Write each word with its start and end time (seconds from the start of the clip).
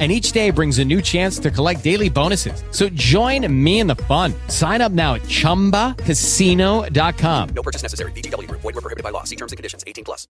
and 0.00 0.10
each 0.10 0.32
day 0.32 0.50
brings 0.50 0.80
a 0.80 0.84
new 0.84 1.00
chance 1.00 1.38
to 1.38 1.52
collect 1.52 1.84
daily 1.84 2.10
bonuses. 2.10 2.64
So 2.72 2.88
join 2.88 3.46
me 3.48 3.78
in 3.78 3.86
the 3.86 3.94
fun. 3.94 4.34
Sign 4.48 4.80
up 4.80 4.90
now 4.90 5.14
at 5.14 5.22
ChumbaCasino.com. 5.22 7.48
No 7.54 7.62
purchase 7.62 7.82
necessary. 7.82 8.10
BGW. 8.12 8.50
Void 8.50 8.64
were 8.64 8.72
prohibited 8.72 9.04
by 9.04 9.10
law. 9.10 9.22
See 9.22 9.36
terms 9.36 9.52
and 9.52 9.56
conditions. 9.56 9.84
18 9.86 10.02
plus. 10.02 10.26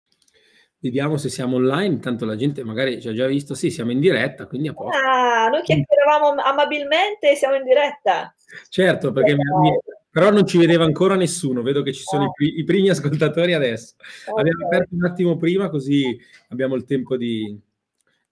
Vediamo 0.85 1.17
se 1.17 1.31
siamo 1.31 1.57
online, 1.57 1.95
intanto 1.95 2.27
la 2.27 2.37
gente 2.37 2.63
magari 2.63 3.01
ci 3.01 3.09
ha 3.09 3.15
già 3.15 3.27
visto, 3.27 3.55
sì, 3.55 3.71
siamo 3.71 3.91
in 3.91 4.01
diretta, 4.01 4.47
quindi 4.47 4.69
a 4.69 4.75
posto. 4.75 4.99
Ah, 4.99 5.49
noi 5.49 5.63
chiacchieravamo 5.63 6.43
amabilmente 6.43 7.31
e 7.31 7.37
siamo 7.37 7.55
in 7.55 7.65
diretta. 7.65 8.35
Certo, 8.69 9.11
perché 9.11 9.35
mi, 9.35 9.45
mi, 9.63 9.79
però 10.11 10.31
non 10.31 10.47
ci 10.47 10.59
vedeva 10.59 10.85
ancora 10.85 11.17
nessuno, 11.17 11.63
vedo 11.63 11.83
che 11.83 11.95
ci 11.95 12.03
sono 12.03 12.25
oh. 12.25 12.33
i, 12.37 12.59
i, 12.59 12.65
primi 12.65 12.91
ascoltatori 12.91 13.55
adesso. 13.55 13.95
Okay. 14.27 14.41
Abbiamo 14.41 14.67
aperto 14.67 14.95
un 14.95 15.05
attimo 15.07 15.37
prima 15.39 15.71
così 15.71 16.21
abbiamo 16.51 16.75
il 16.75 16.85
tempo 16.85 17.17
di, 17.17 17.59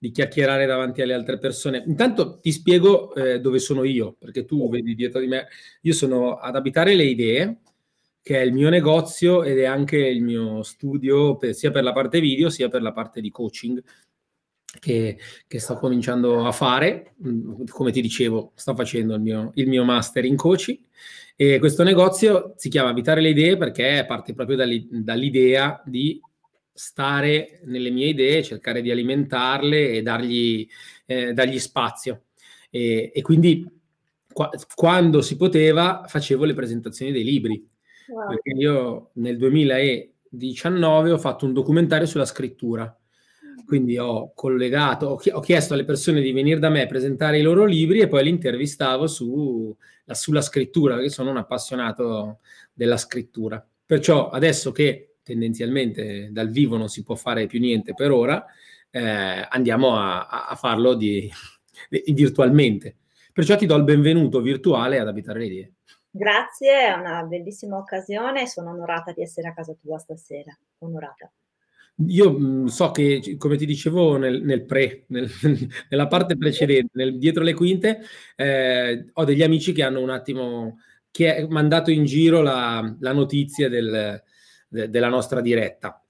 di 0.03 0.11
chiacchierare 0.11 0.65
davanti 0.65 1.01
alle 1.01 1.13
altre 1.13 1.37
persone. 1.37 1.81
Intanto 1.87 2.39
ti 2.41 2.51
spiego 2.51 3.15
eh, 3.15 3.39
dove 3.39 3.59
sono 3.59 3.85
io, 3.85 4.17
perché 4.19 4.43
tu 4.43 4.69
vedi 4.69 4.95
dietro 4.95 5.21
di 5.21 5.27
me, 5.27 5.47
io 5.79 5.93
sono 5.93 6.35
ad 6.35 6.57
abitare 6.57 6.93
le 6.93 7.05
idee, 7.05 7.59
che 8.21 8.37
è 8.37 8.41
il 8.41 8.51
mio 8.51 8.67
negozio 8.67 9.43
ed 9.43 9.59
è 9.59 9.63
anche 9.63 9.95
il 9.95 10.21
mio 10.21 10.61
studio 10.61 11.37
per, 11.37 11.55
sia 11.55 11.71
per 11.71 11.83
la 11.83 11.93
parte 11.93 12.19
video 12.19 12.49
sia 12.49 12.67
per 12.67 12.81
la 12.81 12.91
parte 12.91 13.21
di 13.21 13.31
coaching 13.31 13.81
che, 14.77 15.17
che, 15.47 15.59
sto 15.59 15.75
cominciando 15.75 16.45
a 16.45 16.51
fare. 16.51 17.13
Mm, 17.25 17.63
come 17.69 17.93
ti 17.93 18.01
dicevo, 18.01 18.51
sto 18.55 18.75
facendo 18.75 19.15
il 19.15 19.21
mio, 19.21 19.51
il 19.55 19.69
mio 19.69 19.85
master 19.85 20.25
in 20.25 20.35
coaching 20.35 20.79
e 21.37 21.59
questo 21.59 21.83
negozio 21.83 22.55
si 22.57 22.67
chiama 22.67 22.89
Abitare 22.89 23.21
le 23.21 23.29
idee 23.29 23.55
perché 23.55 24.03
parte 24.05 24.33
proprio 24.33 24.57
dall'idea 24.57 25.81
di 25.85 26.21
stare 26.73 27.59
nelle 27.65 27.91
mie 27.91 28.07
idee, 28.07 28.43
cercare 28.43 28.81
di 28.81 28.91
alimentarle 28.91 29.91
e 29.91 30.01
dargli, 30.01 30.67
eh, 31.05 31.33
dargli 31.33 31.59
spazio. 31.59 32.23
E, 32.69 33.11
e 33.13 33.21
quindi 33.21 33.69
qua, 34.31 34.49
quando 34.73 35.21
si 35.21 35.37
poteva 35.37 36.03
facevo 36.07 36.43
le 36.43 36.53
presentazioni 36.53 37.11
dei 37.11 37.23
libri. 37.23 37.69
Wow. 38.07 38.29
Perché 38.29 38.49
io 38.49 39.11
nel 39.13 39.37
2019 39.37 41.11
ho 41.11 41.17
fatto 41.17 41.45
un 41.45 41.53
documentario 41.53 42.07
sulla 42.07 42.25
scrittura. 42.25 42.95
Quindi 43.65 43.97
ho 43.97 44.33
collegato, 44.33 45.07
ho, 45.07 45.21
ho 45.31 45.39
chiesto 45.39 45.73
alle 45.73 45.85
persone 45.85 46.19
di 46.21 46.33
venire 46.33 46.59
da 46.59 46.69
me 46.69 46.81
a 46.81 46.87
presentare 46.87 47.39
i 47.39 47.43
loro 47.43 47.63
libri 47.63 47.99
e 47.99 48.07
poi 48.07 48.23
li 48.23 48.29
intervistavo 48.29 49.07
su, 49.07 49.73
la, 50.05 50.13
sulla 50.13 50.41
scrittura, 50.41 50.95
perché 50.95 51.09
sono 51.09 51.29
un 51.29 51.37
appassionato 51.37 52.39
della 52.73 52.97
scrittura. 52.97 53.65
Perciò 53.85 54.29
adesso 54.29 54.71
che 54.71 55.12
tendenzialmente 55.23 56.29
dal 56.31 56.49
vivo 56.49 56.77
non 56.77 56.89
si 56.89 57.03
può 57.03 57.15
fare 57.15 57.47
più 57.47 57.59
niente 57.59 57.93
per 57.93 58.11
ora, 58.11 58.45
eh, 58.91 59.47
andiamo 59.49 59.97
a, 59.97 60.27
a 60.47 60.55
farlo 60.55 60.93
di, 60.93 61.29
virtualmente. 62.13 62.97
Perciò 63.31 63.55
ti 63.55 63.65
do 63.65 63.75
il 63.75 63.83
benvenuto 63.83 64.41
virtuale 64.41 64.99
ad 64.99 65.07
Abitare 65.07 65.39
le 65.39 65.45
Idee. 65.45 65.73
Grazie, 66.11 66.89
è 66.89 66.93
una 66.93 67.23
bellissima 67.23 67.77
occasione, 67.77 68.45
sono 68.45 68.69
onorata 68.69 69.11
di 69.13 69.23
essere 69.23 69.47
a 69.47 69.53
casa 69.53 69.75
tua 69.81 69.97
stasera, 69.97 70.55
onorata. 70.79 71.31
Io 72.07 72.31
mh, 72.31 72.65
so 72.67 72.91
che, 72.91 73.35
come 73.37 73.55
ti 73.55 73.65
dicevo 73.65 74.17
nel, 74.17 74.43
nel 74.43 74.63
pre, 74.65 75.05
nel, 75.07 75.27
nella 75.89 76.07
parte 76.07 76.37
precedente, 76.37 76.91
nel, 76.93 77.17
dietro 77.17 77.41
le 77.41 77.55
quinte, 77.55 78.01
eh, 78.35 79.05
ho 79.11 79.23
degli 79.23 79.41
amici 79.41 79.71
che 79.71 79.81
hanno 79.81 80.01
un 80.01 80.11
attimo 80.11 80.79
che 81.09 81.35
è 81.35 81.47
mandato 81.47 81.89
in 81.89 82.05
giro 82.05 82.41
la, 82.41 82.95
la 82.99 83.13
notizia 83.13 83.69
del, 83.69 84.21
de- 84.73 84.89
della 84.89 85.09
nostra 85.09 85.39
diretta. 85.39 86.03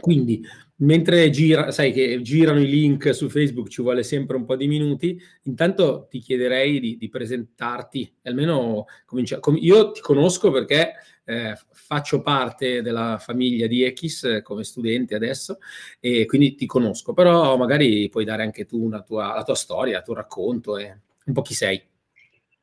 Quindi, 0.00 0.42
mentre 0.76 1.28
gira, 1.30 1.70
sai 1.70 1.92
che 1.92 2.20
girano 2.22 2.60
i 2.60 2.68
link 2.68 3.14
su 3.14 3.28
Facebook, 3.28 3.68
ci 3.68 3.82
vuole 3.82 4.02
sempre 4.02 4.36
un 4.36 4.44
po' 4.44 4.56
di 4.56 4.66
minuti, 4.66 5.20
intanto 5.44 6.06
ti 6.08 6.18
chiederei 6.18 6.80
di, 6.80 6.96
di 6.96 7.08
presentarti, 7.08 8.16
almeno 8.22 8.86
comincia, 9.04 9.38
com- 9.38 9.58
io 9.58 9.92
ti 9.92 10.00
conosco 10.00 10.50
perché 10.50 10.94
eh, 11.24 11.54
faccio 11.70 12.22
parte 12.22 12.82
della 12.82 13.18
famiglia 13.18 13.66
di 13.66 13.84
Echis 13.84 14.24
eh, 14.24 14.42
come 14.42 14.64
studente 14.64 15.14
adesso 15.14 15.58
e 16.00 16.26
quindi 16.26 16.54
ti 16.54 16.66
conosco, 16.66 17.12
però 17.12 17.56
magari 17.56 18.08
puoi 18.08 18.24
dare 18.24 18.42
anche 18.42 18.64
tu 18.64 18.88
tua, 19.04 19.34
la 19.34 19.44
tua 19.44 19.54
storia, 19.54 19.98
il 19.98 20.04
tuo 20.04 20.14
racconto 20.14 20.78
e 20.78 20.98
un 21.26 21.32
po' 21.32 21.42
chi 21.42 21.54
sei. 21.54 21.80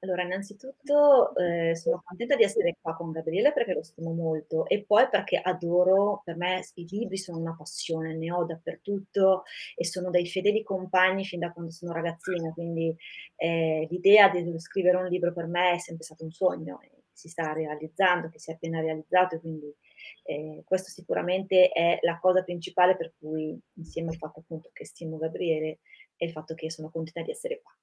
Allora, 0.02 0.24
innanzitutto 0.24 1.36
eh, 1.36 1.76
sono 1.76 2.02
contenta 2.06 2.38
di 2.38 2.44
essere 2.44 2.78
qua 2.80 2.96
con 2.96 3.12
Gabriele 3.12 3.52
perché 3.52 3.74
lo 3.74 3.84
stimo 3.84 4.14
molto 4.14 4.66
e 4.66 4.86
poi 4.86 5.10
perché 5.10 5.38
adoro, 5.38 6.22
per 6.24 6.38
me 6.38 6.64
i 6.76 6.88
libri 6.90 7.18
sono 7.18 7.38
una 7.40 7.54
passione, 7.54 8.16
ne 8.16 8.32
ho 8.32 8.46
dappertutto 8.46 9.44
e 9.76 9.84
sono 9.84 10.10
dei 10.10 10.26
fedeli 10.26 10.64
compagni 10.64 11.26
fin 11.26 11.40
da 11.40 11.52
quando 11.52 11.72
sono 11.72 11.92
ragazzina, 11.92 12.54
quindi 12.54 12.96
eh, 13.36 13.88
l'idea 13.90 14.30
di 14.30 14.58
scrivere 14.60 14.96
un 14.96 15.08
libro 15.08 15.34
per 15.34 15.48
me 15.48 15.74
è 15.74 15.80
sempre 15.80 16.06
stato 16.06 16.24
un 16.24 16.32
sogno, 16.32 16.80
e 16.82 16.92
si 17.12 17.28
sta 17.28 17.52
realizzando, 17.52 18.30
che 18.30 18.40
si 18.40 18.52
è 18.52 18.54
appena 18.54 18.80
realizzato 18.80 19.36
e 19.36 19.40
quindi 19.42 19.76
eh, 20.24 20.64
questo 20.66 20.90
sicuramente 20.92 21.70
è 21.72 22.00
la 22.04 22.18
cosa 22.20 22.42
principale 22.42 22.96
per 22.96 23.12
cui 23.20 23.60
insieme 23.74 24.12
al 24.12 24.18
fatto 24.18 24.40
appunto 24.40 24.70
che 24.72 24.86
stimo 24.86 25.18
Gabriele 25.18 25.80
e 26.16 26.26
il 26.26 26.32
fatto 26.32 26.54
che 26.54 26.72
sono 26.72 26.90
contenta 26.90 27.22
di 27.22 27.32
essere 27.32 27.62
qua. 27.62 27.74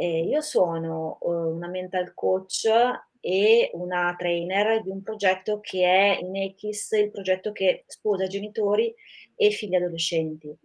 Eh, 0.00 0.22
io 0.22 0.40
sono 0.40 1.18
uh, 1.20 1.30
una 1.30 1.68
mental 1.68 2.14
coach 2.14 2.66
e 3.20 3.70
una 3.74 4.14
trainer 4.16 4.82
di 4.82 4.88
un 4.88 5.02
progetto 5.02 5.60
che 5.60 5.84
è 5.84 6.18
in 6.22 6.34
Echis, 6.34 6.92
il 6.92 7.10
progetto 7.10 7.52
che 7.52 7.84
sposa 7.86 8.26
genitori 8.26 8.94
e 9.36 9.50
figli 9.50 9.74
adolescenti. 9.74 10.56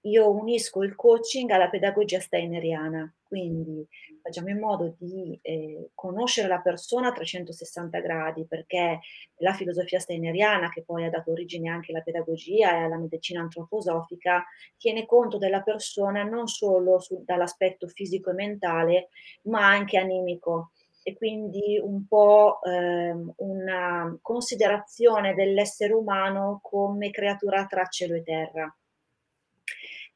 Io 0.00 0.28
unisco 0.28 0.82
il 0.82 0.96
coaching 0.96 1.50
alla 1.50 1.68
pedagogia 1.68 2.18
steineriana, 2.18 3.14
quindi 3.34 3.84
facciamo 4.22 4.48
in 4.50 4.60
modo 4.60 4.94
di 4.96 5.36
eh, 5.42 5.90
conoscere 5.92 6.46
la 6.46 6.60
persona 6.60 7.08
a 7.08 7.12
360 7.12 7.98
gradi, 7.98 8.46
perché 8.46 9.00
la 9.38 9.52
filosofia 9.52 9.98
steineriana, 9.98 10.68
che 10.68 10.84
poi 10.84 11.04
ha 11.04 11.10
dato 11.10 11.32
origine 11.32 11.68
anche 11.68 11.90
alla 11.90 12.02
pedagogia 12.02 12.70
e 12.70 12.84
alla 12.84 12.96
medicina 12.96 13.40
antroposofica, 13.40 14.44
tiene 14.76 15.04
conto 15.04 15.36
della 15.36 15.62
persona 15.62 16.22
non 16.22 16.46
solo 16.46 17.00
su, 17.00 17.24
dall'aspetto 17.24 17.88
fisico 17.88 18.30
e 18.30 18.34
mentale, 18.34 19.08
ma 19.46 19.66
anche 19.66 19.98
animico. 19.98 20.70
E 21.02 21.16
quindi 21.16 21.80
un 21.82 22.06
po' 22.06 22.62
ehm, 22.62 23.32
una 23.38 24.16
considerazione 24.22 25.34
dell'essere 25.34 25.92
umano 25.92 26.60
come 26.62 27.10
creatura 27.10 27.66
tra 27.66 27.84
cielo 27.86 28.14
e 28.14 28.22
terra 28.22 28.72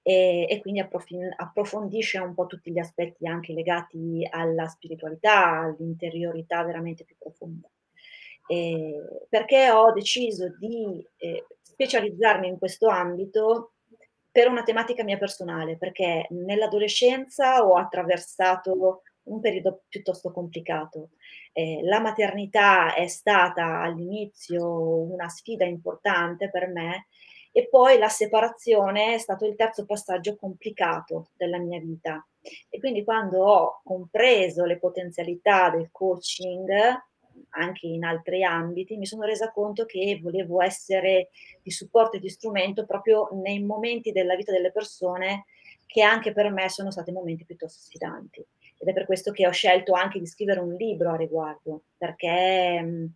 e, 0.08 0.46
e 0.48 0.60
quindi 0.62 0.80
approfondisce 0.80 2.18
un 2.18 2.32
po' 2.32 2.46
tutti 2.46 2.70
gli 2.70 2.78
aspetti 2.78 3.26
anche 3.26 3.52
legati 3.52 4.26
alla 4.30 4.66
spiritualità, 4.66 5.58
all'interiorità 5.58 6.64
veramente 6.64 7.04
più 7.04 7.14
profonda. 7.18 7.68
Eh, 8.46 9.26
perché 9.28 9.68
ho 9.70 9.92
deciso 9.92 10.56
di 10.58 11.06
eh, 11.18 11.44
specializzarmi 11.60 12.48
in 12.48 12.56
questo 12.56 12.88
ambito 12.88 13.72
per 14.32 14.48
una 14.48 14.62
tematica 14.62 15.04
mia 15.04 15.18
personale, 15.18 15.76
perché 15.76 16.26
nell'adolescenza 16.30 17.62
ho 17.66 17.74
attraversato 17.74 19.02
un 19.24 19.40
periodo 19.40 19.82
piuttosto 19.90 20.32
complicato. 20.32 21.10
Eh, 21.52 21.80
la 21.82 22.00
maternità 22.00 22.94
è 22.94 23.08
stata 23.08 23.82
all'inizio 23.82 25.02
una 25.12 25.28
sfida 25.28 25.66
importante 25.66 26.48
per 26.48 26.68
me 26.68 27.08
e 27.58 27.66
poi 27.68 27.98
la 27.98 28.08
separazione 28.08 29.14
è 29.14 29.18
stato 29.18 29.44
il 29.44 29.56
terzo 29.56 29.84
passaggio 29.84 30.36
complicato 30.36 31.30
della 31.36 31.58
mia 31.58 31.80
vita. 31.80 32.24
E 32.68 32.78
quindi 32.78 33.02
quando 33.02 33.42
ho 33.42 33.80
compreso 33.82 34.64
le 34.64 34.78
potenzialità 34.78 35.68
del 35.68 35.88
coaching, 35.90 36.70
anche 37.48 37.86
in 37.88 38.04
altri 38.04 38.44
ambiti, 38.44 38.96
mi 38.96 39.06
sono 39.06 39.24
resa 39.24 39.50
conto 39.50 39.86
che 39.86 40.20
volevo 40.22 40.62
essere 40.62 41.30
di 41.60 41.72
supporto 41.72 42.16
e 42.16 42.20
di 42.20 42.28
strumento 42.28 42.86
proprio 42.86 43.28
nei 43.32 43.60
momenti 43.60 44.12
della 44.12 44.36
vita 44.36 44.52
delle 44.52 44.70
persone 44.70 45.46
che 45.84 46.02
anche 46.02 46.30
per 46.30 46.52
me 46.52 46.68
sono 46.68 46.92
stati 46.92 47.10
momenti 47.10 47.44
piuttosto 47.44 47.80
sfidanti. 47.80 48.46
Ed 48.78 48.86
è 48.86 48.92
per 48.92 49.04
questo 49.04 49.32
che 49.32 49.48
ho 49.48 49.50
scelto 49.50 49.94
anche 49.94 50.20
di 50.20 50.26
scrivere 50.26 50.60
un 50.60 50.74
libro 50.74 51.10
a 51.10 51.16
riguardo, 51.16 51.82
perché 51.96 53.10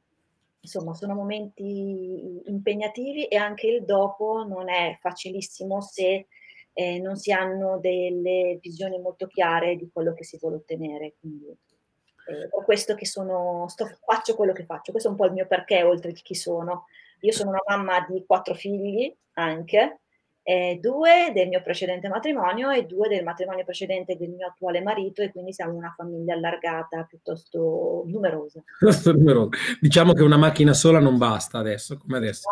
insomma, 0.62 0.94
sono 0.94 1.14
momenti 1.14 2.40
impegnativi 2.46 3.26
e 3.26 3.36
anche 3.36 3.66
il 3.66 3.84
dopo 3.84 4.44
non 4.46 4.68
è 4.68 4.96
facilissimo 5.00 5.80
se 5.80 6.28
eh, 6.72 6.98
non 6.98 7.16
si 7.16 7.32
hanno 7.32 7.78
delle 7.78 8.58
visioni 8.60 8.98
molto 8.98 9.26
chiare 9.26 9.76
di 9.76 9.90
quello 9.92 10.14
che 10.14 10.24
si 10.24 10.38
vuole 10.40 10.56
ottenere. 10.56 11.14
Quindi 11.18 11.48
eh, 11.48 12.48
per 12.48 12.64
questo 12.64 12.94
che 12.94 13.06
sono, 13.06 13.66
sto, 13.68 13.86
faccio 14.04 14.34
quello 14.34 14.52
che 14.52 14.64
faccio, 14.64 14.92
questo 14.92 15.08
è 15.08 15.12
un 15.12 15.18
po' 15.18 15.26
il 15.26 15.32
mio 15.32 15.46
perché 15.46 15.82
oltre 15.82 16.12
che 16.12 16.22
chi 16.22 16.34
sono. 16.34 16.86
Io 17.20 17.32
sono 17.32 17.50
una 17.50 17.62
mamma 17.66 18.06
di 18.08 18.24
quattro 18.26 18.54
figli 18.54 19.14
anche, 19.34 20.01
eh, 20.42 20.78
due 20.80 21.30
del 21.34 21.48
mio 21.48 21.62
precedente 21.62 22.08
matrimonio 22.08 22.70
e 22.70 22.84
due 22.84 23.08
del 23.08 23.22
matrimonio 23.22 23.64
precedente 23.64 24.16
del 24.16 24.30
mio 24.30 24.48
attuale 24.48 24.82
marito 24.82 25.22
e 25.22 25.30
quindi 25.30 25.52
siamo 25.52 25.74
una 25.74 25.94
famiglia 25.96 26.34
allargata 26.34 27.04
piuttosto 27.08 28.04
numerosa. 28.06 28.62
Piuttosto 28.78 29.12
numerosa. 29.12 29.50
Diciamo 29.80 30.12
che 30.12 30.22
una 30.22 30.36
macchina 30.36 30.72
sola 30.72 30.98
non 30.98 31.16
basta 31.18 31.58
adesso, 31.58 31.96
come 31.96 32.16
adesso. 32.16 32.48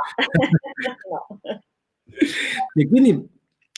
No. 1.08 1.26
no. 1.28 1.40
E 2.72 2.86
quindi 2.88 3.28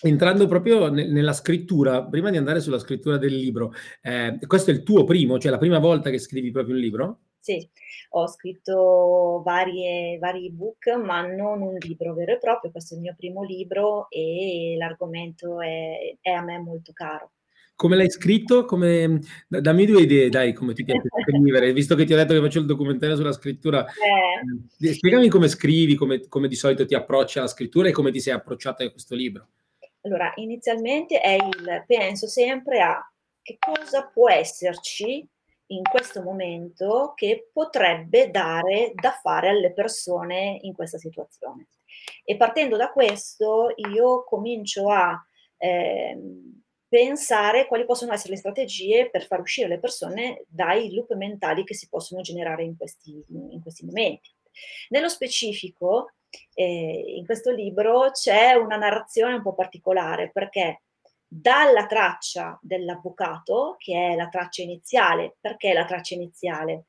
entrando 0.02 0.46
proprio 0.46 0.88
ne- 0.88 1.06
nella 1.06 1.32
scrittura, 1.32 2.04
prima 2.04 2.30
di 2.30 2.36
andare 2.36 2.60
sulla 2.60 2.78
scrittura 2.78 3.18
del 3.18 3.34
libro, 3.34 3.72
eh, 4.02 4.38
questo 4.46 4.70
è 4.70 4.74
il 4.74 4.82
tuo 4.82 5.04
primo, 5.04 5.38
cioè 5.38 5.50
la 5.50 5.58
prima 5.58 5.78
volta 5.78 6.10
che 6.10 6.18
scrivi 6.18 6.50
proprio 6.50 6.74
un 6.74 6.80
libro? 6.80 7.20
Sì, 7.42 7.68
ho 8.10 8.28
scritto 8.28 9.42
varie, 9.44 10.16
vari 10.18 10.46
ebook, 10.46 10.94
ma 10.94 11.26
non 11.26 11.60
un 11.60 11.76
libro 11.76 12.14
vero 12.14 12.34
e 12.34 12.38
proprio. 12.38 12.70
Questo 12.70 12.94
è 12.94 12.98
il 12.98 13.02
mio 13.02 13.16
primo 13.16 13.42
libro 13.42 14.06
e 14.10 14.76
l'argomento 14.78 15.60
è, 15.60 16.16
è 16.20 16.30
a 16.30 16.40
me 16.40 16.60
molto 16.60 16.92
caro. 16.92 17.32
Come 17.74 17.96
l'hai 17.96 18.12
scritto? 18.12 18.64
Come... 18.64 19.18
Dammi 19.48 19.86
due 19.86 20.02
idee, 20.02 20.28
dai, 20.28 20.52
come 20.52 20.72
ti 20.72 20.84
piace 20.84 21.08
scrivere. 21.20 21.72
Visto 21.72 21.96
che 21.96 22.04
ti 22.04 22.12
ho 22.12 22.16
detto 22.16 22.32
che 22.32 22.40
faccio 22.40 22.60
il 22.60 22.66
documentario 22.66 23.16
sulla 23.16 23.32
scrittura, 23.32 23.84
Eh, 23.86 24.88
eh, 24.88 24.92
spiegami 24.92 25.28
come 25.28 25.48
scrivi, 25.48 25.96
come, 25.96 26.28
come 26.28 26.46
di 26.46 26.54
solito 26.54 26.86
ti 26.86 26.94
approcci 26.94 27.38
alla 27.38 27.48
scrittura 27.48 27.88
e 27.88 27.92
come 27.92 28.12
ti 28.12 28.20
sei 28.20 28.34
approcciata 28.34 28.84
a 28.84 28.90
questo 28.90 29.16
libro. 29.16 29.48
allora, 30.02 30.32
inizialmente 30.36 31.20
è 31.20 31.32
il 31.32 31.84
penso 31.88 32.28
sempre 32.28 32.80
a 32.80 33.04
che 33.42 33.58
cosa 33.58 34.08
può 34.14 34.30
esserci 34.30 35.28
in 35.74 35.82
questo 35.82 36.22
momento 36.22 37.12
che 37.14 37.48
potrebbe 37.52 38.30
dare 38.30 38.92
da 38.94 39.10
fare 39.10 39.48
alle 39.48 39.72
persone 39.72 40.58
in 40.62 40.72
questa 40.72 40.98
situazione. 40.98 41.68
E 42.24 42.36
partendo 42.36 42.76
da 42.76 42.90
questo, 42.90 43.72
io 43.76 44.24
comincio 44.24 44.90
a 44.90 45.20
ehm, 45.56 46.62
pensare 46.88 47.66
quali 47.66 47.84
possono 47.84 48.12
essere 48.12 48.32
le 48.34 48.38
strategie 48.38 49.08
per 49.10 49.26
far 49.26 49.40
uscire 49.40 49.68
le 49.68 49.78
persone 49.78 50.44
dai 50.48 50.92
loop 50.92 51.14
mentali 51.14 51.64
che 51.64 51.74
si 51.74 51.88
possono 51.88 52.20
generare 52.20 52.64
in 52.64 52.76
questi, 52.76 53.24
in 53.28 53.60
questi 53.62 53.84
momenti. 53.84 54.30
Nello 54.90 55.08
specifico, 55.08 56.12
eh, 56.54 57.14
in 57.16 57.24
questo 57.24 57.50
libro 57.50 58.10
c'è 58.10 58.52
una 58.54 58.76
narrazione 58.76 59.34
un 59.34 59.42
po' 59.42 59.54
particolare 59.54 60.30
perché 60.30 60.82
dalla 61.34 61.86
traccia 61.86 62.58
dell'avvocato, 62.60 63.76
che 63.78 64.12
è 64.12 64.14
la 64.16 64.28
traccia 64.28 64.60
iniziale, 64.60 65.36
perché 65.40 65.72
la 65.72 65.86
traccia 65.86 66.14
iniziale? 66.14 66.84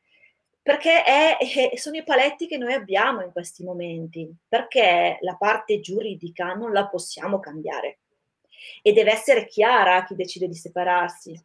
Perché 0.62 1.04
è, 1.04 1.38
è- 1.38 1.78
sono 1.78 1.96
i 1.96 2.04
paletti 2.04 2.48
che 2.48 2.58
noi 2.58 2.74
abbiamo 2.74 3.22
in 3.22 3.32
questi 3.32 3.64
momenti, 3.64 4.30
perché 4.46 5.18
la 5.22 5.36
parte 5.38 5.80
giuridica 5.80 6.54
non 6.56 6.74
la 6.74 6.88
possiamo 6.88 7.40
cambiare 7.40 8.00
e 8.82 8.92
deve 8.92 9.14
essere 9.14 9.46
chiara 9.46 9.96
a 9.96 10.04
chi 10.04 10.16
decide 10.16 10.50
di 10.50 10.56
separarsi, 10.56 11.42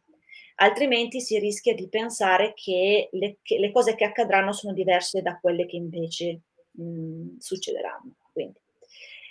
altrimenti 0.55 1.21
si 1.21 1.39
rischia 1.39 1.73
di 1.73 1.87
pensare 1.87 2.53
che 2.53 3.07
le, 3.13 3.37
che 3.41 3.59
le 3.59 3.71
cose 3.71 3.95
che 3.95 4.03
accadranno 4.03 4.51
sono 4.51 4.73
diverse 4.73 5.21
da 5.21 5.39
quelle 5.39 5.65
che 5.65 5.77
invece 5.77 6.41
mh, 6.71 7.37
succederanno. 7.37 8.15
Quindi, 8.33 8.59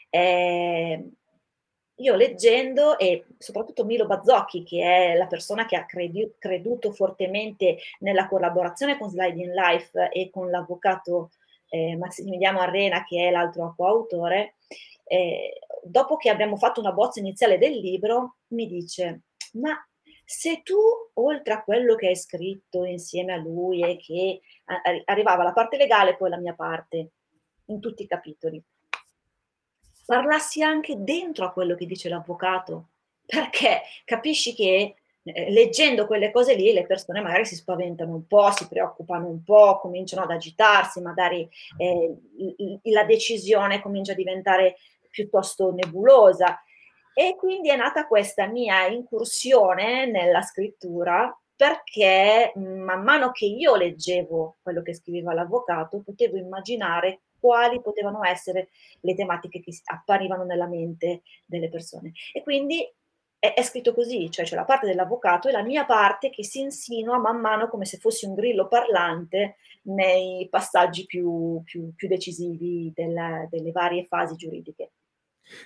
eh, 0.09 1.11
io 1.99 2.15
leggendo, 2.15 2.99
e 2.99 3.27
soprattutto 3.39 3.85
Milo 3.85 4.07
Bazzocchi, 4.07 4.63
che 4.63 4.83
è 4.83 5.17
la 5.17 5.27
persona 5.27 5.67
che 5.67 5.77
ha 5.77 5.85
credi- 5.87 6.35
creduto 6.39 6.93
fortemente 6.93 7.79
nella 8.01 8.29
collaborazione 8.29 8.99
con 8.99 9.11
Sliding 9.11 9.53
Life 9.53 10.11
e 10.11 10.31
con 10.31 10.51
l'avvocato 10.51 11.31
eh, 11.71 11.97
Massimiliano 11.97 12.61
Arena, 12.61 13.05
che 13.05 13.29
è 13.29 13.31
l'altro 13.31 13.75
coautore, 13.77 14.55
eh, 15.05 15.59
dopo 15.83 16.17
che 16.17 16.31
abbiamo 16.31 16.57
fatto 16.57 16.81
una 16.81 16.93
bozza 16.93 17.21
iniziale 17.21 17.59
del 17.59 17.79
libro, 17.79 18.37
mi 18.49 18.67
dice, 18.67 19.23
ma 19.55 19.75
se 20.25 20.63
tu, 20.63 20.77
oltre 21.15 21.55
a 21.55 21.63
quello 21.63 21.95
che 21.95 22.09
hai 22.09 22.17
scritto 22.17 22.85
insieme 22.85 23.33
a 23.33 23.37
lui 23.37 23.83
e 23.83 23.97
che 23.97 24.41
a- 24.67 24.81
arri- 24.85 25.03
arrivava 25.07 25.43
la 25.43 25.53
parte 25.53 25.77
legale, 25.77 26.17
poi 26.17 26.31
la 26.31 26.39
mia 26.39 26.55
parte, 26.55 27.13
in 27.67 27.81
tutti 27.81 28.03
i 28.03 28.07
capitoli, 28.07 28.63
parlassi 30.09 30.63
anche 30.63 30.95
dentro 30.97 31.45
a 31.45 31.53
quello 31.53 31.75
che 31.75 31.85
dice 31.85 32.09
l'avvocato, 32.09 32.93
perché 33.27 33.83
capisci 34.07 34.55
che 34.55 34.95
eh, 35.23 35.51
leggendo 35.51 36.07
quelle 36.07 36.31
cose 36.31 36.55
lì 36.55 36.73
le 36.73 36.87
persone 36.87 37.21
magari 37.21 37.45
si 37.45 37.57
spaventano 37.57 38.15
un 38.15 38.27
po', 38.27 38.51
si 38.53 38.67
preoccupano 38.67 39.29
un 39.29 39.45
po', 39.45 39.79
cominciano 39.79 40.23
ad 40.23 40.31
agitarsi, 40.31 41.03
magari 41.03 41.47
eh, 41.77 42.17
la 42.85 43.05
decisione 43.05 43.83
comincia 43.83 44.13
a 44.13 44.15
diventare 44.15 44.77
piuttosto 45.11 45.75
nebulosa. 45.75 46.59
E 47.13 47.37
quindi 47.37 47.69
è 47.69 47.77
nata 47.77 48.07
questa 48.07 48.47
mia 48.47 48.87
incursione 48.87 50.07
nella 50.07 50.41
scrittura 50.41 51.39
perché 51.55 52.53
mh, 52.55 52.61
man 52.63 53.03
mano 53.03 53.31
che 53.31 53.45
io 53.45 53.77
leggevo 53.77 54.57
quello 54.63 54.81
che 54.81 54.95
scriveva 54.95 55.35
l'avvocato, 55.35 56.01
potevo 56.03 56.39
immaginare 56.39 57.25
quali 57.39 57.81
potevano 57.81 58.25
essere 58.25 58.69
le 59.01 59.15
tematiche 59.15 59.61
che 59.61 59.73
apparivano 59.85 60.45
nella 60.45 60.67
mente 60.67 61.23
delle 61.47 61.69
persone. 61.69 62.13
E 62.33 62.43
quindi 62.43 62.87
è, 63.39 63.55
è 63.55 63.63
scritto 63.63 63.95
così, 63.95 64.31
cioè 64.31 64.45
c'è 64.45 64.57
la 64.57 64.65
parte 64.65 64.87
dell'avvocato 64.87 65.49
e 65.49 65.53
la 65.53 65.63
mia 65.63 65.85
parte 65.85 66.31
che 66.31 66.45
si 66.45 66.61
insinua 66.61 67.19
man 67.19 67.41
mano 67.41 67.69
come 67.69 67.85
se 67.85 67.99
fossi 67.99 68.27
un 68.27 68.35
grillo 68.35 68.69
parlante 68.69 69.57
nei 69.83 70.49
passaggi 70.51 71.07
più, 71.07 71.63
più- 71.65 71.95
più 71.95 72.09
decisivi 72.09 72.93
della- 72.95 73.47
delle 73.51 73.71
varie 73.73 74.05
fasi 74.07 74.37
giuridiche. 74.37 74.91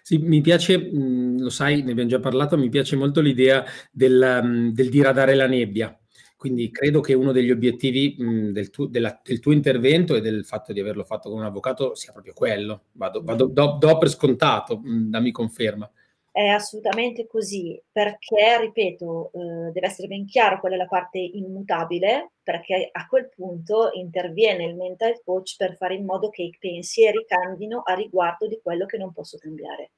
Sì, 0.03 0.19
mi 0.19 0.41
piace, 0.41 0.79
mh, 0.79 1.41
lo 1.41 1.51
sai, 1.51 1.83
ne 1.83 1.91
abbiamo 1.93 2.09
già 2.09 2.21
parlato, 2.21 2.57
mi 2.57 2.69
piace 2.69 2.97
molto 2.97 3.21
l'idea 3.21 3.65
del, 3.91 4.41
um, 4.43 4.73
del 4.73 4.89
diradare 4.91 5.35
la 5.35 5.47
nebbia. 5.47 5.97
Quindi 6.43 6.73
credo 6.73 7.01
che 7.01 7.15
uno 7.15 7.31
degli 7.31 7.53
obiettivi 7.53 8.17
mh, 8.19 8.51
del, 8.51 8.71
tuo, 8.71 8.87
della- 8.87 9.21
del 9.23 9.39
tuo 9.39 9.53
intervento 9.53 10.17
e 10.17 10.21
del 10.21 10.45
fatto 10.45 10.73
di 10.73 10.81
averlo 10.81 11.05
fatto 11.05 11.31
con 11.31 11.39
un 11.39 11.45
avvocato 11.45 11.95
sia 11.95 12.11
proprio 12.11 12.33
quello. 12.33 12.87
Vado, 12.95 13.23
vado- 13.23 13.47
do, 13.47 13.77
do 13.79 13.97
per 13.97 14.09
scontato, 14.09 14.77
mh, 14.77 15.11
dammi 15.11 15.31
conferma. 15.31 15.89
È 16.33 16.45
assolutamente 16.49 17.29
così, 17.29 17.81
perché, 17.93 18.59
ripeto, 18.59 19.31
eh, 19.35 19.71
deve 19.71 19.87
essere 19.87 20.09
ben 20.09 20.27
chiaro 20.27 20.59
qual 20.59 20.73
è 20.73 20.77
la 20.77 20.87
parte 20.87 21.21
immutabile, 21.21 22.33
perché 22.43 22.89
a 22.91 23.07
quel 23.07 23.29
punto 23.33 23.91
interviene 23.93 24.65
il 24.65 24.75
mental 24.75 25.21
coach 25.25 25.55
per 25.57 25.77
fare 25.77 25.95
in 25.95 26.05
modo 26.05 26.29
che 26.29 26.43
i 26.43 26.57
pensieri 26.59 27.25
cambino 27.25 27.83
a 27.85 27.95
riguardo 27.95 28.49
di 28.49 28.59
quello 28.61 28.85
che 28.85 28.99
non 28.99 29.13
posso 29.13 29.39
cambiare. 29.39 29.93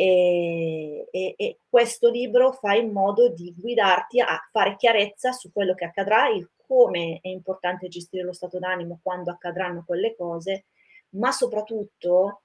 E, 0.00 1.08
e- 1.10 1.34
e 1.36 1.58
questo 1.68 2.08
libro 2.08 2.52
fa 2.52 2.74
in 2.74 2.92
modo 2.92 3.30
di 3.30 3.52
guidarti 3.58 4.20
a 4.20 4.38
fare 4.52 4.76
chiarezza 4.76 5.32
su 5.32 5.50
quello 5.50 5.74
che 5.74 5.86
accadrà, 5.86 6.28
il 6.28 6.48
come 6.68 7.18
è 7.20 7.26
importante 7.28 7.88
gestire 7.88 8.22
lo 8.22 8.32
stato 8.32 8.60
d'animo 8.60 9.00
quando 9.02 9.32
accadranno 9.32 9.82
quelle 9.84 10.14
cose, 10.14 10.66
ma 11.14 11.32
soprattutto 11.32 12.42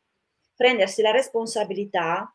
prendersi 0.56 1.04
la 1.04 1.12
responsabilità 1.12 2.34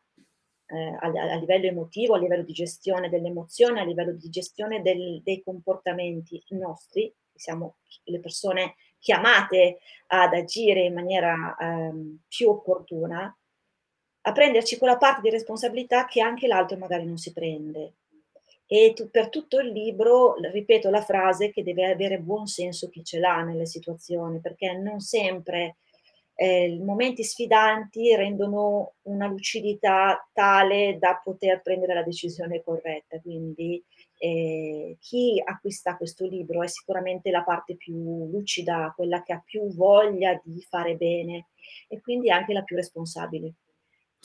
eh, 0.67 0.97
a, 0.99 1.07
a 1.07 1.35
livello 1.35 1.65
emotivo, 1.65 2.13
a 2.13 2.19
livello 2.19 2.43
di 2.43 2.53
gestione 2.53 3.09
delle 3.09 3.27
emozioni, 3.27 3.79
a 3.79 3.83
livello 3.83 4.13
di 4.13 4.29
gestione 4.29 4.81
del- 4.81 5.21
dei 5.21 5.41
comportamenti 5.43 6.41
nostri, 6.49 7.13
siamo 7.33 7.77
le 8.05 8.19
persone 8.21 8.75
chiamate 8.99 9.79
ad 10.07 10.33
agire 10.33 10.81
in 10.83 10.93
maniera 10.93 11.55
ehm, 11.59 12.19
più 12.27 12.49
opportuna, 12.49 13.33
a 14.29 14.31
prenderci 14.31 14.77
quella 14.77 14.97
parte 14.97 15.21
di 15.21 15.29
responsabilità 15.31 16.05
che 16.05 16.21
anche 16.21 16.47
l'altro 16.47 16.77
magari 16.77 17.05
non 17.05 17.17
si 17.17 17.33
prende. 17.33 17.93
E 18.67 18.93
tu- 18.95 19.09
per 19.09 19.29
tutto 19.29 19.59
il 19.59 19.71
libro 19.71 20.35
ripeto 20.35 20.91
la 20.91 21.01
frase 21.01 21.49
che 21.49 21.63
deve 21.63 21.91
avere 21.91 22.19
buon 22.19 22.45
senso 22.45 22.89
chi 22.89 23.03
ce 23.03 23.17
l'ha 23.19 23.41
nelle 23.41 23.65
situazioni, 23.65 24.39
perché 24.39 24.73
non 24.73 24.99
sempre 24.99 25.77
eh, 26.35 26.79
momenti 26.79 27.23
sfidanti 27.23 28.15
rendono 28.15 28.93
una 29.03 29.27
lucidità 29.27 30.25
tale 30.31 30.97
da 30.99 31.19
poter 31.21 31.61
prendere 31.61 31.95
la 31.95 32.03
decisione 32.03 32.61
corretta. 32.63 33.19
Quindi 33.19 33.83
eh, 34.19 34.95
chi 34.99 35.41
acquista 35.43 35.97
questo 35.97 36.25
libro 36.27 36.61
è 36.61 36.67
sicuramente 36.67 37.31
la 37.31 37.43
parte 37.43 37.75
più 37.75 38.29
lucida, 38.29 38.93
quella 38.95 39.23
che 39.23 39.33
ha 39.33 39.41
più 39.43 39.67
voglia 39.73 40.39
di 40.43 40.61
fare 40.61 40.95
bene 40.95 41.47
e 41.87 41.99
quindi 41.99 42.29
anche 42.29 42.53
la 42.53 42.61
più 42.63 42.75
responsabile. 42.75 43.53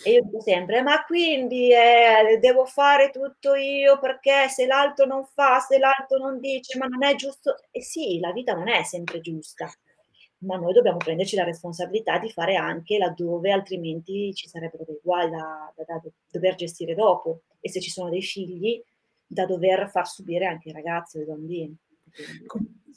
E 0.02 0.10
io 0.10 0.22
dico 0.22 0.40
sempre, 0.40 0.82
ma 0.82 1.04
quindi 1.04 1.70
eh, 1.72 2.38
devo 2.40 2.64
fare 2.64 3.10
tutto 3.10 3.54
io 3.54 3.98
perché 4.00 4.48
se 4.48 4.66
l'altro 4.66 5.06
non 5.06 5.24
fa, 5.24 5.60
se 5.60 5.78
l'altro 5.78 6.18
non 6.18 6.40
dice, 6.40 6.76
ma 6.78 6.86
non 6.86 7.04
è 7.04 7.14
giusto. 7.14 7.56
E 7.70 7.80
sì, 7.82 8.18
la 8.18 8.32
vita 8.32 8.54
non 8.54 8.68
è 8.68 8.82
sempre 8.82 9.20
giusta, 9.20 9.70
ma 10.38 10.56
noi 10.56 10.72
dobbiamo 10.72 10.96
prenderci 10.98 11.36
la 11.36 11.44
responsabilità 11.44 12.18
di 12.18 12.28
fare 12.30 12.56
anche 12.56 12.98
laddove 12.98 13.52
altrimenti 13.52 14.34
ci 14.34 14.48
sarebbero 14.48 14.84
dei 14.86 14.98
guai 15.02 15.30
da, 15.30 15.72
da- 15.76 15.84
da 15.84 16.02
dover 16.30 16.54
gestire 16.56 16.94
dopo. 16.94 17.42
E 17.60 17.70
se 17.70 17.80
ci 17.80 17.90
sono 17.90 18.10
dei 18.10 18.22
figli, 18.22 18.82
da 19.26 19.46
dover 19.46 19.88
far 19.90 20.06
subire 20.08 20.46
anche 20.46 20.68
ai 20.68 20.74
ragazzi 20.74 21.16
o 21.18 21.20
ai 21.20 21.26
bambini. 21.26 21.76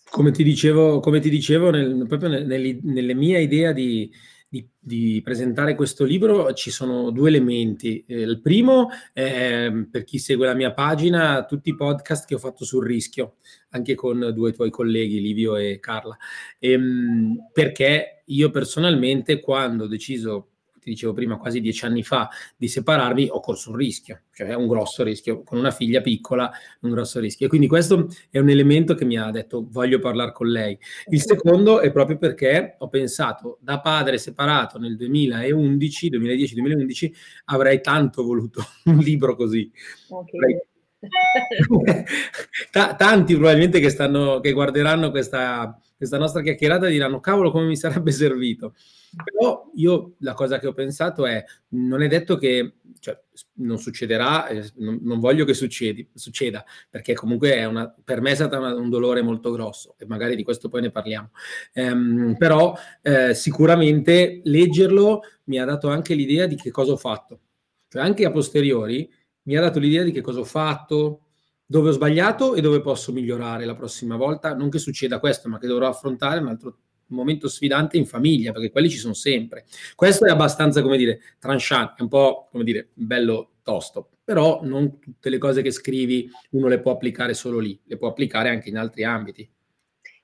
Come 0.09 0.31
ti 0.31 0.43
dicevo, 0.43 0.99
come 0.99 1.19
ti 1.19 1.29
dicevo 1.29 1.69
nel- 1.69 2.05
proprio 2.07 2.29
ne- 2.29 2.43
nelle, 2.43 2.79
nelle 2.81 3.13
mie 3.13 3.41
idee 3.41 3.73
di, 3.73 4.11
di, 4.49 4.67
di, 4.79 5.21
presentare 5.23 5.75
questo 5.75 6.05
libro 6.05 6.53
ci 6.53 6.71
sono 6.71 7.11
due 7.11 7.29
elementi. 7.29 8.03
Eh, 8.07 8.21
il 8.21 8.41
primo, 8.41 8.89
è, 9.13 9.71
per 9.89 10.03
chi 10.03 10.19
segue 10.19 10.45
la 10.45 10.53
mia 10.53 10.73
pagina, 10.73 11.45
tutti 11.45 11.69
i 11.69 11.75
podcast 11.75 12.25
che 12.25 12.35
ho 12.35 12.39
fatto 12.39 12.63
sul 12.65 12.85
rischio, 12.85 13.35
anche 13.69 13.95
con 13.95 14.31
due 14.33 14.53
tuoi 14.53 14.69
colleghi, 14.69 15.21
Livio 15.21 15.55
e 15.55 15.79
Carla. 15.79 16.17
Ehm, 16.59 17.49
perché 17.51 18.23
io 18.25 18.49
personalmente, 18.49 19.39
quando 19.39 19.85
ho 19.85 19.87
deciso 19.87 20.51
ti 20.87 20.93
dicevo 20.93 21.11
prima, 21.11 21.37
quasi 21.37 21.59
dieci 21.59 21.83
anni 21.85 22.01
fa, 22.01 22.29
di 22.55 22.69
separarmi, 22.69 23.27
ho 23.29 23.41
corso 23.41 23.71
un 23.71 23.75
rischio, 23.75 24.21
cioè 24.31 24.53
un 24.53 24.67
grosso 24.67 25.03
rischio, 25.03 25.43
con 25.43 25.57
una 25.57 25.71
figlia 25.71 25.99
piccola, 25.99 26.49
un 26.81 26.91
grosso 26.91 27.19
rischio. 27.19 27.47
E 27.47 27.49
quindi 27.49 27.67
questo 27.67 28.07
è 28.29 28.39
un 28.39 28.49
elemento 28.49 28.95
che 28.95 29.03
mi 29.03 29.17
ha 29.17 29.29
detto 29.29 29.67
voglio 29.69 29.99
parlare 29.99 30.31
con 30.31 30.47
lei. 30.47 30.77
Il 31.09 31.21
secondo 31.21 31.81
è 31.81 31.91
proprio 31.91 32.17
perché 32.17 32.75
ho 32.79 32.87
pensato, 32.87 33.57
da 33.61 33.81
padre 33.81 34.17
separato 34.17 34.79
nel 34.79 34.95
2011, 34.95 36.09
2010-2011, 36.11 37.11
avrei 37.45 37.81
tanto 37.81 38.23
voluto 38.23 38.63
un 38.85 38.97
libro 38.99 39.35
così. 39.35 39.69
Okay. 40.07 40.61
T- 42.71 42.95
tanti 42.95 43.33
probabilmente 43.35 43.79
che, 43.81 43.89
stanno, 43.89 44.39
che 44.39 44.53
guarderanno 44.53 45.11
questa, 45.11 45.77
questa 45.97 46.17
nostra 46.19 46.41
chiacchierata 46.41 46.85
diranno 46.85 47.19
cavolo 47.19 47.49
come 47.49 47.65
mi 47.65 47.75
sarebbe 47.75 48.11
servito. 48.11 48.75
Però 49.23 49.71
io 49.75 50.13
la 50.19 50.33
cosa 50.33 50.59
che 50.59 50.67
ho 50.67 50.73
pensato 50.73 51.25
è, 51.25 51.43
non 51.69 52.03
è 52.03 52.07
detto 52.07 52.37
che, 52.37 52.75
cioè, 52.99 53.19
non 53.53 53.79
succederà, 53.79 54.47
eh, 54.47 54.69
non, 54.75 54.99
non, 55.01 55.19
voglio 55.19 55.43
che 55.43 55.55
succedi, 55.55 56.07
succeda, 56.13 56.63
perché 56.89 57.13
comunque 57.13 57.55
è 57.55 57.65
una, 57.65 57.91
per 58.03 58.21
me 58.21 58.31
è 58.31 58.35
stato 58.35 58.57
una, 58.57 58.75
un 58.75 58.89
dolore 58.89 59.21
molto 59.23 59.51
grosso 59.51 59.95
e 59.97 60.05
magari 60.05 60.35
di 60.35 60.43
questo 60.43 60.69
poi 60.69 60.81
ne 60.81 60.91
parliamo. 60.91 61.31
Um, 61.73 62.35
però 62.37 62.75
eh, 63.01 63.33
sicuramente 63.33 64.41
leggerlo 64.43 65.21
mi 65.45 65.59
ha 65.59 65.65
dato 65.65 65.89
anche 65.89 66.13
l'idea 66.13 66.45
di 66.45 66.55
che 66.55 66.69
cosa 66.69 66.91
ho 66.91 66.97
fatto. 66.97 67.39
Cioè 67.87 68.03
anche 68.03 68.25
a 68.25 68.31
posteriori 68.31 69.09
mi 69.43 69.55
ha 69.55 69.61
dato 69.61 69.79
l'idea 69.79 70.03
di 70.03 70.11
che 70.11 70.21
cosa 70.21 70.41
ho 70.41 70.45
fatto, 70.45 71.26
dove 71.67 71.89
ho 71.89 71.91
sbagliato 71.91 72.55
e 72.55 72.61
dove 72.61 72.79
posso 72.81 73.11
migliorare 73.11 73.65
la 73.65 73.75
prossima 73.75 74.15
volta. 74.15 74.55
Non 74.55 74.69
che 74.69 74.79
succeda 74.79 75.19
questo, 75.19 75.49
ma 75.49 75.59
che 75.59 75.67
dovrò 75.67 75.87
affrontare 75.87 76.39
un 76.39 76.47
altro 76.47 76.77
momento 77.07 77.47
sfidante 77.47 77.97
in 77.97 78.05
famiglia, 78.05 78.51
perché 78.51 78.71
quelli 78.71 78.89
ci 78.89 78.97
sono 78.97 79.13
sempre. 79.13 79.65
Questo 79.95 80.25
è 80.25 80.31
abbastanza, 80.31 80.81
come 80.81 80.97
dire, 80.97 81.19
tranchant, 81.39 81.99
è 81.99 82.01
un 82.01 82.07
po', 82.07 82.47
come 82.49 82.63
dire, 82.63 82.89
bello 82.93 83.51
tosto, 83.63 84.09
però 84.23 84.61
non 84.63 84.99
tutte 84.99 85.29
le 85.29 85.37
cose 85.37 85.61
che 85.61 85.71
scrivi 85.71 86.29
uno 86.51 86.67
le 86.67 86.79
può 86.79 86.91
applicare 86.91 87.33
solo 87.33 87.59
lì, 87.59 87.79
le 87.83 87.97
può 87.97 88.07
applicare 88.07 88.49
anche 88.49 88.69
in 88.69 88.77
altri 88.77 89.03
ambiti. 89.03 89.49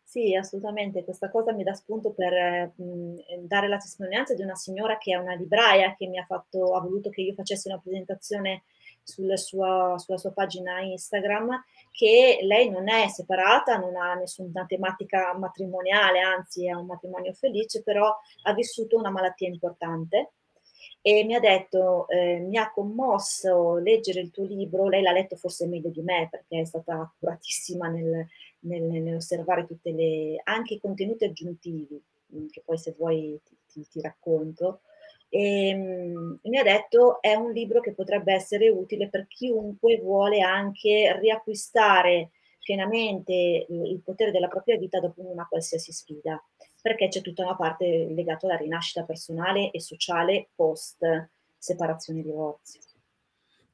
Sì, 0.02 0.36
assolutamente, 0.36 1.04
questa 1.04 1.32
cosa 1.32 1.54
mi 1.54 1.64
dà 1.64 1.74
spunto 1.74 2.12
per 2.12 2.72
mh, 2.76 3.46
dare 3.48 3.68
la 3.68 3.78
testimonianza 3.78 4.36
di 4.36 4.44
una 4.44 4.56
signora 4.56 4.98
che 5.00 5.12
è 5.12 5.16
una 5.16 5.34
libraia 5.34 5.96
che 5.98 6.06
mi 6.08 6.20
ha, 6.20 6.26
fatto, 6.26 6.76
ha 6.76 6.82
voluto 6.82 7.10
che 7.10 7.22
io 7.22 7.34
facessi 7.34 7.68
una 7.68 7.80
presentazione 7.80 8.64
sulla 9.04 9.38
sua, 9.38 9.96
sulla 9.98 10.18
sua 10.18 10.32
pagina 10.32 10.82
Instagram 10.82 11.64
che 11.92 12.40
lei 12.42 12.70
non 12.70 12.90
è 12.90 13.08
separata, 13.08 13.78
non 13.78 13.96
ha 13.96 14.14
nessuna 14.16 14.66
tematica 14.66 15.38
matrimoniale, 15.38 16.20
anzi 16.20 16.68
è 16.68 16.74
un 16.74 16.86
matrimonio 16.86 17.34
felice, 17.34 17.84
però 17.84 18.16
ha 18.44 18.54
vissuto 18.54 18.98
una 18.98 19.10
malattia 19.10 19.48
importante. 19.48 20.32
E 21.06 21.26
mi 21.26 21.36
ha 21.36 21.40
detto, 21.40 22.08
eh, 22.08 22.40
mi 22.40 22.58
ha 22.58 22.72
commosso 22.72 23.76
leggere 23.76 24.22
il 24.22 24.32
tuo 24.32 24.46
libro, 24.46 24.88
lei 24.88 25.02
l'ha 25.02 25.12
letto 25.12 25.36
forse 25.36 25.68
meglio 25.68 25.90
di 25.90 26.02
me 26.02 26.30
perché 26.32 26.62
è 26.62 26.66
stata 26.66 26.94
accuratissima 26.94 27.90
nel, 27.90 28.26
nel, 28.60 28.84
nell'osservare 28.84 29.66
tutte 29.66 29.92
le, 29.92 30.40
anche 30.44 30.76
i 30.76 30.80
contenuti 30.80 31.26
aggiuntivi, 31.26 32.02
che 32.50 32.62
poi 32.64 32.78
se 32.78 32.96
vuoi 32.98 33.40
ti, 33.44 33.58
ti, 33.68 33.88
ti 33.90 34.02
racconto, 34.02 34.82
e, 35.34 35.70
ehm, 35.70 36.40
mi 36.44 36.58
ha 36.60 36.64
detto 36.64 37.20
è 37.20 37.34
un 37.34 37.52
libro 37.52 37.80
che 37.80 37.94
potrebbe 37.94 38.34
essere 38.34 38.70
utile 38.70 39.10
per 39.10 39.26
chiunque 39.28 39.98
vuole 40.00 40.42
anche 40.42 41.18
riacquistare 41.20 42.30
pienamente 42.62 43.34
il 43.68 44.02
potere 44.06 44.32
della 44.32 44.48
propria 44.48 44.78
vita 44.78 45.00
dopo 45.00 45.22
una 45.22 45.48
qualsiasi 45.50 45.92
sfida, 45.92 46.42
perché 46.82 47.08
c'è 47.08 47.22
tutta 47.22 47.44
una 47.44 47.56
parte 47.56 48.08
legata 48.12 48.46
alla 48.46 48.58
rinascita 48.58 49.04
personale 49.04 49.72
e 49.72 49.82
sociale 49.82 50.50
post 50.56 51.04
separazione 51.58 52.20
e 52.20 52.24
divorzio. 52.24 52.93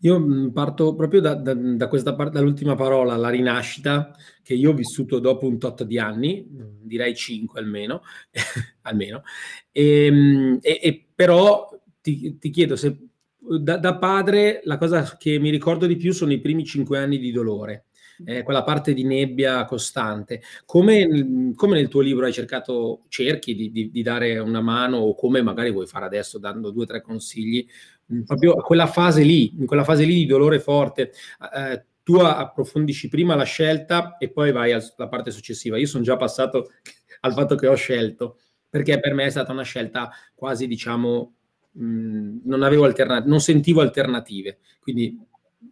Io 0.01 0.51
parto 0.53 0.95
proprio 0.95 1.19
da, 1.19 1.35
da, 1.35 1.53
da 1.53 1.87
questa 1.89 2.15
parte, 2.15 2.37
dall'ultima 2.37 2.75
parola, 2.75 3.17
la 3.17 3.27
rinascita, 3.27 4.15
che 4.41 4.53
io 4.53 4.69
ho 4.71 4.73
vissuto 4.73 5.19
dopo 5.19 5.45
un 5.45 5.59
tot 5.59 5.83
di 5.83 5.99
anni, 5.99 6.47
direi 6.49 7.13
cinque 7.13 7.59
almeno, 7.59 8.03
almeno. 8.83 9.23
E, 9.71 10.05
ehm, 10.05 10.59
e, 10.61 10.79
e 10.81 11.05
però 11.13 11.67
ti, 11.99 12.37
ti, 12.37 12.49
chiedo 12.49 12.77
se 12.77 12.97
da, 13.37 13.77
da, 13.77 13.97
padre 13.97 14.61
la 14.63 14.77
cosa 14.77 15.17
che 15.17 15.37
mi 15.37 15.49
ricordo 15.49 15.85
di 15.85 15.97
più 15.97 16.13
sono 16.13 16.31
i 16.31 16.39
primi 16.39 16.63
cinque 16.63 16.97
anni 16.97 17.17
di 17.17 17.31
dolore. 17.31 17.85
Eh, 18.25 18.43
quella 18.43 18.63
parte 18.63 18.93
di 18.93 19.03
nebbia 19.03 19.63
costante. 19.65 20.41
Come, 20.65 21.53
come, 21.55 21.75
nel 21.75 21.87
tuo 21.87 22.01
libro 22.01 22.25
hai 22.25 22.33
cercato, 22.33 23.05
cerchi 23.07 23.55
di, 23.55 23.71
di, 23.71 23.91
di, 23.91 24.01
dare 24.01 24.39
una 24.39 24.59
mano 24.59 24.97
o 24.97 25.15
come 25.15 25.41
magari 25.41 25.71
vuoi 25.71 25.87
fare 25.87 26.05
adesso 26.05 26.37
dando 26.37 26.71
due 26.71 26.83
o 26.83 26.85
tre 26.85 27.01
consigli 27.01 27.65
Mm, 28.13 28.23
proprio 28.23 28.55
quella 28.55 28.87
fase 28.87 29.21
lì, 29.23 29.53
in 29.57 29.65
quella 29.65 29.83
fase 29.83 30.03
lì 30.03 30.15
di 30.15 30.25
dolore 30.25 30.59
forte, 30.59 31.11
eh, 31.55 31.85
tu 32.03 32.15
approfondisci 32.15 33.07
prima 33.07 33.35
la 33.35 33.43
scelta 33.43 34.17
e 34.17 34.29
poi 34.31 34.51
vai 34.51 34.71
alla 34.71 35.07
parte 35.07 35.31
successiva. 35.31 35.77
Io 35.77 35.85
sono 35.85 36.03
già 36.03 36.17
passato 36.17 36.71
al 37.21 37.33
fatto 37.33 37.55
che 37.55 37.67
ho 37.67 37.75
scelto, 37.75 38.39
perché 38.69 38.99
per 38.99 39.13
me 39.13 39.25
è 39.25 39.29
stata 39.29 39.51
una 39.51 39.63
scelta 39.63 40.09
quasi, 40.33 40.67
diciamo, 40.67 41.33
mh, 41.71 41.83
mm, 41.83 42.37
non 42.45 42.63
avevo 42.63 42.85
alternative, 42.85 43.29
non 43.29 43.41
sentivo 43.41 43.81
alternative, 43.81 44.57
quindi 44.79 45.19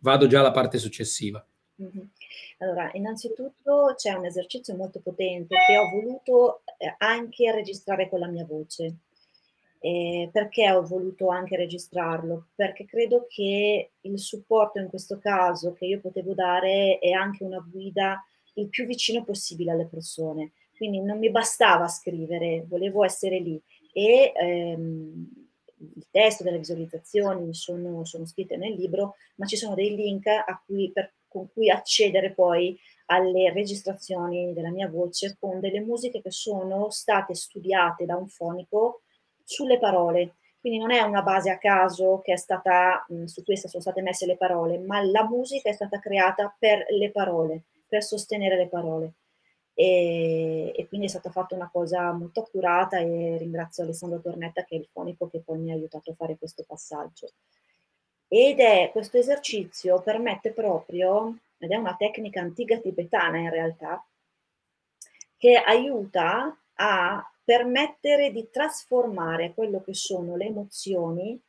vado 0.01 0.27
già 0.27 0.39
alla 0.39 0.51
parte 0.51 0.77
successiva. 0.77 1.43
Mm-hmm. 1.81 2.05
Allora, 2.59 2.89
innanzitutto 2.93 3.93
c'è 3.95 4.13
un 4.13 4.25
esercizio 4.25 4.75
molto 4.75 4.99
potente 4.99 5.55
che 5.67 5.77
ho 5.77 5.89
voluto 5.89 6.61
eh, 6.77 6.95
anche 6.97 7.51
registrare 7.51 8.09
con 8.09 8.19
la 8.19 8.27
mia 8.27 8.45
voce 8.45 8.95
eh, 9.79 10.29
perché 10.31 10.71
ho 10.71 10.83
voluto 10.83 11.29
anche 11.29 11.55
registrarlo? 11.55 12.47
Perché 12.55 12.85
credo 12.85 13.25
che 13.29 13.91
il 14.01 14.19
supporto 14.19 14.79
in 14.79 14.87
questo 14.87 15.19
caso 15.19 15.73
che 15.73 15.85
io 15.85 15.99
potevo 15.99 16.33
dare 16.33 16.99
è 16.99 17.11
anche 17.11 17.43
una 17.43 17.59
guida 17.59 18.23
il 18.55 18.69
più 18.69 18.85
vicino 18.85 19.23
possibile 19.23 19.71
alle 19.71 19.87
persone. 19.87 20.51
Quindi 20.75 21.01
non 21.01 21.17
mi 21.17 21.31
bastava 21.31 21.87
scrivere, 21.87 22.65
volevo 22.67 23.03
essere 23.03 23.39
lì. 23.39 23.59
E 23.93 24.31
ehm, 24.35 25.47
il 25.79 26.07
testo 26.11 26.43
delle 26.43 26.57
visualizzazioni 26.57 27.53
sono, 27.53 28.05
sono, 28.05 28.25
scritte 28.25 28.57
nel 28.57 28.73
libro, 28.73 29.15
ma 29.35 29.45
ci 29.45 29.57
sono 29.57 29.75
dei 29.75 29.95
link 29.95 30.25
cui, 30.65 30.91
per, 30.91 31.13
con 31.27 31.51
cui 31.51 31.69
accedere 31.69 32.33
poi 32.33 32.77
alle 33.07 33.51
registrazioni 33.51 34.53
della 34.53 34.71
mia 34.71 34.89
voce 34.89 35.37
con 35.39 35.59
delle 35.59 35.79
musiche 35.79 36.21
che 36.21 36.31
sono 36.31 36.89
state 36.89 37.33
studiate 37.33 38.05
da 38.05 38.15
un 38.15 38.27
fonico 38.27 39.01
sulle 39.47 39.79
parole. 39.79 40.35
Quindi 40.59 40.79
non 40.79 40.91
è 40.91 41.01
una 41.01 41.21
base 41.21 41.49
a 41.49 41.57
caso 41.57 42.19
che 42.23 42.33
è 42.33 42.37
stata, 42.37 43.05
mh, 43.07 43.23
su 43.25 43.43
questa 43.43 43.69
sono 43.69 43.81
state 43.81 44.01
messe 44.01 44.25
le 44.25 44.35
parole, 44.35 44.77
ma 44.79 45.01
la 45.01 45.23
musica 45.23 45.69
è 45.69 45.73
stata 45.73 45.99
creata 45.99 46.53
per 46.59 46.85
le 46.89 47.09
parole, 47.11 47.63
per 47.87 48.03
sostenere 48.03 48.57
le 48.57 48.67
parole. 48.67 49.13
E, 49.73 50.73
e, 50.75 50.87
quindi 50.87 51.05
è 51.05 51.09
stata 51.09 51.29
fatta 51.29 51.55
una 51.55 51.69
cosa 51.71 52.11
molto 52.11 52.41
accurata 52.41 52.97
e 52.97 53.37
ringrazio 53.37 53.83
Alessandro 53.83 54.19
Tornetta 54.19 54.63
che 54.63 54.75
è 54.75 54.79
il 54.79 54.89
fonico 54.91 55.29
che 55.29 55.39
poi 55.39 55.59
mi 55.59 55.71
ha 55.71 55.75
aiutato 55.75 56.11
a 56.11 56.15
fare 56.15 56.37
questo 56.37 56.65
passaggio. 56.67 57.29
Ed 58.27 58.59
è 58.59 58.89
questo 58.91 59.17
esercizio 59.17 60.01
permette 60.01 60.51
proprio, 60.51 61.37
ed 61.59 61.71
è 61.71 61.75
una 61.75 61.95
tecnica 61.95 62.41
antica 62.41 62.77
tibetana 62.77 63.37
in 63.37 63.49
realtà, 63.49 64.03
che 65.37 65.55
aiuta 65.55 66.57
a 66.73 67.31
permettere 67.47 68.29
di 68.33 68.49
trasformare 68.51 69.53
quello 69.53 69.81
che 69.81 69.93
sono 69.93 70.35
le 70.35 70.47
emozioni 70.47 71.41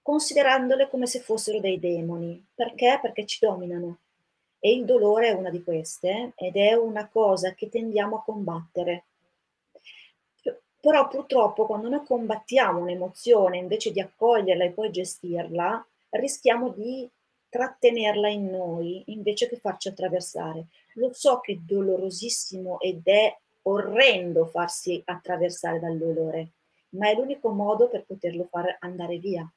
considerandole 0.00 0.88
come 0.88 1.08
se 1.08 1.18
fossero 1.18 1.58
dei 1.58 1.80
demoni. 1.80 2.46
Perché? 2.54 3.00
Perché 3.02 3.26
ci 3.26 3.44
dominano. 3.44 3.98
E 4.60 4.70
il 4.70 4.84
dolore 4.84 5.30
è 5.30 5.32
una 5.32 5.50
di 5.50 5.64
queste 5.64 6.34
ed 6.36 6.54
è 6.54 6.74
una 6.74 7.08
cosa 7.08 7.52
che 7.54 7.68
tendiamo 7.68 8.18
a 8.18 8.22
combattere. 8.22 9.06
Però 10.80 11.08
purtroppo 11.08 11.66
quando 11.66 11.88
noi 11.88 12.04
combattiamo 12.04 12.78
un'emozione 12.78 13.58
invece 13.58 13.90
di 13.90 14.00
accoglierla 14.00 14.62
e 14.62 14.70
poi 14.70 14.92
gestirla, 14.92 15.84
rischiamo 16.10 16.68
di 16.68 17.10
trattenerla 17.48 18.28
in 18.28 18.50
noi 18.50 19.02
invece 19.06 19.48
che 19.48 19.56
farci 19.56 19.88
attraversare. 19.88 20.66
Lo 20.94 21.12
so 21.12 21.40
che 21.40 21.54
è 21.54 21.56
dolorosissimo 21.56 22.78
ed 22.78 23.00
è 23.02 23.36
orrendo 23.70 24.46
farsi 24.46 25.00
attraversare 25.04 25.78
dal 25.80 25.96
dolore, 25.96 26.48
ma 26.90 27.08
è 27.08 27.14
l'unico 27.14 27.50
modo 27.50 27.88
per 27.88 28.04
poterlo 28.04 28.46
far 28.50 28.76
andare 28.80 29.18
via, 29.18 29.48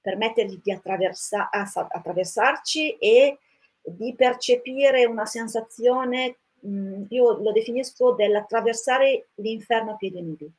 permettergli 0.00 0.60
di 0.62 0.72
attraversa- 0.72 1.50
attraversarci 1.50 2.96
e 2.98 3.38
di 3.82 4.14
percepire 4.14 5.04
una 5.04 5.26
sensazione, 5.26 6.38
mh, 6.60 7.04
io 7.08 7.40
lo 7.40 7.52
definisco 7.52 8.12
dell'attraversare 8.12 9.28
l'inferno 9.36 9.92
a 9.92 9.96
piedi 9.96 10.20
nudi. 10.20 10.52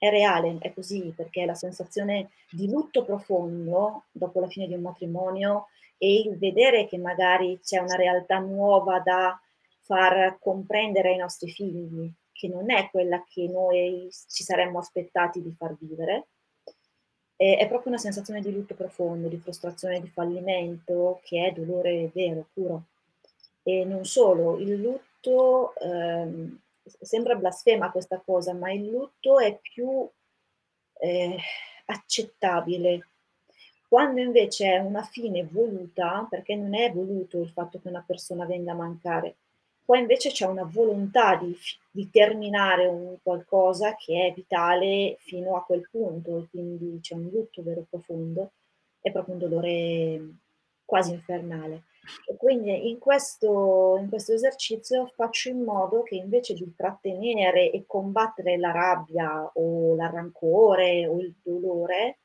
è 0.00 0.10
reale, 0.10 0.58
è 0.60 0.72
così, 0.72 1.12
perché 1.14 1.44
la 1.44 1.54
sensazione 1.54 2.30
di 2.52 2.70
lutto 2.70 3.04
profondo 3.04 4.04
dopo 4.12 4.38
la 4.38 4.46
fine 4.46 4.68
di 4.68 4.74
un 4.74 4.82
matrimonio 4.82 5.66
e 5.98 6.20
il 6.20 6.38
vedere 6.38 6.86
che 6.86 6.98
magari 6.98 7.58
c'è 7.60 7.78
una 7.78 7.96
realtà 7.96 8.38
nuova 8.38 9.00
da 9.00 9.36
far 9.88 10.38
comprendere 10.38 11.12
ai 11.12 11.16
nostri 11.16 11.50
figli, 11.50 12.12
che 12.30 12.46
non 12.46 12.70
è 12.70 12.90
quella 12.90 13.24
che 13.24 13.48
noi 13.48 14.10
ci 14.28 14.44
saremmo 14.44 14.78
aspettati 14.78 15.42
di 15.42 15.50
far 15.56 15.74
vivere, 15.80 16.28
è 17.34 17.66
proprio 17.68 17.92
una 17.92 18.00
sensazione 18.00 18.40
di 18.40 18.52
lutto 18.52 18.74
profondo, 18.74 19.28
di 19.28 19.38
frustrazione, 19.38 20.00
di 20.00 20.08
fallimento, 20.08 21.20
che 21.22 21.46
è 21.46 21.52
dolore 21.52 22.10
vero, 22.12 22.48
puro. 22.52 22.82
E 23.62 23.84
non 23.84 24.04
solo, 24.04 24.58
il 24.58 24.74
lutto, 24.74 25.72
ehm, 25.76 26.60
sembra 26.84 27.36
blasfema 27.36 27.92
questa 27.92 28.20
cosa, 28.24 28.52
ma 28.54 28.72
il 28.72 28.90
lutto 28.90 29.38
è 29.38 29.56
più 29.56 30.08
eh, 31.00 31.38
accettabile. 31.86 33.08
Quando 33.88 34.20
invece 34.20 34.72
è 34.72 34.78
una 34.78 35.04
fine 35.04 35.44
voluta, 35.44 36.26
perché 36.28 36.56
non 36.56 36.74
è 36.74 36.92
voluto 36.92 37.40
il 37.40 37.50
fatto 37.50 37.80
che 37.80 37.88
una 37.88 38.04
persona 38.04 38.46
venga 38.46 38.72
a 38.72 38.76
mancare, 38.76 39.36
poi 39.88 40.00
invece 40.00 40.30
c'è 40.30 40.44
una 40.44 40.68
volontà 40.70 41.36
di, 41.36 41.56
di, 41.90 42.10
terminare 42.10 42.84
un 42.84 43.16
qualcosa 43.22 43.96
che 43.96 44.26
è 44.26 44.34
vitale 44.34 45.16
fino 45.20 45.56
a 45.56 45.64
quel 45.64 45.88
punto, 45.90 46.46
quindi 46.50 46.98
c'è 47.00 47.14
un 47.14 47.30
lutto 47.32 47.62
vero 47.62 47.80
e 47.80 47.86
profondo, 47.88 48.50
è 49.00 49.10
proprio 49.10 49.32
un 49.32 49.40
dolore 49.40 50.28
quasi 50.84 51.12
infernale. 51.12 51.84
E 52.26 52.36
quindi 52.36 52.90
in 52.90 52.98
questo, 52.98 53.96
in 53.98 54.10
questo 54.10 54.34
esercizio 54.34 55.06
faccio 55.06 55.48
in 55.48 55.62
modo 55.62 56.02
che 56.02 56.16
invece 56.16 56.52
di 56.52 56.70
trattenere 56.76 57.70
e 57.70 57.84
combattere 57.86 58.58
la 58.58 58.72
rabbia 58.72 59.50
o 59.54 59.94
il 59.94 60.00
rancore 60.06 61.06
o 61.06 61.18
il 61.18 61.34
dolore, 61.42 62.18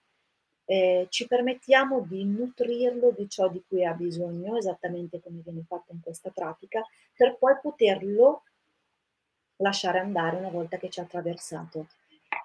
eh, 0.66 1.08
ci 1.10 1.28
permettiamo 1.28 2.02
di 2.02 2.24
nutrirlo 2.24 3.12
di 3.16 3.30
ciò 3.30 3.50
di 3.50 3.64
cui 3.68 3.86
ha 3.86 3.94
bisogno, 3.94 4.58
esattamente 4.58 5.22
come 5.22 5.42
viene 5.44 5.64
fatto 5.68 5.92
in 5.92 6.00
questa 6.02 6.30
pratica, 6.30 6.82
per 7.16 7.38
poi 7.38 7.56
poterlo 7.62 8.44
lasciare 9.58 10.00
andare 10.00 10.38
una 10.38 10.50
volta 10.50 10.78
che 10.78 10.90
ci 10.90 11.00
ha 11.00 11.04
attraversato. 11.04 11.88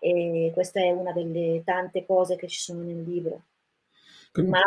E 0.01 0.51
questa 0.55 0.81
è 0.81 0.91
una 0.91 1.13
delle 1.13 1.63
tante 1.65 2.05
cose 2.05 2.37
che 2.37 2.47
ci 2.49 2.59
sono 2.59 2.83
nel 2.83 3.03
libro. 3.03 3.43
Ma 4.45 4.61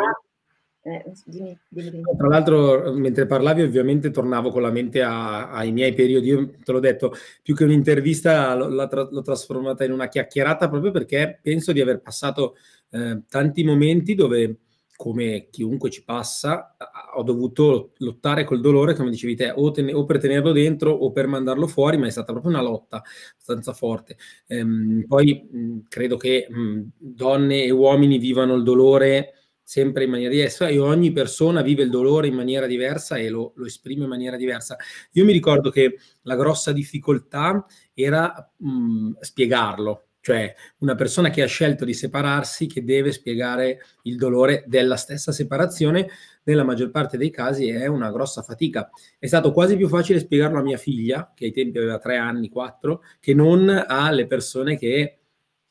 eh, 0.84 1.04
dimmi, 1.26 1.56
dimmi. 1.68 2.02
Tra 2.16 2.26
l'altro, 2.26 2.92
mentre 2.92 3.26
parlavi, 3.26 3.62
ovviamente 3.62 4.10
tornavo 4.10 4.50
con 4.50 4.62
la 4.62 4.70
mente 4.70 5.00
a, 5.00 5.50
ai 5.50 5.70
miei 5.70 5.94
periodi. 5.94 6.28
Io 6.28 6.50
te 6.62 6.72
l'ho 6.72 6.80
detto, 6.80 7.12
più 7.40 7.54
che 7.54 7.62
un'intervista, 7.64 8.54
l'ho, 8.56 8.68
l'ho 8.68 9.22
trasformata 9.22 9.84
in 9.84 9.92
una 9.92 10.08
chiacchierata 10.08 10.68
proprio 10.68 10.90
perché 10.90 11.38
penso 11.40 11.70
di 11.72 11.80
aver 11.80 12.00
passato 12.00 12.56
eh, 12.90 13.22
tanti 13.28 13.62
momenti 13.62 14.16
dove, 14.16 14.56
come 14.96 15.46
chiunque 15.50 15.88
ci 15.88 16.02
passa, 16.02 16.76
ho 17.14 17.22
dovuto 17.22 17.92
lottare 17.98 18.42
col 18.42 18.60
dolore, 18.60 18.96
come 18.96 19.10
dicevi 19.10 19.36
te, 19.36 19.52
o, 19.54 19.70
ten- 19.70 19.94
o, 19.94 20.04
per 20.04 20.18
tenerlo 20.18 20.50
dentro 20.50 20.90
o 20.90 21.12
per 21.12 21.28
mandarlo 21.28 21.68
fuori, 21.68 21.96
ma 21.96 22.08
è 22.08 22.10
stata 22.10 22.32
proprio 22.32 22.50
una 22.50 22.62
lotta 22.62 23.02
abbastanza 23.34 23.72
forte. 23.72 24.16
Ehm, 24.48 25.04
poi 25.06 25.48
mh, 25.48 25.78
credo 25.88 26.16
che 26.16 26.48
mh, 26.50 26.80
donne 26.98 27.62
e 27.62 27.70
uomini 27.70 28.18
vivano 28.18 28.54
il 28.54 28.64
dolore 28.64 29.34
sempre 29.62 30.04
in 30.04 30.10
maniera 30.10 30.32
diversa 30.32 30.68
e 30.68 30.78
ogni 30.78 31.12
persona 31.12 31.62
vive 31.62 31.82
il 31.82 31.90
dolore 31.90 32.26
in 32.26 32.34
maniera 32.34 32.66
diversa 32.66 33.16
e 33.16 33.28
lo, 33.28 33.52
lo, 33.56 33.66
esprime 33.66 34.04
in 34.04 34.08
maniera 34.08 34.36
diversa. 34.36 34.76
Io 35.12 35.24
mi 35.24 35.32
ricordo 35.32 35.70
che 35.70 35.98
la 36.22 36.36
grossa 36.36 36.72
difficoltà 36.72 37.64
era 37.94 38.52
mh, 38.56 39.12
spiegarlo, 39.20 40.06
cioè 40.20 40.54
una 40.78 40.94
persona 40.94 41.30
che 41.30 41.42
ha 41.42 41.46
scelto 41.46 41.84
di 41.84 41.94
separarsi 41.94 42.66
che 42.66 42.84
deve 42.84 43.12
spiegare 43.12 43.80
il 44.02 44.16
dolore 44.16 44.64
della 44.66 44.96
stessa 44.96 45.32
separazione, 45.32 46.08
nella 46.44 46.64
maggior 46.64 46.90
parte 46.90 47.16
dei 47.16 47.30
casi 47.30 47.68
è 47.68 47.86
una 47.86 48.10
grossa 48.10 48.42
fatica. 48.42 48.90
È 49.18 49.26
stato 49.26 49.52
quasi 49.52 49.76
più 49.76 49.88
facile 49.88 50.20
spiegarlo 50.20 50.58
a 50.58 50.62
mia 50.62 50.76
figlia, 50.76 51.32
che 51.34 51.46
ai 51.46 51.52
tempi 51.52 51.78
aveva 51.78 51.98
tre 51.98 52.16
anni, 52.16 52.48
quattro, 52.48 53.02
che 53.20 53.34
non 53.34 53.84
alle 53.86 54.26
persone 54.26 54.76
che 54.76 55.21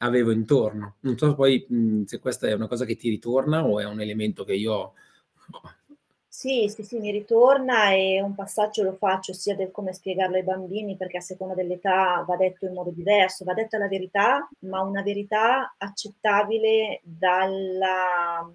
avevo 0.01 0.31
intorno. 0.31 0.95
Non 1.01 1.17
so 1.17 1.35
poi 1.35 1.65
mh, 1.67 2.03
se 2.03 2.19
questa 2.19 2.47
è 2.47 2.53
una 2.53 2.67
cosa 2.67 2.85
che 2.85 2.95
ti 2.95 3.09
ritorna 3.09 3.65
o 3.65 3.79
è 3.79 3.85
un 3.85 4.01
elemento 4.01 4.43
che 4.43 4.53
io... 4.53 4.93
Sì, 6.27 6.69
sì, 6.69 6.83
sì, 6.83 6.97
mi 6.99 7.11
ritorna 7.11 7.91
e 7.91 8.21
un 8.21 8.33
passaggio 8.33 8.83
lo 8.83 8.95
faccio 8.95 9.33
sia 9.33 9.55
del 9.55 9.69
come 9.69 9.93
spiegarlo 9.93 10.37
ai 10.37 10.43
bambini, 10.43 10.95
perché 10.95 11.17
a 11.17 11.21
seconda 11.21 11.53
dell'età 11.53 12.23
va 12.25 12.35
detto 12.37 12.65
in 12.65 12.73
modo 12.73 12.89
diverso, 12.89 13.43
va 13.43 13.53
detta 13.53 13.77
la 13.77 13.89
verità, 13.89 14.49
ma 14.59 14.81
una 14.81 15.03
verità 15.03 15.75
accettabile 15.77 17.01
dalla, 17.03 18.49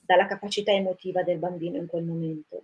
dalla 0.00 0.26
capacità 0.26 0.70
emotiva 0.70 1.22
del 1.22 1.38
bambino 1.38 1.78
in 1.78 1.86
quel 1.86 2.04
momento. 2.04 2.62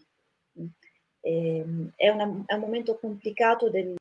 E, 1.20 1.56
ehm, 1.56 1.92
è, 1.96 2.08
una, 2.10 2.44
è 2.46 2.54
un 2.54 2.60
momento 2.60 2.98
complicato 2.98 3.70
del, 3.70 3.96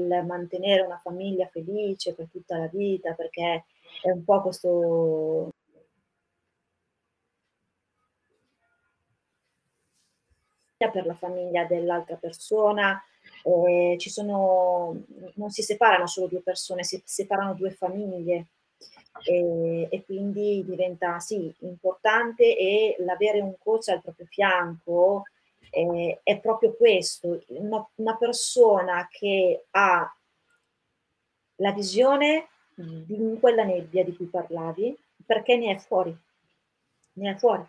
nel 0.00 0.24
mantenere 0.26 0.82
una 0.82 0.98
famiglia 1.02 1.46
felice 1.48 2.14
per 2.14 2.28
tutta 2.30 2.58
la 2.58 2.68
vita, 2.68 3.14
perché 3.14 3.64
è 4.02 4.10
un 4.10 4.24
po' 4.24 4.42
questo 4.42 5.52
per 10.92 11.06
la 11.06 11.14
famiglia 11.14 11.64
dell'altra 11.64 12.14
persona, 12.16 13.02
eh, 13.42 13.96
ci 13.98 14.10
sono, 14.10 15.02
non 15.34 15.50
si 15.50 15.62
separano 15.62 16.06
solo 16.06 16.28
due 16.28 16.40
persone, 16.40 16.84
si 16.84 17.00
separano 17.04 17.54
due 17.54 17.70
famiglie. 17.70 18.46
E, 19.24 19.88
e 19.90 20.04
quindi 20.04 20.64
diventa 20.64 21.18
sì 21.18 21.52
importante 21.60 22.56
e 22.56 22.94
l'avere 23.00 23.40
un 23.40 23.56
coach 23.58 23.88
al 23.88 24.00
proprio 24.00 24.26
fianco 24.26 25.24
eh, 25.70 26.20
è 26.22 26.38
proprio 26.40 26.74
questo, 26.74 27.42
una, 27.48 27.86
una, 27.96 28.16
persona 28.16 29.08
che 29.10 29.66
ha 29.70 30.16
la 31.56 31.72
visione 31.72 32.48
di 32.74 33.36
quella 33.40 33.64
nebbia 33.64 34.04
di 34.04 34.14
cui 34.14 34.26
parlavi, 34.26 34.96
perché 35.26 35.56
ne 35.56 35.72
è 35.72 35.78
fuori, 35.78 36.16
ne 37.14 37.30
è 37.30 37.36
fuori. 37.36 37.64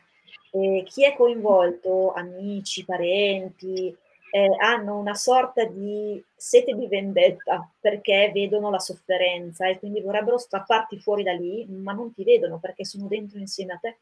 E 0.52 0.84
chi 0.86 1.04
è 1.04 1.16
coinvolto, 1.16 2.14
amici, 2.14 2.86
parenti, 2.86 3.96
eh, 4.32 4.56
hanno 4.60 4.98
una 4.98 5.16
sorta 5.16 5.66
di 5.66 6.24
sete 6.36 6.76
di 6.76 6.88
vendetta 6.88 7.68
perché 7.80 8.32
vedono 8.32 8.70
la 8.70 8.80
sofferenza 8.80 9.68
e 9.68 9.80
quindi 9.80 10.02
vorrebbero 10.02 10.38
strapparti 10.38 11.00
fuori 11.00 11.24
da 11.24 11.34
lì, 11.34 11.66
ma 11.68 11.94
non 11.94 12.14
ti 12.14 12.24
vedono 12.24 12.60
perché 12.60 12.86
sono 12.86 13.08
dentro 13.08 13.40
insieme 13.40 13.74
a 13.74 13.78
te 13.78 13.98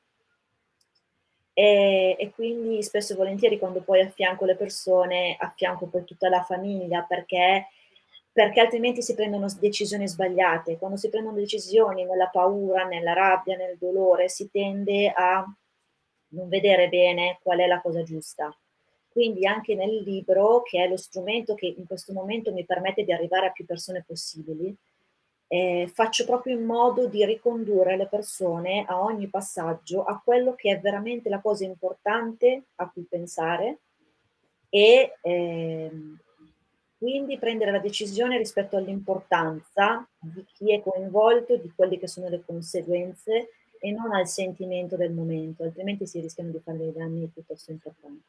e, 1.60 2.16
e, 2.20 2.30
quindi 2.36 2.84
spesso 2.84 3.14
e 3.14 3.16
volentieri 3.16 3.58
quando 3.58 3.82
poi 3.82 4.02
affianco 4.02 4.46
le 4.46 4.56
persone, 4.56 5.36
affianco 5.40 5.88
poi 5.88 6.04
tutta 6.04 6.30
la 6.30 6.44
famiglia 6.44 7.02
perché, 7.02 7.70
perché 8.32 8.60
altrimenti 8.60 9.02
si 9.02 9.16
prendono 9.16 9.48
decisioni 9.60 10.08
sbagliate. 10.08 10.78
Quando 10.78 10.98
si 10.98 11.10
prendono 11.10 11.36
decisioni 11.36 12.06
nella 12.06 12.28
paura, 12.28 12.84
nella 12.84 13.14
rabbia, 13.14 13.58
nel 13.58 13.76
dolore, 13.80 14.30
si 14.30 14.52
tende 14.52 15.10
a 15.10 15.44
non 16.34 16.48
vedere 16.48 16.90
bene 16.90 17.40
qual 17.42 17.58
è 17.58 17.66
la 17.66 17.82
cosa 17.82 18.04
giusta. 18.04 18.56
Quindi 19.10 19.48
anche 19.48 19.74
nel 19.74 20.04
libro, 20.04 20.62
che 20.62 20.84
è 20.84 20.88
lo 20.88 20.96
strumento 20.96 21.56
che 21.56 21.74
in 21.76 21.88
questo 21.88 22.14
momento 22.14 22.54
mi 22.54 22.66
permette 22.66 23.04
di 23.04 23.12
arrivare 23.12 23.48
a 23.48 23.52
più 23.52 23.66
persone 23.66 24.04
possibili, 24.06 24.78
eh, 25.48 25.90
faccio 25.94 26.26
proprio 26.26 26.58
in 26.58 26.66
modo 26.66 27.08
di 27.08 27.24
ricondurre 27.26 27.96
le 27.96 28.08
persone 28.08 28.84
a 28.86 29.02
ogni 29.02 29.28
passaggio 29.28 30.04
a 30.04 30.22
quello 30.24 30.54
che 30.56 30.72
è 30.72 30.80
veramente 30.80 31.30
la 31.30 31.40
cosa 31.40 31.64
importante 31.64 32.66
a 32.76 32.90
cui 32.90 33.04
pensare 33.04 33.80
e 34.70 35.18
ehm, 35.22 36.20
quindi 36.98 37.38
prendere 37.38 37.72
la 37.72 37.80
decisione 37.80 38.38
rispetto 38.38 38.76
all'importanza 38.76 40.06
di 40.20 40.44
chi 40.52 40.74
è 40.74 40.82
coinvolto, 40.82 41.56
di 41.56 41.72
quelle 41.74 41.98
che 41.98 42.08
sono 42.08 42.28
le 42.28 42.44
conseguenze 42.46 43.50
e 43.80 43.92
non 43.92 44.12
al 44.14 44.28
sentimento 44.28 44.96
del 44.98 45.14
momento, 45.14 45.64
altrimenti 45.64 46.08
si 46.08 46.20
rischiano 46.20 46.50
di 46.50 46.60
fare 46.60 46.80
dei 46.80 46.92
danni 46.92 47.28
piuttosto 47.28 47.72
importanti. 47.72 48.24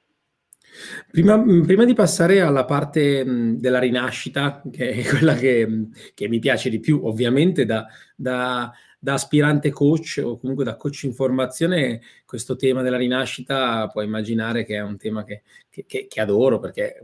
Prima, 1.10 1.36
mm, 1.36 1.62
prima, 1.62 1.84
di 1.84 1.94
passare 1.94 2.40
alla 2.40 2.64
parte 2.64 3.24
mm, 3.24 3.54
della 3.56 3.78
rinascita, 3.78 4.62
che 4.70 4.90
è 4.90 5.04
quella 5.04 5.34
che, 5.34 5.66
mm, 5.66 5.84
che, 6.14 6.28
mi 6.28 6.38
piace 6.38 6.70
di 6.70 6.80
più, 6.80 7.00
ovviamente 7.04 7.64
da, 7.64 7.86
da, 8.14 8.70
da, 8.98 9.12
aspirante 9.14 9.70
coach 9.70 10.20
o 10.24 10.38
comunque 10.38 10.64
da 10.64 10.76
coach 10.76 11.04
in 11.04 11.14
formazione, 11.14 12.00
questo 12.24 12.56
tema 12.56 12.82
della 12.82 12.96
rinascita 12.96 13.88
puoi 13.88 14.04
immaginare 14.04 14.64
che 14.64 14.76
è 14.76 14.82
un 14.82 14.96
tema 14.96 15.24
che, 15.24 15.42
che, 15.70 16.06
che 16.08 16.20
adoro 16.20 16.58
perché 16.58 17.00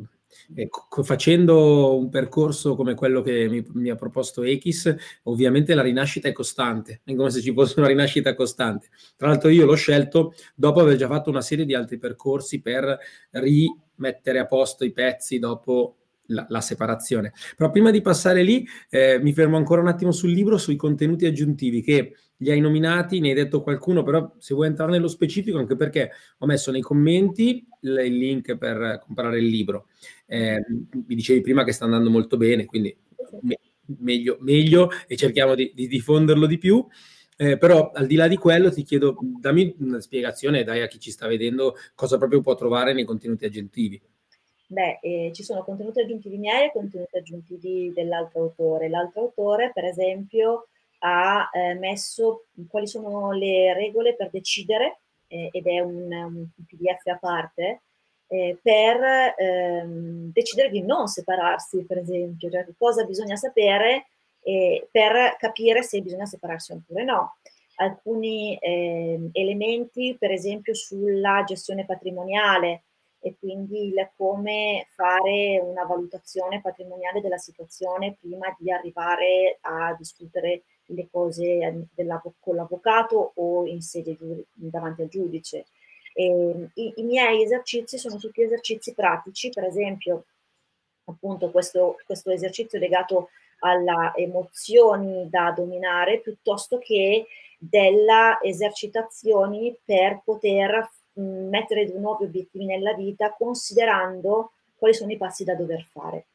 Ecco, 0.54 1.02
facendo 1.02 1.96
un 1.96 2.08
percorso 2.08 2.74
come 2.76 2.94
quello 2.94 3.22
che 3.22 3.48
mi, 3.48 3.64
mi, 3.74 3.90
ha 3.90 3.94
proposto 3.94 4.42
Echis, 4.42 4.94
ovviamente 5.24 5.74
la 5.74 5.82
rinascita 5.82 6.28
è 6.28 6.32
costante, 6.32 7.00
è 7.04 7.14
come 7.14 7.30
se 7.30 7.40
ci 7.40 7.52
fosse 7.52 7.78
una 7.78 7.88
rinascita 7.88 8.34
costante. 8.34 8.88
Tra 9.16 9.28
l'altro 9.28 9.48
io 9.48 9.64
l'ho 9.64 9.74
scelto 9.74 10.34
dopo 10.54 10.80
aver 10.80 10.96
già 10.96 11.08
fatto 11.08 11.30
una 11.30 11.42
serie 11.42 11.64
di 11.64 11.74
altri 11.74 11.98
percorsi 11.98 12.60
per 12.60 12.98
ri, 13.30 13.66
mettere 13.96 14.38
a 14.38 14.46
posto 14.46 14.84
i 14.84 14.92
pezzi 14.92 15.38
dopo 15.38 15.96
la, 16.26 16.46
la 16.48 16.60
separazione. 16.60 17.32
Però 17.56 17.70
prima 17.70 17.90
di 17.90 18.00
passare 18.00 18.42
lì, 18.42 18.66
eh, 18.90 19.18
mi 19.20 19.32
fermo 19.32 19.56
ancora 19.56 19.80
un 19.80 19.88
attimo 19.88 20.12
sul 20.12 20.30
libro, 20.30 20.58
sui 20.58 20.76
contenuti 20.76 21.26
aggiuntivi 21.26 21.82
che 21.82 22.14
li 22.38 22.50
hai 22.50 22.60
nominati, 22.60 23.20
ne 23.20 23.28
hai 23.28 23.34
detto 23.34 23.62
qualcuno, 23.62 24.02
però 24.02 24.34
se 24.38 24.54
vuoi 24.54 24.66
entrare 24.66 24.90
nello 24.90 25.08
specifico, 25.08 25.58
anche 25.58 25.76
perché 25.76 26.10
ho 26.38 26.46
messo 26.46 26.70
nei 26.70 26.82
commenti 26.82 27.66
il, 27.80 27.92
link 27.92 28.56
per 28.56 29.00
comprare 29.04 29.38
il 29.38 29.46
libro. 29.46 29.88
Eh, 30.26 30.64
mi 30.68 31.14
dicevi 31.14 31.40
prima 31.40 31.64
che 31.64 31.72
sta 31.72 31.84
andando 31.84 32.10
molto 32.10 32.36
bene, 32.36 32.64
quindi 32.64 32.94
me, 33.42 33.58
meglio, 33.98 34.38
meglio 34.40 34.90
e 35.06 35.16
cerchiamo 35.16 35.54
di, 35.54 35.72
di 35.74 35.86
diffonderlo 35.86 36.46
di 36.46 36.58
più. 36.58 36.84
Eh, 37.36 37.58
però 37.58 37.90
al 37.92 38.06
di 38.06 38.14
là 38.14 38.28
di 38.28 38.36
quello 38.36 38.70
ti 38.70 38.84
chiedo, 38.84 39.16
dammi 39.40 39.74
una 39.80 40.00
spiegazione, 40.00 40.62
dai 40.62 40.82
a 40.82 40.86
chi 40.86 41.00
ci 41.00 41.10
sta 41.10 41.26
vedendo 41.26 41.74
cosa 41.94 42.16
proprio 42.16 42.40
può 42.40 42.54
trovare 42.54 42.92
nei 42.92 43.04
contenuti 43.04 43.44
aggiuntivi. 43.44 44.00
Beh, 44.66 44.98
eh, 45.02 45.30
ci 45.34 45.42
sono 45.42 45.62
contenuti 45.62 46.00
aggiuntivi 46.00 46.38
miei 46.38 46.66
e 46.66 46.72
contenuti 46.72 47.16
aggiuntivi 47.16 47.92
dell'altro 47.92 48.42
autore. 48.42 48.88
L'altro 48.88 49.22
autore, 49.22 49.70
per 49.72 49.84
esempio, 49.84 50.68
ha 51.00 51.50
eh, 51.52 51.74
messo 51.74 52.46
quali 52.68 52.86
sono 52.86 53.32
le 53.32 53.74
regole 53.74 54.14
per 54.16 54.30
decidere, 54.30 55.00
eh, 55.28 55.48
ed 55.52 55.66
è 55.66 55.80
un, 55.80 56.10
un, 56.10 56.46
PDF 56.66 57.06
a 57.06 57.18
parte, 57.18 57.82
eh, 58.28 58.58
per 58.62 59.34
ehm, 59.36 60.32
decidere 60.32 60.70
di 60.70 60.80
non 60.82 61.08
separarsi, 61.08 61.84
per 61.84 61.98
esempio, 61.98 62.50
cioè 62.50 62.66
cosa 62.78 63.04
bisogna 63.04 63.36
sapere 63.36 64.06
per 64.90 65.36
capire 65.38 65.82
se 65.82 66.02
bisogna 66.02 66.26
separarsi 66.26 66.72
oppure 66.72 67.02
no. 67.02 67.36
Alcuni 67.76 68.58
ehm, 68.60 69.30
elementi, 69.32 70.16
per 70.18 70.30
esempio, 70.30 70.74
sulla 70.74 71.44
gestione 71.46 71.86
patrimoniale, 71.86 72.82
e 73.24 73.36
quindi 73.38 73.86
il 73.86 74.10
come 74.18 74.86
fare 74.90 75.58
una 75.58 75.84
valutazione 75.84 76.60
patrimoniale 76.60 77.22
della 77.22 77.38
situazione 77.38 78.18
prima 78.20 78.54
di 78.58 78.70
arrivare 78.70 79.56
a 79.62 79.94
discutere 79.96 80.64
le 80.88 81.08
cose 81.10 81.86
con 82.40 82.54
l'avvocato 82.54 83.32
o 83.36 83.64
in 83.64 83.80
sede 83.80 84.18
davanti 84.52 85.00
al 85.00 85.08
giudice. 85.08 85.64
E, 86.12 86.68
i, 86.74 86.92
i, 86.96 87.02
miei 87.02 87.42
esercizi 87.42 87.96
sono 87.96 88.18
tutti 88.18 88.42
esercizi 88.42 88.92
pratici, 88.92 89.48
per 89.48 89.64
esempio 89.64 90.26
appunto 91.04 91.50
questo, 91.50 91.96
questo 92.04 92.30
esercizio 92.30 92.78
legato 92.78 93.30
alle 93.60 94.12
emozioni 94.16 95.30
da 95.30 95.50
dominare 95.50 96.20
piuttosto 96.20 96.76
che 96.76 97.26
delle 97.56 98.38
esercitazioni 98.42 99.74
per 99.82 100.20
poter 100.22 100.90
mettere 101.14 101.86
dei 101.86 101.98
nuovi 101.98 102.24
obiettivi 102.24 102.64
nella 102.64 102.94
vita 102.94 103.32
considerando 103.32 104.52
quali 104.76 104.94
sono 104.94 105.12
i 105.12 105.16
passi 105.16 105.44
da 105.44 105.54
dover 105.54 105.82
fare. 105.84 106.26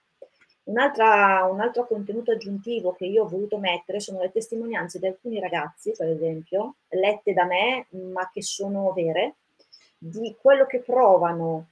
Un'altra, 0.63 1.47
un 1.49 1.59
altro 1.59 1.87
contenuto 1.87 2.31
aggiuntivo 2.31 2.93
che 2.93 3.05
io 3.05 3.23
ho 3.23 3.27
voluto 3.27 3.57
mettere 3.57 3.99
sono 3.99 4.21
le 4.21 4.31
testimonianze 4.31 4.99
di 4.99 5.07
alcuni 5.07 5.39
ragazzi, 5.39 5.93
per 5.97 6.09
esempio, 6.09 6.75
lette 6.89 7.33
da 7.33 7.45
me, 7.45 7.87
ma 8.11 8.29
che 8.31 8.43
sono 8.43 8.91
vere, 8.93 9.35
di 9.97 10.35
quello 10.39 10.65
che 10.67 10.79
provano 10.79 11.67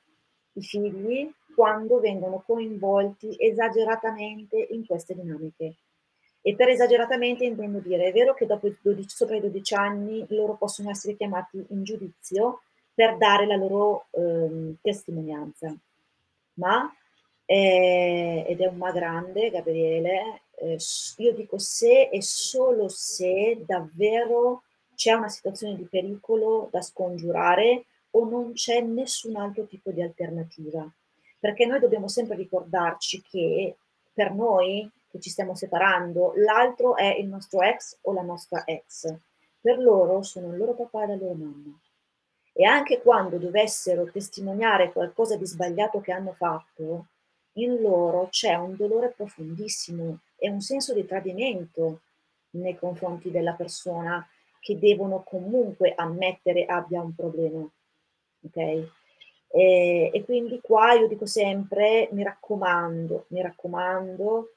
i 0.53 0.61
figli 0.61 1.31
quando 1.53 1.99
vengono 1.99 2.43
coinvolti 2.45 3.35
esageratamente 3.37 4.67
in 4.71 4.85
queste 4.85 5.13
dinamiche. 5.13 5.75
E 6.41 6.55
per 6.55 6.69
esageratamente 6.69 7.45
intendo 7.45 7.79
dire, 7.79 8.05
è 8.05 8.11
vero 8.11 8.33
che 8.33 8.45
dopo 8.45 8.69
12, 8.81 9.09
sopra 9.09 9.35
i 9.35 9.41
12 9.41 9.73
anni 9.75 10.25
loro 10.29 10.55
possono 10.55 10.89
essere 10.89 11.15
chiamati 11.15 11.63
in 11.69 11.83
giudizio 11.83 12.61
per 12.97 13.15
dare 13.15 13.45
la 13.45 13.57
loro 13.57 14.07
eh, 14.09 14.73
testimonianza. 14.81 15.71
Ma, 16.53 16.91
eh, 17.45 18.43
ed 18.47 18.59
è 18.59 18.65
un 18.65 18.77
ma 18.77 18.91
grande, 18.91 19.51
Gabriele, 19.51 20.41
eh, 20.55 20.79
io 21.17 21.33
dico 21.33 21.59
se 21.59 22.09
e 22.09 22.23
solo 22.23 22.87
se 22.89 23.61
davvero 23.63 24.63
c'è 24.95 25.13
una 25.13 25.29
situazione 25.29 25.75
di 25.75 25.83
pericolo 25.83 26.69
da 26.71 26.81
scongiurare 26.81 27.85
o 28.11 28.27
non 28.27 28.53
c'è 28.53 28.81
nessun 28.81 29.35
altro 29.35 29.67
tipo 29.67 29.91
di 29.91 30.01
alternativa. 30.01 30.91
Perché 31.37 31.67
noi 31.67 31.79
dobbiamo 31.79 32.07
sempre 32.07 32.35
ricordarci 32.35 33.21
che 33.21 33.75
per 34.11 34.33
noi 34.33 34.89
che 35.07 35.19
ci 35.19 35.29
stiamo 35.29 35.53
separando, 35.53 36.33
l'altro 36.37 36.95
è 36.95 37.15
il 37.15 37.27
nostro 37.27 37.61
ex 37.61 37.99
o 38.01 38.13
la 38.13 38.23
nostra 38.23 38.63
ex. 38.65 39.15
Per 39.61 39.77
loro 39.77 40.23
sono 40.23 40.47
il 40.51 40.57
loro 40.57 40.73
papà 40.73 41.03
e 41.03 41.07
la 41.09 41.15
loro 41.15 41.33
mamma 41.35 41.79
e 42.59 42.65
anche 42.65 43.01
quando 43.03 43.37
dovessero 43.37 44.09
testimoniare 44.09 44.91
qualcosa 44.91 45.37
di 45.37 45.45
sbagliato 45.45 46.01
che 46.01 46.11
hanno 46.11 46.33
fatto, 46.33 47.05
in 47.53 47.79
loro 47.79 48.29
c'è 48.31 48.55
un 48.55 48.75
dolore 48.75 49.13
profondissimo 49.15 50.21
e 50.35 50.49
un 50.49 50.59
senso 50.59 50.95
di 50.95 51.05
tradimento 51.05 52.01
nei 52.51 52.75
confronti 52.75 53.29
della 53.29 53.53
persona 53.53 54.27
che 54.59 54.79
devono 54.79 55.21
comunque 55.21 55.93
ammettere 55.95 56.65
abbia 56.65 56.99
un 56.99 57.13
problema. 57.13 57.69
Ok? 58.41 58.57
E, 59.49 60.09
e 60.11 60.23
quindi 60.25 60.59
qua 60.59 60.93
io 60.93 61.07
dico 61.07 61.27
sempre, 61.27 62.09
mi 62.11 62.23
raccomando, 62.23 63.25
mi 63.27 63.41
raccomando, 63.43 64.53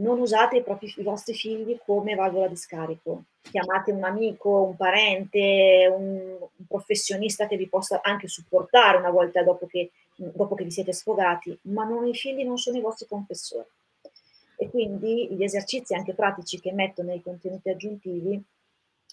non 0.00 0.20
usate 0.20 0.56
i, 0.58 0.62
propri, 0.62 0.92
i 0.96 1.02
vostri 1.02 1.34
figli 1.34 1.78
come 1.84 2.14
valvola 2.14 2.48
di 2.48 2.56
scarico. 2.56 3.24
Chiamate 3.40 3.92
un 3.92 4.04
amico, 4.04 4.62
un 4.62 4.76
parente, 4.76 5.88
un, 5.90 6.36
un 6.40 6.66
professionista 6.66 7.46
che 7.46 7.56
vi 7.56 7.68
possa 7.68 8.00
anche 8.02 8.28
supportare 8.28 8.98
una 8.98 9.10
volta 9.10 9.42
dopo 9.42 9.66
che, 9.66 9.90
dopo 10.14 10.54
che 10.54 10.64
vi 10.64 10.70
siete 10.70 10.92
sfogati, 10.92 11.56
ma 11.62 11.84
non, 11.84 12.06
i 12.06 12.14
figli 12.14 12.44
non 12.44 12.58
sono 12.58 12.76
i 12.76 12.82
vostri 12.82 13.06
confessori. 13.06 13.66
E 14.56 14.68
quindi 14.70 15.28
gli 15.30 15.42
esercizi 15.42 15.94
anche 15.94 16.14
pratici 16.14 16.60
che 16.60 16.72
metto 16.72 17.02
nei 17.02 17.22
contenuti 17.22 17.70
aggiuntivi 17.70 18.42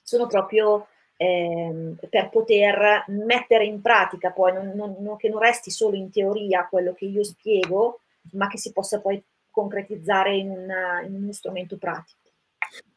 sono 0.03 0.27
proprio 0.27 0.87
eh, 1.17 1.95
per 2.09 2.29
poter 2.29 3.05
mettere 3.07 3.65
in 3.65 3.81
pratica 3.81 4.31
poi, 4.31 4.53
non, 4.53 4.95
non, 4.99 5.17
che 5.17 5.29
non 5.29 5.39
resti 5.39 5.69
solo 5.71 5.95
in 5.95 6.11
teoria 6.11 6.67
quello 6.67 6.93
che 6.93 7.05
io 7.05 7.23
spiego, 7.23 8.01
ma 8.31 8.47
che 8.47 8.57
si 8.57 8.71
possa 8.71 8.99
poi 8.99 9.23
concretizzare 9.55 10.35
in, 10.35 10.49
una, 10.49 11.01
in 11.01 11.15
uno 11.15 11.31
strumento 11.31 11.77
pratico. 11.77 12.19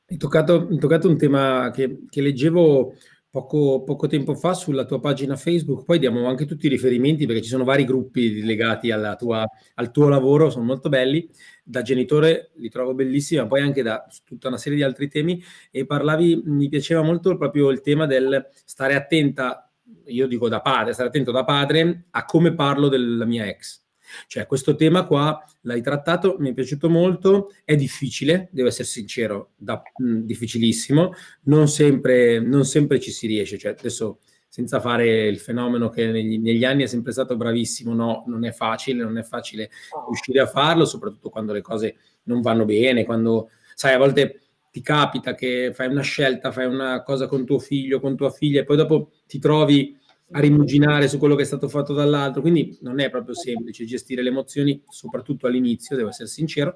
Hai 0.09 0.17
toccato, 0.17 0.67
hai 0.69 0.79
toccato 0.79 1.09
un 1.09 1.17
tema 1.17 1.71
che, 1.71 2.01
che 2.09 2.21
leggevo 2.21 2.95
poco, 3.31 3.85
poco, 3.85 4.09
tempo 4.09 4.35
fa 4.35 4.55
sulla 4.55 4.85
tua 4.85 4.99
pagina 4.99 5.37
Facebook, 5.37 5.85
poi 5.85 6.01
diamo 6.01 6.27
anche 6.27 6.47
tutti 6.47 6.67
i 6.67 6.71
riferimenti 6.71 7.27
perché 7.27 7.43
ci 7.43 7.49
sono 7.49 7.63
vari 7.63 7.85
gruppi 7.85 8.43
legati 8.43 8.91
tua, 9.17 9.47
al 9.75 9.91
tuo 9.93 10.09
lavoro, 10.09 10.51
sono 10.51 10.65
molto 10.65 10.89
belli, 10.89 11.29
da 11.63 11.83
genitore 11.83 12.51
li 12.57 12.69
trovo 12.69 12.95
bellissimi, 12.95 13.41
ma 13.41 13.47
poi 13.47 13.61
anche 13.61 13.83
da 13.83 14.05
tutta 14.25 14.49
una 14.49 14.57
serie 14.57 14.79
di 14.79 14.85
altri 14.85 15.09
temi. 15.09 15.41
E 15.71 15.87
parlavi, 15.87 16.43
mi 16.47 16.69
piaceva 16.69 17.03
molto 17.03 17.37
proprio 17.37 17.71
il 17.71 17.83
tema 17.83 18.07
del 18.07 18.49
stare 18.65 18.95
attenta, 18.97 19.71
io 20.07 20.27
dico 20.27 20.49
da 20.49 20.61
padre, 20.61 20.93
stare 20.93 21.09
attento 21.09 21.31
da 21.31 21.45
padre 21.45 22.07
a 22.11 22.25
come 22.25 22.53
parlo 22.55 22.89
della 22.89 23.27
mia 23.27 23.47
ex 23.47 23.87
cioè, 24.27 24.47
questo 24.47 24.75
tema 24.75 25.07
qua 25.07 25.43
l'hai 25.63 25.83
trattato, 25.83 26.37
mi 26.39 26.51
è 26.51 26.55
piaciuto 26.55 26.89
molto, 26.89 27.53
è 27.65 27.77
difficile, 27.77 28.49
devo 28.53 28.69
essere 28.69 28.85
sincero, 28.85 29.51
da, 29.57 29.83
mh, 29.97 30.21
difficilissimo, 30.21 31.13
non 31.45 31.69
sempre, 31.69 32.41
non 32.41 32.65
sempre 32.65 33.01
ci 33.01 33.11
si 33.11 33.27
riesce. 33.27 33.59
Cioè, 33.59 33.75
adesso, 33.79 34.19
senza 34.49 34.81
fare 34.81 35.27
il 35.27 35.39
fenomeno 35.39 35.89
che 35.91 36.07
negli, 36.07 36.39
negli, 36.39 36.65
anni 36.65 36.83
è 36.83 36.87
sempre 36.87 37.13
stato 37.13 37.37
bravissimo, 37.37 37.95
no, 37.95 38.25
non 38.27 38.45
è 38.45 38.53
facile, 38.53 39.03
non 39.03 39.19
è 39.19 39.23
facile 39.23 39.71
riuscire 40.07 40.41
a 40.41 40.47
farlo, 40.47 40.85
soprattutto 40.85 41.29
quando 41.29 41.53
le 41.53 41.61
cose 41.61 41.97
non 42.25 42.41
vanno 42.41 42.65
bene, 42.65 43.05
quando, 43.05 43.51
sai, 43.75 43.95
a 43.95 43.99
volte 43.99 44.41
ti 44.71 44.81
capita 44.81 45.35
che 45.35 45.73
fai 45.75 45.89
una 45.89 46.03
scelta, 46.03 46.53
fai 46.53 46.67
una 46.67 47.03
cosa 47.03 47.27
con 47.27 47.45
tuo 47.45 47.59
figlio, 47.59 48.01
con 48.01 48.17
tua 48.17 48.31
figlia 48.31 48.61
e 48.61 48.65
poi 48.65 48.77
dopo 48.77 49.11
ti 49.27 49.39
trovi 49.39 49.97
a 50.31 50.41
rimuginare 50.41 51.09
su 51.09 51.19
quello 51.19 51.35
che 51.35 51.43
è 51.43 51.47
stato 51.47 51.69
fatto 51.69 51.95
dall'altro, 51.95 52.43
quindi 52.43 52.77
non 52.83 53.01
è 53.01 53.09
proprio 53.09 53.35
semplice 53.35 53.87
gestire 53.87 54.23
le 54.23 54.29
emozioni, 54.29 54.83
soprattutto 54.89 55.47
all'inizio, 55.47 55.97
devo 55.97 56.11
essere 56.11 56.29
sincero, 56.29 56.75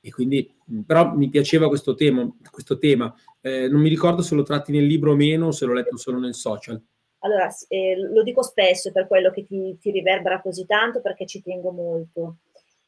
e 0.00 0.10
quindi 0.10 0.54
però 0.86 1.12
mi 1.14 1.28
piaceva 1.28 1.68
questo 1.68 1.94
tema, 1.94 2.28
questo 2.50 2.78
tema. 2.78 3.12
Eh, 3.40 3.68
non 3.68 3.80
mi 3.80 3.88
ricordo 3.88 4.22
se 4.22 4.34
lo 4.34 4.42
tratti 4.42 4.72
nel 4.72 4.86
libro 4.86 5.12
o 5.12 5.16
meno, 5.16 5.50
se 5.50 5.66
l'ho 5.66 5.72
letto 5.72 5.96
solo 5.96 6.18
nel 6.18 6.34
social. 6.34 6.80
Allora, 7.24 7.48
eh, 7.68 7.96
lo 7.96 8.22
dico 8.22 8.42
spesso 8.42 8.90
per 8.90 9.06
quello 9.06 9.30
che 9.30 9.44
ti, 9.44 9.76
ti, 9.80 9.90
riverbera 9.90 10.40
così 10.40 10.66
tanto, 10.66 11.00
perché 11.00 11.26
ci 11.26 11.42
tengo 11.42 11.70
molto. 11.70 12.38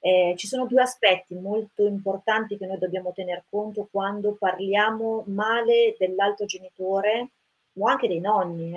Eh, 0.01 0.35
ci 0.37 0.47
sono 0.47 0.67
due 0.67 0.83
aspetti 0.83 1.35
molto 1.35 1.87
importanti 1.87 2.59
che 2.59 2.67
noi 2.67 2.79
dobbiamo 2.79 3.13
tener 3.13 3.45
conto 3.49 3.89
quando 3.91 4.37
parliamo 4.39 5.25
male 5.29 5.95
dell'altro 5.99 6.47
genitore 6.47 7.31
o 7.79 7.87
anche 7.87 8.09
dei 8.09 8.21
nonni. 8.21 8.73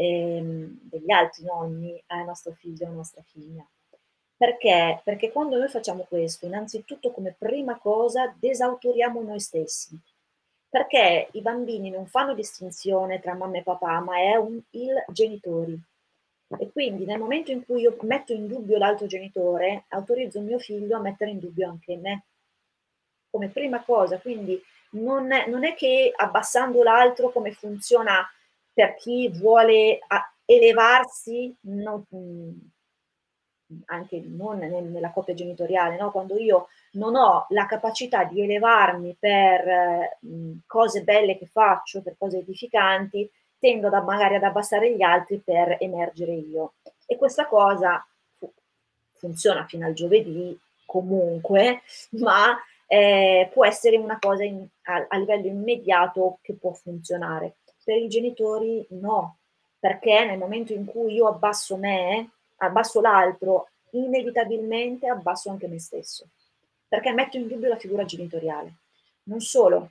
Eh 0.00 0.36
ehm, 0.36 0.78
degli 0.82 1.10
altri 1.10 1.44
nonni 1.44 2.02
a 2.06 2.22
nostro 2.22 2.52
figlio 2.52 2.88
o 2.88 2.92
nostra 2.92 3.22
figlia. 3.22 3.66
Perché? 4.34 5.02
Perché 5.04 5.30
quando 5.30 5.58
noi 5.58 5.68
facciamo 5.68 6.06
questo, 6.08 6.46
innanzitutto 6.46 7.10
come 7.10 7.34
prima 7.38 7.78
cosa 7.78 8.34
desautoriamo 8.38 9.22
noi 9.22 9.40
stessi. 9.40 9.98
Perché 10.68 11.28
i 11.32 11.42
bambini 11.42 11.90
non 11.90 12.06
fanno 12.06 12.32
distinzione 12.32 13.20
tra 13.20 13.34
mamma 13.34 13.58
e 13.58 13.62
papà, 13.62 14.00
ma 14.00 14.16
è 14.16 14.36
un, 14.36 14.58
il 14.70 15.04
genitori. 15.08 15.78
E 16.58 16.72
quindi 16.72 17.04
nel 17.04 17.18
momento 17.18 17.50
in 17.50 17.64
cui 17.64 17.82
io 17.82 17.96
metto 18.02 18.32
in 18.32 18.46
dubbio 18.46 18.78
l'altro 18.78 19.06
genitore, 19.06 19.84
autorizzo 19.88 20.40
mio 20.40 20.58
figlio 20.58 20.96
a 20.96 21.00
mettere 21.00 21.30
in 21.30 21.38
dubbio 21.38 21.68
anche 21.68 21.96
me. 21.96 22.24
Come 23.30 23.48
prima 23.48 23.84
cosa, 23.84 24.18
quindi 24.18 24.60
non 24.92 25.28
non 25.46 25.64
è 25.64 25.74
che 25.74 26.12
abbassando 26.16 26.82
l'altro 26.82 27.30
come 27.30 27.52
funziona 27.52 28.26
per 28.80 28.94
chi 28.94 29.28
vuole 29.28 29.98
elevarsi, 30.46 31.54
non, 31.64 32.02
anche 33.86 34.22
non 34.24 34.56
nella 34.56 35.10
coppia 35.10 35.34
genitoriale, 35.34 35.98
no? 35.98 36.10
quando 36.10 36.38
io 36.38 36.68
non 36.92 37.14
ho 37.14 37.44
la 37.50 37.66
capacità 37.66 38.24
di 38.24 38.40
elevarmi 38.40 39.14
per 39.18 39.68
eh, 39.68 40.18
cose 40.66 41.02
belle 41.02 41.36
che 41.36 41.44
faccio, 41.44 42.00
per 42.00 42.14
cose 42.16 42.38
edificanti, 42.38 43.30
tendo 43.58 43.88
ad, 43.88 44.02
magari 44.02 44.36
ad 44.36 44.44
abbassare 44.44 44.96
gli 44.96 45.02
altri 45.02 45.42
per 45.44 45.76
emergere 45.78 46.32
io. 46.32 46.72
E 47.04 47.18
questa 47.18 47.46
cosa 47.46 48.02
funziona 49.12 49.66
fino 49.66 49.84
al 49.84 49.92
giovedì 49.92 50.58
comunque, 50.86 51.82
ma 52.18 52.58
eh, 52.86 53.50
può 53.52 53.66
essere 53.66 53.98
una 53.98 54.18
cosa 54.18 54.42
in, 54.42 54.66
a, 54.84 55.04
a 55.06 55.18
livello 55.18 55.48
immediato 55.48 56.38
che 56.40 56.54
può 56.54 56.72
funzionare. 56.72 57.56
Per 57.82 57.96
i 57.96 58.08
genitori 58.08 58.86
no, 58.90 59.38
perché 59.78 60.24
nel 60.24 60.38
momento 60.38 60.72
in 60.72 60.84
cui 60.84 61.14
io 61.14 61.26
abbasso 61.26 61.76
me, 61.76 62.30
abbasso 62.56 63.00
l'altro, 63.00 63.68
inevitabilmente 63.92 65.08
abbasso 65.08 65.50
anche 65.50 65.66
me 65.66 65.80
stesso, 65.80 66.28
perché 66.86 67.12
metto 67.12 67.36
in 67.36 67.48
dubbio 67.48 67.68
la 67.68 67.78
figura 67.78 68.04
genitoriale. 68.04 68.74
Non 69.24 69.40
solo, 69.40 69.90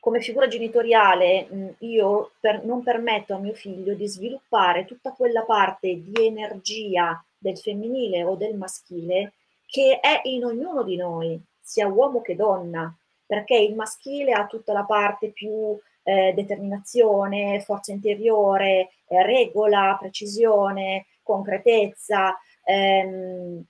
come 0.00 0.20
figura 0.20 0.46
genitoriale 0.46 1.74
io 1.80 2.30
per, 2.38 2.64
non 2.64 2.84
permetto 2.84 3.34
a 3.34 3.38
mio 3.38 3.54
figlio 3.54 3.94
di 3.94 4.06
sviluppare 4.06 4.84
tutta 4.84 5.10
quella 5.10 5.42
parte 5.42 6.00
di 6.00 6.26
energia 6.26 7.22
del 7.36 7.58
femminile 7.58 8.22
o 8.22 8.36
del 8.36 8.56
maschile 8.56 9.32
che 9.66 9.98
è 10.00 10.20
in 10.24 10.44
ognuno 10.44 10.84
di 10.84 10.94
noi, 10.94 11.40
sia 11.60 11.88
uomo 11.88 12.22
che 12.22 12.36
donna, 12.36 12.94
perché 13.26 13.56
il 13.56 13.74
maschile 13.74 14.30
ha 14.30 14.46
tutta 14.46 14.72
la 14.72 14.84
parte 14.84 15.30
più 15.30 15.76
eh, 16.08 16.32
determinazione, 16.34 17.60
forza 17.62 17.90
interiore, 17.90 18.90
eh, 19.08 19.24
regola, 19.24 19.96
precisione, 19.98 21.06
concretezza, 21.24 22.38
ehm, 22.62 23.64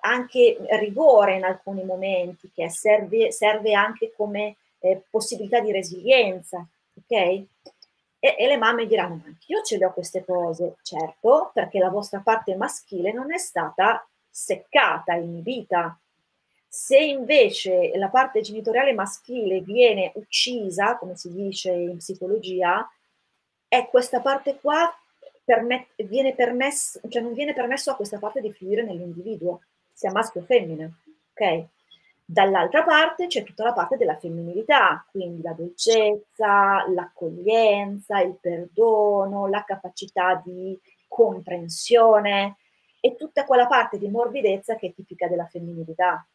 anche 0.00 0.56
rigore 0.70 1.36
in 1.36 1.44
alcuni 1.44 1.84
momenti, 1.84 2.50
che 2.52 2.68
serve, 2.68 3.30
serve 3.30 3.74
anche 3.74 4.12
come 4.16 4.56
eh, 4.80 5.04
possibilità 5.08 5.60
di 5.60 5.70
resilienza, 5.70 6.66
ok? 6.96 7.10
E, 7.10 7.46
e, 8.18 8.46
le 8.48 8.56
mamme 8.56 8.86
diranno, 8.86 9.22
ma 9.24 9.32
io 9.46 9.62
ce 9.62 9.78
le 9.78 9.84
ho 9.84 9.92
queste 9.92 10.24
cose, 10.24 10.76
certo, 10.82 11.52
perché 11.54 11.78
la 11.78 11.90
vostra 11.90 12.20
parte 12.20 12.56
maschile 12.56 13.12
non 13.12 13.32
è 13.32 13.38
stata 13.38 14.04
seccata, 14.28 15.14
inibita. 15.14 15.96
Se 16.76 16.98
invece 16.98 17.92
la 17.94 18.08
parte 18.08 18.40
genitoriale 18.40 18.92
maschile 18.94 19.60
viene 19.60 20.10
uccisa, 20.16 20.96
come 20.96 21.14
si 21.14 21.32
dice 21.32 21.70
in 21.70 21.98
psicologia, 21.98 22.84
è 23.68 23.86
questa 23.86 24.20
parte 24.20 24.58
qua 24.60 24.92
permet- 25.44 26.02
viene 26.02 26.34
permesso, 26.34 27.00
cioè 27.08 27.22
non 27.22 27.32
viene 27.32 27.54
permesso 27.54 27.92
a 27.92 27.94
questa 27.94 28.18
parte 28.18 28.40
di 28.40 28.52
fluire 28.52 28.82
nell'individuo, 28.82 29.60
sia 29.92 30.10
maschio 30.10 30.40
o 30.40 30.44
femmina, 30.44 30.90
ok? 31.32 31.64
Dall'altra 32.24 32.82
parte 32.82 33.28
c'è 33.28 33.44
tutta 33.44 33.62
la 33.62 33.72
parte 33.72 33.96
della 33.96 34.16
femminilità, 34.16 35.06
quindi 35.12 35.42
la 35.42 35.52
dolcezza, 35.52 36.84
l'accoglienza, 36.88 38.20
il 38.20 38.36
perdono, 38.40 39.46
la 39.46 39.62
capacità 39.62 40.42
di 40.44 40.76
comprensione 41.06 42.56
e 42.98 43.14
tutta 43.14 43.44
quella 43.44 43.68
parte 43.68 43.96
di 43.96 44.08
morbidezza 44.08 44.74
che 44.74 44.88
è 44.88 44.92
tipica 44.92 45.28
della 45.28 45.46
femminilità. 45.46 46.26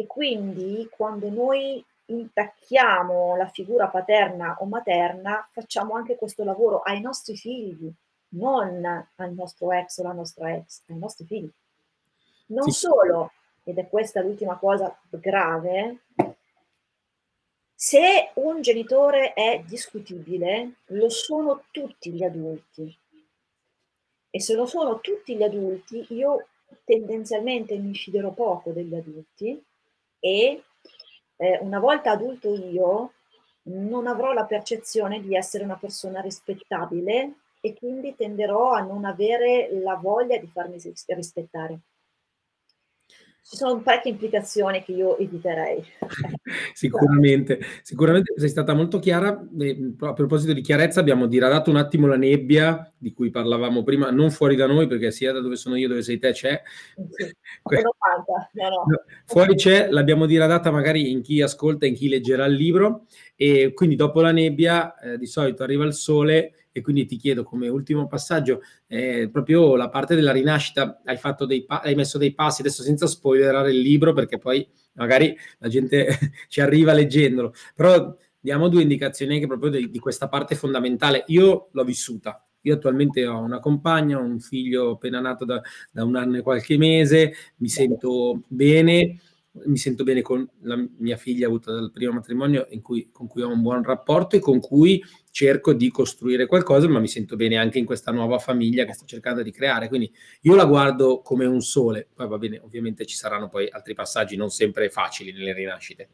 E 0.00 0.06
quindi 0.06 0.88
quando 0.90 1.28
noi 1.28 1.84
intacchiamo 2.06 3.36
la 3.36 3.48
figura 3.48 3.88
paterna 3.88 4.56
o 4.60 4.64
materna, 4.64 5.46
facciamo 5.52 5.94
anche 5.94 6.16
questo 6.16 6.42
lavoro 6.42 6.80
ai 6.80 7.02
nostri 7.02 7.36
figli, 7.36 7.92
non 8.28 8.82
al 9.16 9.32
nostro 9.34 9.70
ex 9.72 9.98
o 9.98 10.04
alla 10.04 10.14
nostra 10.14 10.54
ex, 10.54 10.84
ai 10.88 10.96
nostri 10.96 11.26
figli. 11.26 11.50
Non 12.46 12.70
sì. 12.70 12.78
solo, 12.78 13.32
ed 13.62 13.76
è 13.76 13.90
questa 13.90 14.22
l'ultima 14.22 14.56
cosa 14.56 14.98
grave, 15.10 15.98
se 17.74 18.30
un 18.36 18.62
genitore 18.62 19.34
è 19.34 19.62
discutibile, 19.66 20.76
lo 20.86 21.10
sono 21.10 21.64
tutti 21.70 22.10
gli 22.10 22.24
adulti. 22.24 22.98
E 24.30 24.40
se 24.40 24.54
lo 24.54 24.64
sono 24.64 24.98
tutti 25.00 25.36
gli 25.36 25.42
adulti, 25.42 26.06
io 26.14 26.46
tendenzialmente 26.84 27.76
mi 27.76 27.92
fiderò 27.92 28.30
poco 28.30 28.70
degli 28.70 28.94
adulti 28.94 29.62
e 30.20 30.62
eh, 31.36 31.58
una 31.62 31.80
volta 31.80 32.12
adulto 32.12 32.54
io 32.54 33.14
non 33.62 34.06
avrò 34.06 34.32
la 34.32 34.44
percezione 34.44 35.20
di 35.20 35.34
essere 35.34 35.64
una 35.64 35.76
persona 35.76 36.20
rispettabile 36.20 37.34
e 37.60 37.74
quindi 37.74 38.14
tenderò 38.14 38.72
a 38.72 38.80
non 38.80 39.04
avere 39.04 39.68
la 39.82 39.94
voglia 39.94 40.38
di 40.38 40.46
farmi 40.46 40.78
rispettare. 41.06 41.80
Ci 43.50 43.56
sono 43.56 43.80
parecchie 43.80 44.12
implicazioni 44.12 44.80
che 44.84 44.92
io 44.92 45.18
eviterei. 45.18 45.82
sicuramente, 46.72 47.58
sicuramente 47.82 48.32
sei 48.36 48.48
stata 48.48 48.74
molto 48.74 49.00
chiara. 49.00 49.30
A 49.30 50.12
proposito 50.12 50.52
di 50.52 50.60
chiarezza, 50.60 51.00
abbiamo 51.00 51.26
diradato 51.26 51.68
un 51.68 51.74
attimo 51.74 52.06
la 52.06 52.16
nebbia 52.16 52.92
di 52.96 53.12
cui 53.12 53.30
parlavamo 53.30 53.82
prima, 53.82 54.10
non 54.10 54.30
fuori 54.30 54.54
da 54.54 54.68
noi, 54.68 54.86
perché 54.86 55.10
sia 55.10 55.32
da 55.32 55.40
dove 55.40 55.56
sono 55.56 55.74
io, 55.74 55.88
dove 55.88 56.02
sei 56.02 56.20
te, 56.20 56.30
c'è. 56.30 56.62
Sì, 56.94 57.24
no, 57.74 58.68
no. 58.68 58.84
Fuori 59.24 59.56
c'è, 59.56 59.88
l'abbiamo 59.90 60.26
diradata 60.26 60.70
magari 60.70 61.10
in 61.10 61.20
chi 61.20 61.42
ascolta, 61.42 61.86
in 61.86 61.94
chi 61.94 62.08
leggerà 62.08 62.44
il 62.44 62.54
libro, 62.54 63.06
e 63.34 63.72
quindi 63.74 63.96
dopo 63.96 64.20
la 64.20 64.30
nebbia 64.30 64.96
eh, 65.00 65.18
di 65.18 65.26
solito 65.26 65.64
arriva 65.64 65.84
il 65.84 65.94
sole 65.94 66.59
e 66.72 66.80
quindi 66.80 67.06
ti 67.06 67.16
chiedo 67.16 67.42
come 67.42 67.68
ultimo 67.68 68.06
passaggio, 68.06 68.60
eh, 68.86 69.28
proprio 69.30 69.76
la 69.76 69.88
parte 69.88 70.14
della 70.14 70.32
rinascita, 70.32 71.00
hai, 71.04 71.18
pa- 71.64 71.80
hai 71.80 71.94
messo 71.94 72.18
dei 72.18 72.34
passi, 72.34 72.60
adesso 72.60 72.82
senza 72.82 73.06
spoilerare 73.06 73.70
il 73.70 73.80
libro 73.80 74.12
perché 74.12 74.38
poi 74.38 74.66
magari 74.94 75.36
la 75.58 75.68
gente 75.68 76.06
ci 76.48 76.60
arriva 76.60 76.92
leggendolo, 76.92 77.52
però 77.74 78.14
diamo 78.38 78.68
due 78.68 78.82
indicazioni 78.82 79.34
anche 79.34 79.46
proprio 79.46 79.70
di, 79.70 79.90
di 79.90 79.98
questa 79.98 80.28
parte 80.28 80.54
fondamentale. 80.54 81.24
Io 81.28 81.68
l'ho 81.72 81.84
vissuta, 81.84 82.44
io 82.62 82.74
attualmente 82.74 83.26
ho 83.26 83.38
una 83.38 83.60
compagna, 83.60 84.18
un 84.18 84.40
figlio 84.40 84.92
appena 84.92 85.20
nato 85.20 85.44
da, 85.44 85.60
da, 85.90 86.04
un 86.04 86.16
anno 86.16 86.38
e 86.38 86.42
qualche 86.42 86.76
mese, 86.76 87.32
mi 87.56 87.68
sento 87.68 88.42
bene, 88.48 89.20
mi 89.52 89.76
sento 89.76 90.04
bene 90.04 90.22
con 90.22 90.48
la 90.62 90.76
mia 90.98 91.16
figlia 91.16 91.46
avuta 91.46 91.72
dal 91.72 91.90
primo 91.90 92.12
matrimonio 92.12 92.68
cui, 92.82 93.10
con 93.10 93.26
cui 93.26 93.42
ho 93.42 93.48
un 93.48 93.62
buon 93.62 93.82
rapporto 93.82 94.36
e 94.36 94.38
con 94.38 94.60
cui 94.60 95.02
cerco 95.30 95.72
di 95.72 95.90
costruire 95.90 96.46
qualcosa, 96.46 96.88
ma 96.88 97.00
mi 97.00 97.08
sento 97.08 97.36
bene 97.36 97.56
anche 97.56 97.78
in 97.78 97.84
questa 97.84 98.12
nuova 98.12 98.38
famiglia 98.38 98.84
che 98.84 98.92
sto 98.92 99.04
cercando 99.06 99.42
di 99.42 99.50
creare. 99.50 99.88
Quindi 99.88 100.12
io 100.42 100.54
la 100.54 100.64
guardo 100.64 101.20
come 101.20 101.46
un 101.46 101.60
sole. 101.60 102.08
Poi 102.14 102.28
va 102.28 102.38
bene, 102.38 102.60
ovviamente 102.60 103.06
ci 103.06 103.16
saranno 103.16 103.48
poi 103.48 103.68
altri 103.68 103.94
passaggi 103.94 104.36
non 104.36 104.50
sempre 104.50 104.88
facili 104.88 105.32
nelle 105.32 105.52
rinascite. 105.52 106.08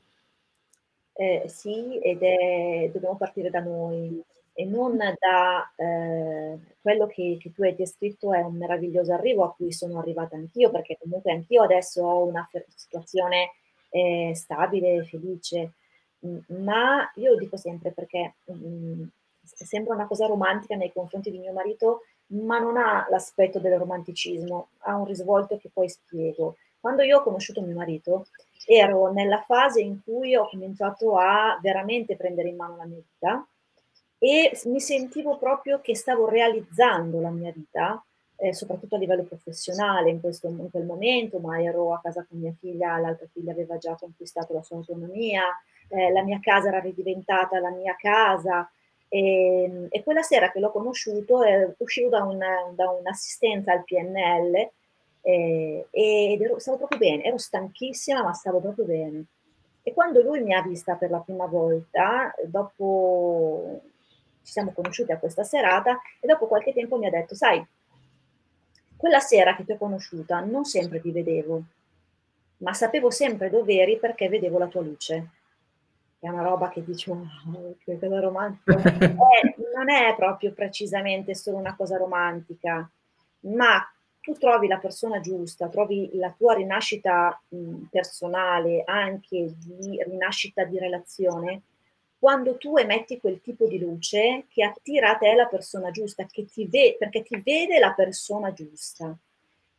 Eh, 1.13 1.45
sì, 1.47 1.99
ed 1.99 2.23
è, 2.23 2.91
dobbiamo 2.93 3.17
partire 3.17 3.51
da 3.51 3.61
noi 3.61 4.23
e 4.59 4.65
non 4.65 4.97
da 4.97 5.71
eh, 5.77 6.59
quello 6.81 7.07
che, 7.07 7.37
che, 7.39 7.53
tu 7.53 7.63
hai 7.63 7.75
descritto 7.75 8.33
è 8.33 8.41
un 8.41 8.57
meraviglioso 8.57 9.13
arrivo 9.13 9.45
a 9.45 9.53
cui 9.55 9.71
sono 9.71 9.99
arrivata 9.99 10.35
anch'io, 10.35 10.71
perché 10.71 10.97
comunque 10.99 11.31
anch'io 11.31 11.63
adesso 11.63 12.03
ho 12.03 12.25
una 12.25 12.49
situazione 12.75 13.53
eh, 13.91 14.33
stabile, 14.35 15.05
felice, 15.05 15.73
ma 16.65 17.11
io 17.17 17.37
dico 17.37 17.59
sempre 17.59 17.93
perché 17.93 18.37
mh, 18.45 18.55
mm, 18.55 19.03
sembra 19.43 19.95
una 19.95 20.07
cosa 20.07 20.27
romantica 20.27 20.75
nei 20.75 20.91
confronti 20.91 21.31
di 21.31 21.39
mio 21.39 21.53
marito, 21.53 22.05
ma 22.29 22.59
non 22.59 22.79
ha 22.79 23.07
l'aspetto 23.11 23.59
del 23.59 23.79
romanticismo, 23.79 24.69
ha 24.79 24.97
un 24.97 25.05
risvolto 25.05 25.59
che 25.59 25.69
poi 25.71 25.91
spiego. 25.91 26.57
Quando 26.81 27.03
io 27.03 27.19
ho 27.19 27.23
conosciuto 27.23 27.61
mio 27.61 27.75
marito, 27.75 28.29
ero 28.67 29.13
nella 29.13 29.43
fase 29.43 29.83
in 29.83 30.01
cui 30.03 30.35
ho 30.35 30.49
cominciato 30.49 31.19
a 31.19 31.59
veramente 31.61 32.17
prendere 32.17 32.49
in 32.49 32.57
mano 32.57 32.77
la 32.77 32.87
mia 32.87 32.97
vita, 32.97 33.47
e 34.19 34.59
mi 34.65 34.81
sentivo 34.81 35.37
proprio 35.37 35.81
che 35.81 35.95
stavo 35.95 36.29
realizzando 36.29 37.21
la 37.21 37.31
mia 37.31 37.53
vita, 37.53 38.03
eh, 38.37 38.53
soprattutto 38.55 38.97
a 38.97 38.99
livello 38.99 39.25
professionale 39.25 40.11
in, 40.11 40.21
questo, 40.21 40.49
in 40.49 40.71
quel 40.71 40.85
momento, 40.85 41.39
ma 41.39 41.61
ero 41.61 41.93
a 41.93 42.01
casa 42.03 42.25
con 42.29 42.39
mia 42.39 42.55
figlia, 42.59 42.99
l'altra 42.99 43.27
figlia 43.33 43.53
aveva 43.53 43.79
già 43.79 43.95
conquistato 43.95 44.53
la 44.53 44.63
sua 44.63 44.77
autonomia, 44.77 45.45
eh, 45.89 46.11
la 46.13 46.23
mia 46.23 46.39
casa 46.41 46.69
era 46.69 46.81
ridiventata 46.81 47.61
la 47.61 47.71
mia 47.71 47.95
casa 47.97 48.71
e, 49.09 49.87
e 49.89 50.03
quella 50.03 50.23
sera 50.23 50.51
che 50.51 50.59
l'ho 50.59 50.71
conosciuto 50.71 51.43
eh, 51.43 51.75
uscivo 51.79 52.09
da, 52.09 52.25
un, 52.25 52.39
da, 52.75 52.91
un'assistenza 52.91 53.73
al 53.73 53.85
PNL 53.85 54.71
eh, 55.23 55.87
ed 55.91 56.41
ero, 56.41 56.59
stavo 56.59 56.79
proprio 56.79 56.99
bene, 56.99 57.25
ero 57.25 57.39
stanchissima 57.39 58.23
ma 58.23 58.33
stavo 58.33 58.61
proprio 58.61 58.85
bene. 58.85 59.25
E 59.83 59.95
quando 59.95 60.21
lui 60.21 60.41
mi 60.43 60.53
ha 60.53 60.63
vista 60.63 60.97
per 60.97 61.11
la 61.11 61.21
prima 61.21 61.47
volta, 61.47 62.35
dopo 62.45 63.81
ci 64.47 64.53
siamo 64.53 64.73
conosciuti 64.73 65.11
a 65.11 65.19
questa 65.19 65.43
serata 65.43 66.01
e 66.21 66.27
dopo 66.29 66.47
qualche 66.47 66.73
tempo 66.73 66.97
mi 66.97 67.07
ha 67.07 67.11
detto, 67.11 67.35
sai, 67.35 67.67
quella 68.97 69.19
sera 69.19 69.57
che 69.57 69.65
ti 69.65 69.73
ho 69.73 69.77
conosciuta 69.77 70.39
non 70.39 70.65
sempre 70.65 71.01
ti 71.01 71.11
vedevo, 71.11 71.63
ma 72.59 72.73
sapevo 72.73 73.11
sempre 73.11 73.51
dove 73.51 73.75
eri 73.75 73.99
perché 73.99 74.29
vedevo 74.29 74.59
la 74.59 74.69
tua 74.69 74.83
luce. 74.83 75.31
È 76.21 76.29
una 76.29 76.43
roba 76.43 76.69
che 76.69 76.85
dici, 76.85 77.11
wow, 77.11 77.77
che 77.85 77.99
cosa 77.99 78.21
romantica. 78.21 78.77
eh, 79.03 79.55
non 79.75 79.91
è 79.91 80.15
proprio 80.15 80.53
precisamente 80.53 81.35
solo 81.35 81.57
una 81.57 81.75
cosa 81.75 81.97
romantica, 81.97 82.89
ma 83.41 83.85
tu 84.21 84.33
trovi 84.35 84.69
la 84.69 84.79
persona 84.79 85.19
giusta, 85.19 85.69
trovi 85.69 86.11
la 86.15 86.33
tua 86.37 86.55
rinascita 86.55 87.43
mh, 87.49 87.87
personale, 87.91 88.85
anche 88.87 89.55
di 89.59 90.01
rinascita 90.05 90.63
di 90.65 90.79
relazione, 90.79 91.63
quando 92.27 92.57
tu 92.57 92.77
emetti 92.77 93.21
quel 93.21 93.41
tipo 93.41 93.69
di 93.69 93.79
luce 93.79 94.47
che 94.49 94.65
attira 94.65 95.11
a 95.11 95.17
te 95.17 95.33
la 95.37 95.47
persona 95.47 95.93
giusta, 95.93 96.25
ti 96.25 96.67
ve- 96.67 96.97
perché 96.99 97.23
ti 97.23 97.41
vede 97.41 97.79
la 97.79 97.93
persona 97.93 98.53
giusta. 98.53 99.17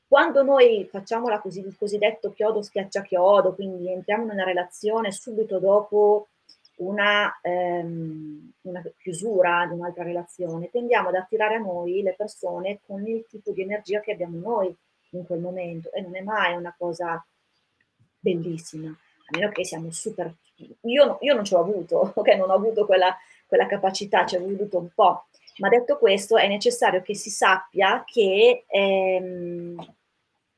Quando 0.08 0.44
noi 0.44 0.88
facciamo 0.90 1.28
la 1.28 1.42
così, 1.42 1.60
il 1.60 1.76
cosiddetto 1.78 2.32
chiodo 2.32 2.62
schiaccia 2.62 3.02
chiodo, 3.02 3.54
quindi 3.54 3.92
entriamo 3.92 4.24
in 4.24 4.30
una 4.30 4.46
relazione 4.46 5.12
subito 5.12 5.60
dopo 5.60 6.30
una, 6.78 7.38
ehm, 7.42 8.54
una, 8.62 8.82
chiusura 8.98 9.66
di 9.68 9.74
un'altra 9.74 10.06
relazione, 10.06 10.70
tendiamo 10.70 11.10
ad 11.10 11.16
attirare 11.16 11.56
a 11.56 11.60
noi 11.60 12.02
le 12.02 12.14
persone 12.14 12.80
con 12.88 13.06
il 13.06 13.26
tipo 13.28 13.52
di 13.52 13.62
energia 13.62 14.00
che 14.00 14.14
abbiamo 14.14 14.40
noi 14.40 14.74
in 15.10 15.26
quel 15.26 15.42
momento 15.42 15.92
e 15.92 16.00
non 16.00 16.16
è 16.16 16.22
mai 16.22 16.56
una 16.56 16.74
cosa 16.78 17.22
bellissima, 18.18 18.98
a 19.30 19.38
meno 19.38 19.52
che 19.52 19.66
siamo 19.66 19.92
super... 19.92 20.34
Io, 20.82 21.18
io 21.22 21.34
non 21.34 21.44
ci 21.44 21.54
ho 21.54 21.60
avuto, 21.60 22.14
ok? 22.16 22.28
Non 22.36 22.50
ho 22.50 22.54
avuto 22.54 22.86
quella, 22.86 23.16
quella 23.46 23.66
capacità, 23.66 24.26
ci 24.26 24.36
ho 24.36 24.40
voluto 24.40 24.78
un 24.78 24.90
po', 24.94 25.28
ma 25.58 25.70
detto 25.70 25.98
questo 25.98 26.38
è 26.38 26.48
necessario 26.48 27.02
che 27.02 27.16
si 27.16 27.30
sappia 27.30 28.04
che 28.06 28.66
ehm, 28.68 29.96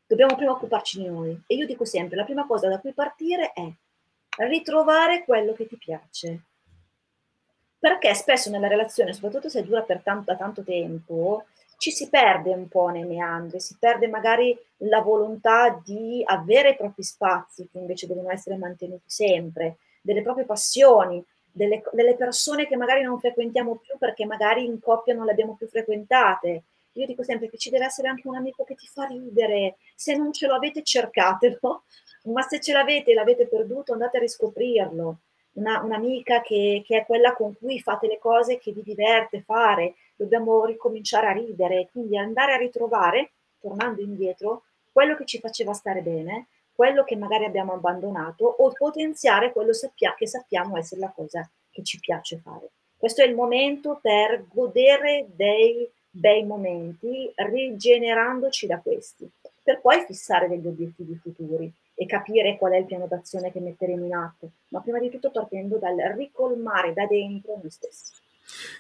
dobbiamo 0.05 0.35
prima 0.35 0.51
occuparci 0.51 1.01
di 1.01 1.07
noi 1.07 1.39
e 1.47 1.55
io 1.55 1.65
dico 1.65 1.85
sempre, 1.85 2.17
la 2.17 2.25
prima 2.25 2.45
cosa 2.45 2.67
da 2.67 2.79
cui 2.79 2.93
partire 2.93 3.53
è 3.53 3.71
ritrovare 4.47 5.23
quello 5.23 5.53
che 5.53 5.67
ti 5.67 5.77
piace. 5.77 6.43
Perché 7.79 8.13
spesso 8.13 8.49
nella 8.49 8.67
relazione, 8.67 9.13
soprattutto 9.13 9.47
se 9.47 9.63
dura 9.63 9.81
per 9.83 10.01
tanto, 10.01 10.35
tanto 10.35 10.63
tempo, 10.63 11.45
ci 11.79 11.91
si 11.91 12.09
perde 12.09 12.51
un 12.51 12.67
po' 12.67 12.89
nei 12.89 13.05
meandri, 13.05 13.61
si 13.61 13.77
perde 13.79 14.09
magari 14.09 14.55
la 14.79 14.99
volontà 14.99 15.81
di 15.81 16.21
avere 16.25 16.71
i 16.71 16.75
propri 16.75 17.03
spazi 17.03 17.69
che 17.71 17.77
invece 17.77 18.05
devono 18.05 18.29
essere 18.31 18.57
mantenuti 18.57 19.05
sempre, 19.05 19.77
delle 20.01 20.21
proprie 20.21 20.43
passioni, 20.43 21.23
delle, 21.49 21.81
delle 21.93 22.15
persone 22.15 22.67
che 22.67 22.75
magari 22.75 23.01
non 23.01 23.17
frequentiamo 23.17 23.77
più 23.77 23.97
perché 23.97 24.25
magari 24.25 24.65
in 24.65 24.81
coppia 24.81 25.13
non 25.13 25.23
le 25.23 25.31
abbiamo 25.31 25.55
più 25.55 25.69
frequentate. 25.69 26.63
Io 26.93 27.05
dico 27.05 27.23
sempre 27.23 27.49
che 27.49 27.57
ci 27.57 27.69
deve 27.69 27.85
essere 27.85 28.09
anche 28.09 28.27
un 28.27 28.35
amico 28.35 28.65
che 28.65 28.75
ti 28.75 28.87
fa 28.87 29.05
ridere, 29.05 29.77
se 29.95 30.17
non 30.17 30.33
ce 30.33 30.47
lo 30.47 30.55
avete 30.55 30.83
cercatelo, 30.83 31.83
ma 32.33 32.41
se 32.41 32.59
ce 32.59 32.73
l'avete 32.73 33.11
e 33.11 33.13
l'avete 33.13 33.47
perduto 33.47 33.93
andate 33.93 34.17
a 34.17 34.19
riscoprirlo. 34.19 35.19
Una, 35.59 35.81
un'amica 35.81 36.41
che, 36.41 36.81
che, 36.85 36.99
è 36.99 37.05
quella 37.05 37.33
con 37.33 37.53
cui 37.57 37.81
fate 37.81 38.07
le 38.07 38.17
cose 38.17 38.57
che 38.57 38.71
vi 38.71 38.81
diverte 38.81 39.41
fare, 39.41 39.95
dobbiamo 40.15 40.63
ricominciare 40.63 41.27
a 41.27 41.31
ridere, 41.33 41.89
quindi 41.91 42.17
andare 42.17 42.53
a 42.53 42.57
ritrovare, 42.57 43.31
tornando 43.59 44.01
indietro, 44.01 44.63
quello 44.91 45.15
che 45.15 45.25
ci 45.25 45.39
faceva 45.39 45.73
stare 45.73 46.01
bene, 46.01 46.47
quello 46.73 47.03
che 47.03 47.17
magari 47.17 47.43
abbiamo 47.43 47.73
abbandonato 47.73 48.45
o 48.45 48.71
potenziare 48.71 49.51
quello 49.51 49.73
sappia, 49.73 50.15
che 50.15 50.27
sappiamo 50.27 50.77
essere 50.77 51.01
la 51.01 51.11
cosa 51.13 51.49
che 51.69 51.83
ci 51.83 51.99
piace 51.99 52.37
fare. 52.37 52.69
Questo 52.95 53.21
è 53.21 53.25
il 53.25 53.35
momento 53.35 53.99
per 54.01 54.45
godere 54.47 55.27
dei 55.35 55.89
bei 56.09 56.45
momenti, 56.45 57.31
rigenerandoci 57.35 58.65
da 58.65 58.79
questi, 58.79 59.29
per 59.61 59.81
poi 59.81 60.03
fissare 60.05 60.47
degli 60.47 60.67
obiettivi 60.67 61.15
futuri 61.15 61.71
e 62.01 62.05
capire 62.05 62.55
qual 62.57 62.71
è 62.71 62.77
il 62.77 62.85
piano 62.85 63.07
d'azione 63.07 63.51
che 63.51 63.59
metteremo 63.59 64.05
in 64.05 64.13
atto, 64.13 64.51
ma 64.69 64.79
prima 64.79 64.99
di 64.99 65.09
tutto 65.09 65.31
partendo 65.31 65.77
dal 65.79 65.97
ricolmare 66.15 66.93
da 66.93 67.05
dentro 67.05 67.59
noi 67.61 67.69
stessi. 67.69 68.13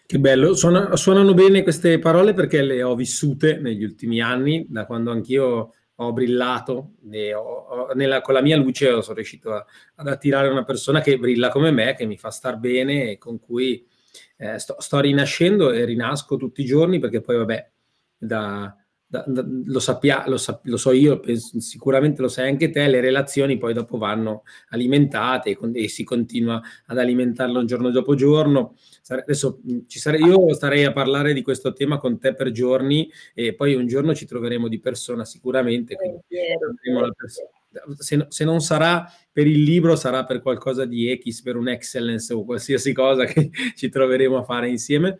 Che 0.05 0.19
bello, 0.19 0.55
Suona, 0.55 0.95
suonano 0.95 1.33
bene 1.33 1.61
queste 1.61 1.99
parole 1.99 2.33
perché 2.33 2.61
le 2.61 2.81
ho 2.81 2.95
vissute 2.95 3.57
negli 3.57 3.83
ultimi 3.83 4.21
anni, 4.21 4.65
da 4.69 4.85
quando 4.85 5.11
anch'io 5.11 5.73
ho 5.95 6.13
brillato 6.13 6.93
ho, 7.35 7.41
ho, 7.41 7.93
nella, 7.93 8.21
con 8.21 8.35
la 8.35 8.41
mia 8.41 8.55
luce 8.55 9.01
sono 9.01 9.15
riuscito 9.15 9.51
a, 9.51 9.65
ad 9.95 10.07
attirare 10.07 10.47
una 10.47 10.63
persona 10.63 11.01
che 11.01 11.19
brilla 11.19 11.49
come 11.49 11.71
me, 11.71 11.95
che 11.95 12.05
mi 12.05 12.17
fa 12.17 12.29
star 12.29 12.57
bene 12.57 13.11
e 13.11 13.17
con 13.17 13.37
cui 13.37 13.85
eh, 14.37 14.57
sto, 14.59 14.77
sto, 14.79 15.01
rinascendo 15.01 15.73
e 15.73 15.83
rinasco 15.83 16.37
tutti 16.37 16.61
i 16.61 16.65
giorni 16.65 16.99
perché 16.99 17.19
poi 17.19 17.35
vabbè, 17.35 17.69
da, 18.17 18.73
da, 19.11 19.23
da, 19.25 19.43
lo, 19.65 19.79
sappia, 19.79 20.23
lo, 20.27 20.37
sa, 20.37 20.59
lo, 20.65 20.77
so 20.77 20.91
io, 20.91 21.19
penso, 21.19 21.59
sicuramente 21.59 22.21
lo 22.21 22.27
sai 22.27 22.47
anche 22.47 22.69
te, 22.69 22.87
le 22.87 23.01
relazioni 23.01 23.57
poi 23.57 23.73
dopo 23.73 23.97
vanno 23.97 24.43
alimentate 24.69 25.49
e, 25.49 25.57
e 25.73 25.87
si 25.87 26.03
continua 26.03 26.61
ad 26.85 26.99
alimentarlo 26.99 27.65
giorno 27.65 27.89
dopo 27.89 28.13
giorno. 28.13 28.75
Adesso 29.07 29.61
ci 29.87 29.97
sare, 29.97 30.19
io 30.19 30.53
starei 30.53 30.83
a 30.85 30.93
parlare 30.93 31.33
di 31.33 31.41
questo 31.41 31.73
tema 31.73 31.97
con 31.97 32.19
te 32.19 32.35
per 32.35 32.51
giorni 32.51 33.11
e 33.33 33.55
poi 33.55 33.73
un 33.73 33.87
giorno 33.87 34.13
ci 34.13 34.27
troveremo 34.27 34.67
di 34.67 34.79
persona 34.79 35.25
sicuramente. 35.25 35.97
Se, 37.97 38.25
se, 38.29 38.43
non 38.43 38.61
sarà 38.61 39.11
per 39.31 39.47
il 39.47 39.63
libro, 39.63 39.95
sarà 39.95 40.23
per 40.25 40.41
qualcosa 40.41 40.85
di 40.85 41.19
X, 41.23 41.41
per 41.41 41.55
un 41.55 41.67
excellence 41.67 42.31
o 42.31 42.45
qualsiasi 42.45 42.93
cosa 42.93 43.25
che 43.25 43.49
ci 43.75 43.89
troveremo 43.89 44.37
a 44.37 44.43
fare 44.43 44.69
insieme. 44.69 45.17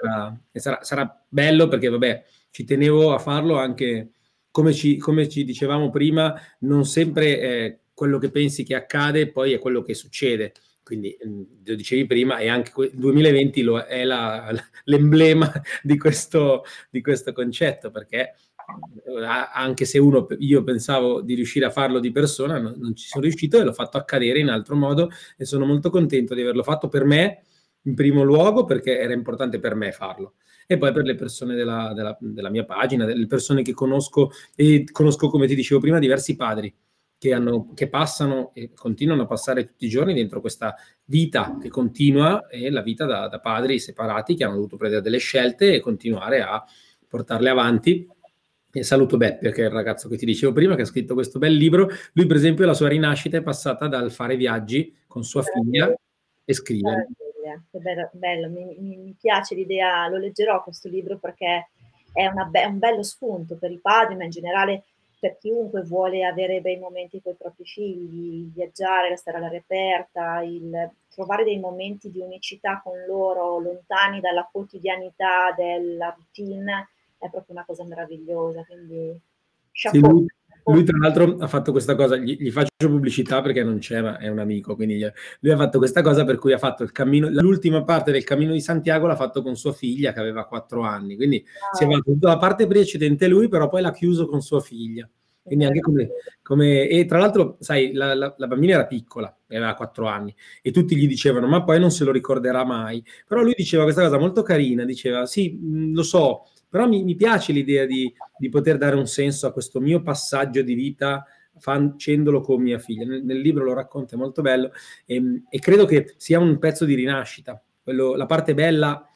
Sarà, 0.00 0.40
sarà, 0.52 0.78
sarà 0.82 1.24
bello 1.28 1.66
perché, 1.66 1.88
vabbè, 1.88 2.24
ci 2.58 2.64
tenevo 2.64 3.14
a 3.14 3.20
farlo 3.20 3.56
anche 3.56 4.10
come 4.50 4.72
ci, 4.72 4.96
come 4.96 5.28
ci 5.28 5.44
dicevamo 5.44 5.90
prima, 5.90 6.34
non 6.60 6.84
sempre 6.84 7.40
eh, 7.40 7.78
quello 7.94 8.18
che 8.18 8.30
pensi 8.30 8.64
che 8.64 8.74
accade 8.74 9.30
poi 9.30 9.52
è 9.52 9.60
quello 9.60 9.80
che 9.80 9.94
succede. 9.94 10.54
Quindi 10.82 11.16
mm, 11.24 11.42
lo 11.64 11.74
dicevi 11.76 12.04
prima, 12.06 12.38
e 12.38 12.48
anche 12.48 12.72
il 12.82 12.98
2020 12.98 13.62
lo, 13.62 13.78
è 13.78 14.02
la, 14.02 14.52
l'emblema 14.86 15.52
di 15.84 15.96
questo, 15.96 16.64
di 16.90 17.00
questo 17.00 17.32
concetto, 17.32 17.92
perché 17.92 18.34
eh, 19.06 19.24
anche 19.52 19.84
se 19.84 20.00
uno, 20.00 20.26
io 20.40 20.64
pensavo 20.64 21.20
di 21.20 21.34
riuscire 21.34 21.66
a 21.66 21.70
farlo 21.70 22.00
di 22.00 22.10
persona, 22.10 22.58
non, 22.58 22.74
non, 22.76 22.96
ci 22.96 23.06
sono 23.06 23.22
riuscito 23.22 23.60
e 23.60 23.62
l'ho 23.62 23.72
fatto 23.72 23.98
accadere 23.98 24.40
in 24.40 24.48
altro 24.48 24.74
modo 24.74 25.12
e 25.36 25.44
sono 25.44 25.64
molto 25.64 25.90
contento 25.90 26.34
di 26.34 26.40
averlo 26.40 26.64
fatto 26.64 26.88
per 26.88 27.04
me 27.04 27.44
in 27.82 27.94
primo 27.94 28.24
luogo 28.24 28.64
perché 28.64 28.98
era 28.98 29.12
importante 29.12 29.60
per 29.60 29.76
me 29.76 29.92
farlo 29.92 30.34
e 30.70 30.76
poi 30.76 30.92
per 30.92 31.04
le 31.04 31.14
persone 31.14 31.54
della, 31.54 31.92
della, 31.94 32.14
della 32.20 32.50
mia 32.50 32.66
pagina, 32.66 33.06
delle 33.06 33.26
persone 33.26 33.62
che 33.62 33.72
conosco 33.72 34.30
e 34.54 34.84
conosco, 34.92 35.30
come 35.30 35.46
ti 35.46 35.54
dicevo 35.54 35.80
prima, 35.80 35.98
diversi 35.98 36.36
padri 36.36 36.72
che, 37.16 37.32
hanno, 37.32 37.72
che, 37.72 37.88
passano 37.88 38.52
e 38.52 38.72
continuano 38.74 39.22
a 39.22 39.26
passare 39.26 39.64
tutti 39.64 39.86
i 39.86 39.88
giorni 39.88 40.12
dentro 40.12 40.42
questa 40.42 40.74
vita 41.04 41.56
che 41.58 41.70
continua 41.70 42.48
e 42.48 42.68
la 42.68 42.82
vita 42.82 43.06
da, 43.06 43.28
da, 43.28 43.40
padri 43.40 43.78
separati 43.78 44.34
che 44.34 44.44
hanno 44.44 44.56
dovuto 44.56 44.76
prendere 44.76 45.00
delle 45.00 45.16
scelte 45.16 45.72
e 45.72 45.80
continuare 45.80 46.42
a 46.42 46.62
portarle 47.08 47.48
avanti. 47.48 48.06
E 48.70 48.82
saluto 48.82 49.16
Beppe, 49.16 49.50
che 49.50 49.62
è 49.62 49.66
il 49.68 49.72
ragazzo 49.72 50.06
che 50.10 50.18
ti 50.18 50.26
dicevo 50.26 50.52
prima, 50.52 50.74
che 50.76 50.82
ha 50.82 50.84
scritto 50.84 51.14
questo 51.14 51.38
bel 51.38 51.54
libro. 51.54 51.88
Lui, 52.12 52.26
per 52.26 52.36
esempio, 52.36 52.66
la 52.66 52.74
sua 52.74 52.88
rinascita 52.88 53.38
è 53.38 53.42
passata 53.42 53.88
dal 53.88 54.12
fare 54.12 54.36
viaggi 54.36 54.94
con 55.06 55.24
sua 55.24 55.42
figlia 55.42 55.90
e 56.44 56.52
scrivere 56.52 57.08
storia, 57.48 57.62
che 57.70 57.78
bello, 57.78 58.10
bello. 58.12 58.48
Mi, 58.48 58.76
mi, 58.78 58.96
mi, 58.96 59.16
piace 59.18 59.54
l'idea, 59.54 60.06
lo 60.08 60.16
leggerò 60.16 60.62
questo 60.62 60.88
libro 60.88 61.18
perché 61.18 61.68
è 62.12 62.28
be- 62.50 62.64
un 62.66 62.78
bello 62.78 63.02
spunto 63.02 63.56
per 63.56 63.70
i 63.70 63.78
padri, 63.78 64.16
ma 64.16 64.24
in 64.24 64.30
generale 64.30 64.84
per 65.18 65.36
chiunque 65.38 65.82
vuole 65.82 66.24
avere 66.24 66.60
bei 66.60 66.78
momenti 66.78 67.20
con 67.20 67.32
i 67.32 67.36
propri 67.36 67.64
figli, 67.64 68.50
viaggiare, 68.52 69.08
restare 69.08 69.38
all'aria 69.38 69.58
aperta, 69.58 70.42
il, 70.42 70.90
trovare 71.12 71.44
dei 71.44 71.58
momenti 71.58 72.10
di 72.10 72.20
unicità 72.20 72.80
con 72.82 73.04
loro, 73.06 73.58
lontani 73.58 74.20
dalla 74.20 74.48
quotidianità 74.50 75.52
della 75.56 76.14
routine, 76.16 76.90
è 77.18 77.28
proprio 77.28 77.56
una 77.56 77.64
cosa 77.64 77.84
meravigliosa. 77.84 78.64
Quindi, 78.64 79.18
chapeau. 79.72 80.02
Sì, 80.02 80.08
lui 80.08 80.26
tra 80.84 80.98
l'altro 80.98 81.36
ha 81.38 81.46
fatto 81.46 81.72
questa 81.72 81.94
cosa, 81.94 82.16
gli, 82.16 82.36
gli, 82.38 82.50
faccio 82.50 82.66
pubblicità 82.76 83.40
perché 83.40 83.64
non 83.64 83.78
c'è, 83.78 84.00
ma 84.00 84.18
è 84.18 84.28
un 84.28 84.38
amico, 84.38 84.74
quindi 84.74 84.98
lui 85.40 85.52
ha 85.52 85.56
fatto 85.56 85.78
questa 85.78 86.02
cosa 86.02 86.24
per 86.24 86.36
cui 86.36 86.52
ha 86.52 86.58
fatto 86.58 86.82
il 86.82 86.92
cammino, 86.92 87.28
l'ultima 87.30 87.82
parte 87.84 88.12
del 88.12 88.24
cammino 88.24 88.52
di 88.52 88.60
Santiago 88.60 89.06
l'ha 89.06 89.16
fatto 89.16 89.42
con 89.42 89.56
sua 89.56 89.72
figlia 89.72 90.12
che 90.12 90.20
aveva 90.20 90.46
quattro 90.46 90.82
anni, 90.82 91.16
quindi 91.16 91.44
ah. 91.44 91.76
si 91.76 91.84
è 91.84 91.86
fatto 91.86 92.12
tutta 92.12 92.28
la 92.28 92.38
parte 92.38 92.66
precedente 92.66 93.28
lui, 93.28 93.48
però 93.48 93.68
poi 93.68 93.82
l'ha 93.82 93.92
chiuso 93.92 94.26
con 94.26 94.42
sua 94.42 94.60
figlia. 94.60 95.08
Quindi 95.48 95.64
anche 95.64 95.80
come, 95.80 96.08
come 96.42 96.88
e 96.88 97.06
tra 97.06 97.18
l'altro, 97.18 97.56
sai, 97.58 97.94
la, 97.94 98.14
la, 98.14 98.34
la, 98.36 98.46
bambina 98.46 98.74
era 98.74 98.86
piccola, 98.86 99.34
aveva 99.48 99.72
quattro 99.72 100.06
anni, 100.06 100.34
e 100.60 100.70
tutti 100.70 100.94
gli 100.94 101.08
dicevano, 101.08 101.46
ma 101.46 101.64
poi 101.64 101.80
non 101.80 101.90
se 101.90 102.04
lo 102.04 102.12
ricorderà 102.12 102.64
mai. 102.64 103.02
Però 103.26 103.40
lui 103.40 103.54
diceva 103.56 103.84
questa 103.84 104.02
cosa 104.02 104.18
molto 104.18 104.42
carina, 104.42 104.84
diceva, 104.84 105.24
sì, 105.24 105.58
lo 105.90 106.02
so, 106.02 106.44
però 106.68 106.86
mi, 106.86 107.02
mi 107.02 107.14
piace 107.14 107.52
l'idea 107.52 107.86
di, 107.86 108.12
di, 108.38 108.48
poter 108.48 108.76
dare 108.76 108.96
un 108.96 109.06
senso 109.06 109.46
a 109.46 109.52
questo 109.52 109.80
mio 109.80 110.02
passaggio 110.02 110.62
di 110.62 110.74
vita 110.74 111.24
facendolo 111.58 112.40
con 112.40 112.62
mia 112.62 112.78
figlia. 112.78 113.04
Nel, 113.04 113.24
nel 113.24 113.40
libro 113.40 113.64
lo 113.64 113.74
racconta, 113.74 114.14
è 114.14 114.18
molto 114.18 114.42
bello 114.42 114.70
e, 115.04 115.42
e, 115.48 115.58
credo 115.58 115.84
che 115.84 116.14
sia 116.16 116.38
un 116.38 116.58
pezzo 116.58 116.84
di 116.84 116.94
rinascita. 116.94 117.62
Quello, 117.82 118.14
la 118.14 118.26
parte 118.26 118.54
bella 118.54 119.08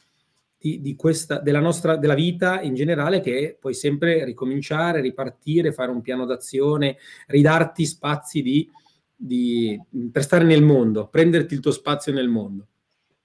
di, 0.62 0.80
di 0.80 0.94
questa, 0.94 1.40
della 1.40 1.61
nostra 1.61 1.96
della 1.96 2.14
vita 2.14 2.61
in 2.62 2.74
generale 2.74 3.20
che 3.20 3.57
puoi 3.61 3.74
sempre 3.74 4.24
ricominciare, 4.24 5.00
ripartire, 5.00 5.72
fare 5.72 5.90
un 5.90 6.00
piano 6.00 6.24
d'azione, 6.24 6.96
ridarti 7.26 7.84
spazi 7.84 8.42
di, 8.42 8.70
di, 9.14 9.80
per 10.11 10.22
stare 10.22 10.44
nel 10.44 10.62
mondo, 10.62 11.09
prenderti 11.09 11.55
il 11.55 11.61
tuo 11.61 11.72
spazio 11.72 12.12
nel 12.12 12.28
mondo. 12.28 12.66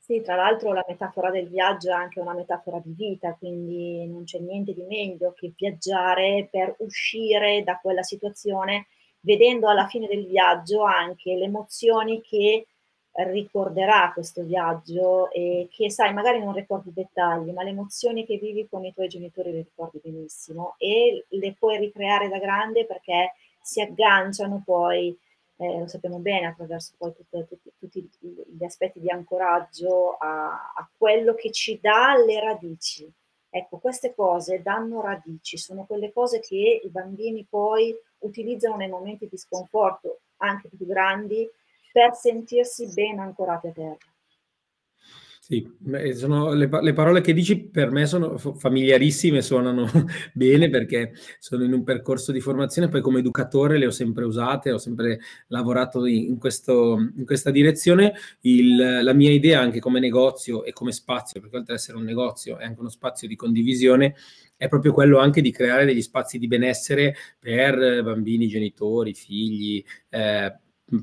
Sì, 0.10 0.22
tra 0.22 0.36
l'altro 0.36 0.72
la 0.72 0.86
metafora 0.88 1.30
del 1.32 1.49
viaggio 1.49 1.89
è 1.89 1.93
anche 1.93 2.22
una 2.22 2.34
metafora 2.34 2.80
di 2.82 2.93
vita, 2.95 3.34
quindi 3.34 4.05
non 4.08 4.24
c'è 4.24 4.39
niente 4.39 4.74
di 4.74 4.84
meglio 4.84 5.34
che 5.34 5.51
viaggiare 5.55 6.47
per 6.49 6.76
uscire 6.80 7.62
da 7.64 7.78
quella 7.82 8.03
situazione, 8.03 8.88
vedendo 9.20 9.68
alla 9.68 9.86
fine 9.88 10.08
del 10.08 10.26
viaggio 10.26 10.84
anche 10.84 11.36
le 11.36 11.43
emozioni 11.45 12.22
che 12.22 12.68
ricorderà 13.32 14.12
questo 14.14 14.43
viaggio 14.43 15.30
e 15.32 15.68
che 15.70 15.89
sai, 15.91 16.14
magari 16.14 16.39
non 16.39 16.53
ricordi 16.53 16.88
i 16.89 16.93
dettagli, 16.93 17.49
ma 17.51 17.64
le 17.64 17.72
emozioni 17.72 18.26
che 18.26 18.38
vivi 18.38 18.66
con 18.70 18.86
i 18.86 18.93
tuoi 18.93 19.10
genitori 19.10 19.51
le 19.51 19.58
ricordi 19.64 19.99
benissimo 20.01 20.76
e 20.78 21.26
le 21.28 21.53
puoi 21.60 21.80
ricreare 21.80 22.30
da 22.30 22.38
grande 22.39 22.86
perché 22.86 23.34
si 23.62 23.82
agganciano 23.82 24.62
poi, 24.64 25.18
eh, 25.58 25.80
lo 25.80 25.88
sappiamo 25.88 26.20
bene, 26.20 26.47
attraverso 26.47 26.93
poi 26.97 27.14
tutte, 27.14 27.47
tutti, 27.47 27.72
tutti 27.80 28.43
gli 28.47 28.64
aspetti 28.64 28.99
di 28.99 29.10
ancoraggio 29.10 30.16
a, 30.18 30.74
a 30.76 30.89
quello 30.95 31.34
che 31.34 31.51
ci 31.51 31.80
dà 31.82 32.16
le 32.16 32.39
radici. 32.39 33.12
Ecco, 33.49 33.78
queste 33.78 34.14
cose 34.14 34.62
danno 34.62 35.01
radici, 35.01 35.58
sono 35.58 35.86
quelle 35.86 36.14
cose 36.14 36.39
che 36.41 36.82
i 36.84 36.89
bambini 36.89 37.45
poi 37.49 37.95
utilizzano 38.20 38.76
nei 38.76 38.89
momenti 38.89 39.28
di 39.28 39.38
sconforto, 39.38 40.20
anche 40.38 40.70
più 40.70 40.86
grandi, 40.86 41.49
per 41.91 42.14
sentirsi 42.14 42.93
ben 42.93 43.20
ancorati 43.20 43.68
a 43.68 43.72
terra. 43.72 43.97
Sì, 45.50 45.66
sono 46.14 46.52
le, 46.52 46.68
le, 46.82 46.91
parole 46.91 47.22
che 47.22 47.32
dici 47.32 47.58
per 47.58 47.89
me 47.89 48.06
sono 48.06 48.38
familiarissime, 48.38 49.41
suonano 49.41 49.88
bene 50.36 50.70
perché 50.70 51.14
sono 51.39 51.64
in 51.64 51.72
un 51.72 51.86
percorso 51.86 52.34
di 52.34 52.41
formazione, 52.41 52.89
poi 52.89 53.00
come 53.00 53.20
educatore 53.20 53.78
le 53.78 53.86
ho 53.86 53.91
sempre 53.91 54.26
usate, 54.26 54.74
ho 54.74 54.78
sempre 54.78 55.22
lavorato 55.48 56.06
in, 56.06 56.38
questo, 56.38 56.98
in 57.16 57.24
questa 57.26 57.50
direzione. 57.50 58.14
Il, 58.41 58.76
la 58.76 59.14
mia 59.14 59.32
idea 59.32 59.62
anche 59.62 59.80
come 59.80 60.02
negozio 60.02 60.66
e 60.66 60.74
come 60.74 60.91
spazio, 60.91 61.39
perché 61.39 61.56
oltre 61.56 61.76
ad 61.76 61.80
essere 61.80 61.98
un 61.98 62.04
negozio 62.04 62.58
è 62.58 62.66
anche 62.66 62.82
uno 62.82 62.89
spazio 62.89 63.30
di 63.30 63.38
condivisione, 63.38 64.16
è 64.58 64.68
proprio 64.68 64.91
quello 64.91 65.18
anche 65.18 65.39
di 65.39 65.52
creare 65.52 65.86
degli 65.86 66.02
spazi 66.02 66.39
di 66.39 66.48
benessere 66.48 67.16
per 67.39 68.04
bambini, 68.04 68.50
genitori, 68.50 69.14
figli. 69.14 69.82
Eh, 70.10 70.54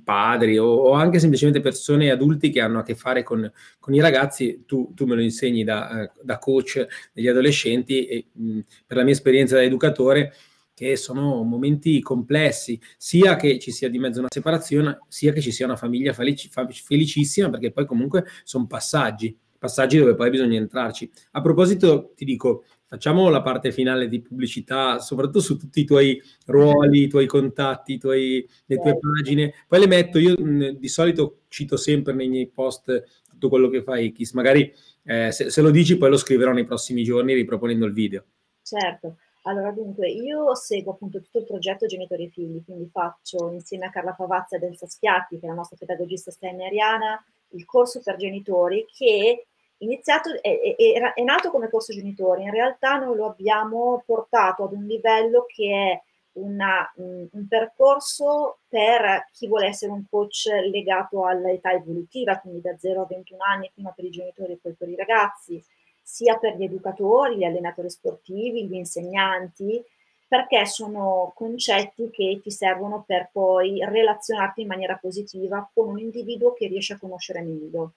padri 0.02 0.58
o, 0.58 0.66
o, 0.66 0.92
anche 0.92 1.18
semplicemente 1.18 1.60
persone 1.60 2.10
adulti 2.10 2.50
che 2.50 2.60
hanno 2.60 2.78
a 2.78 2.82
che 2.82 2.94
fare 2.94 3.22
con, 3.22 3.50
con 3.78 3.94
i 3.94 4.00
ragazzi, 4.00 4.64
tu, 4.66 4.92
tu, 4.94 5.04
me 5.04 5.14
lo 5.14 5.20
insegni 5.20 5.64
da, 5.64 6.10
da 6.22 6.38
coach 6.38 6.86
degli 7.12 7.28
adolescenti 7.28 8.06
e 8.06 8.26
mh, 8.32 8.60
per 8.86 8.96
la 8.96 9.02
mia 9.02 9.12
esperienza 9.12 9.56
da 9.56 9.62
educatore 9.62 10.32
che 10.74 10.96
sono 10.96 11.42
momenti 11.44 12.00
complessi, 12.00 12.80
sia 12.96 13.36
che 13.36 13.60
ci 13.60 13.70
sia 13.70 13.88
di 13.88 13.98
mezzo 13.98 14.18
una 14.18 14.28
separazione, 14.28 14.98
sia 15.08 15.32
che 15.32 15.40
ci 15.40 15.52
sia 15.52 15.66
una 15.66 15.76
famiglia 15.76 16.12
felici, 16.12 16.50
felicissima, 16.50 17.48
perché 17.48 17.70
poi 17.70 17.86
comunque 17.86 18.24
sono 18.42 18.66
passaggi, 18.66 19.36
passaggi 19.56 19.98
dove 19.98 20.16
poi 20.16 20.30
bisogna 20.30 20.58
entrarci. 20.58 21.08
A 21.32 21.40
proposito, 21.40 22.12
ti 22.16 22.24
dico, 22.24 22.64
facciamo 22.94 23.28
la 23.28 23.42
parte 23.42 23.72
finale 23.72 24.08
di 24.08 24.20
pubblicità, 24.20 25.00
soprattutto 25.00 25.40
su 25.40 25.56
tutti 25.56 25.80
i 25.80 25.84
tuoi 25.84 26.22
ruoli, 26.46 27.02
i 27.02 27.08
tuoi 27.08 27.26
contatti, 27.26 27.94
i 27.94 27.98
tuoi, 27.98 28.48
le 28.66 28.76
tue 28.78 28.96
pagine. 28.96 29.52
Poi 29.66 29.80
le 29.80 29.88
metto, 29.88 30.18
io 30.18 30.36
mh, 30.38 30.76
di 30.76 30.88
solito 30.88 31.40
cito 31.48 31.76
sempre 31.76 32.12
nei 32.12 32.28
miei 32.28 32.46
post 32.46 33.22
tutto 33.28 33.48
quello 33.48 33.68
che 33.68 33.82
fai, 33.82 34.12
Kiss. 34.12 34.32
Magari 34.32 34.72
eh, 35.02 35.32
se, 35.32 35.50
se, 35.50 35.60
lo 35.60 35.70
dici 35.70 35.98
poi 35.98 36.10
lo 36.10 36.16
scriverò 36.16 36.52
nei 36.52 36.64
prossimi 36.64 37.02
giorni 37.02 37.34
riproponendo 37.34 37.84
il 37.84 37.92
video. 37.92 38.24
Certo. 38.62 39.16
Allora, 39.42 39.72
dunque, 39.72 40.08
io 40.08 40.54
seguo 40.54 40.92
appunto 40.92 41.20
tutto 41.20 41.40
il 41.40 41.46
progetto 41.46 41.86
Genitori 41.86 42.26
e 42.26 42.28
Figli, 42.30 42.64
quindi 42.64 42.88
faccio 42.90 43.50
insieme 43.50 43.86
a 43.86 43.90
Carla 43.90 44.12
Pavazza 44.12 44.54
ed 44.54 44.62
Elsa 44.62 44.86
Schiatti, 44.86 45.40
che 45.40 45.46
è 45.46 45.48
la 45.48 45.54
nostra 45.54 45.76
pedagogista 45.76 46.30
steineriana, 46.30 47.22
il 47.50 47.64
corso 47.64 48.00
per 48.02 48.16
genitori 48.16 48.86
che 48.96 49.46
iniziato, 49.78 50.30
è, 50.40 50.74
è, 50.76 51.12
è, 51.14 51.22
nato 51.22 51.50
come 51.50 51.68
corso 51.68 51.92
genitori, 51.92 52.42
in 52.42 52.50
realtà 52.50 52.96
noi 52.96 53.16
lo 53.16 53.26
abbiamo 53.26 54.02
portato 54.06 54.64
ad 54.64 54.72
un 54.72 54.84
livello 54.84 55.44
che 55.46 55.92
è 55.92 56.02
una, 56.34 56.90
un, 56.96 57.46
percorso 57.48 58.58
per 58.68 59.28
chi 59.32 59.46
vuole 59.46 59.66
essere 59.66 59.92
un 59.92 60.04
coach 60.08 60.46
legato 60.70 61.24
all'età 61.26 61.72
evolutiva, 61.72 62.38
quindi 62.38 62.60
da 62.60 62.76
0 62.76 63.02
a 63.02 63.06
21 63.06 63.42
anni, 63.44 63.70
prima 63.72 63.90
per 63.90 64.04
i 64.04 64.10
genitori 64.10 64.52
e 64.52 64.58
poi 64.60 64.72
per 64.74 64.88
i 64.88 64.96
ragazzi, 64.96 65.62
sia 66.02 66.36
per 66.38 66.56
gli 66.56 66.64
educatori, 66.64 67.36
gli 67.36 67.44
allenatori 67.44 67.88
sportivi, 67.88 68.66
gli 68.66 68.74
insegnanti, 68.74 69.82
perché 70.26 70.66
sono 70.66 71.32
concetti 71.36 72.10
che 72.10 72.40
ti 72.42 72.50
servono 72.50 73.04
per 73.06 73.28
poi 73.30 73.84
relazionarti 73.84 74.62
in 74.62 74.66
maniera 74.66 74.96
positiva 74.96 75.68
con 75.72 75.88
un 75.88 75.98
individuo 75.98 76.52
che 76.52 76.66
riesce 76.66 76.94
a 76.94 76.98
conoscere 76.98 77.42
meglio 77.42 77.92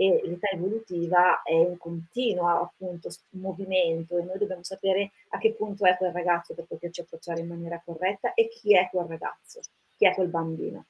e 0.00 0.20
l'età 0.22 0.46
evolutiva 0.50 1.42
è 1.42 1.54
in 1.54 1.76
continuo 1.76 2.46
appunto 2.46 3.08
movimento 3.30 4.16
e 4.16 4.22
noi 4.22 4.38
dobbiamo 4.38 4.62
sapere 4.62 5.10
a 5.30 5.38
che 5.38 5.54
punto 5.54 5.84
è 5.86 5.96
quel 5.96 6.12
ragazzo 6.12 6.54
per 6.54 6.66
poterci 6.66 7.00
approcciare 7.00 7.40
in 7.40 7.48
maniera 7.48 7.82
corretta 7.84 8.32
e 8.34 8.46
chi 8.46 8.76
è 8.76 8.88
quel 8.92 9.06
ragazzo, 9.06 9.60
chi 9.96 10.06
è 10.06 10.14
quel 10.14 10.28
bambino. 10.28 10.84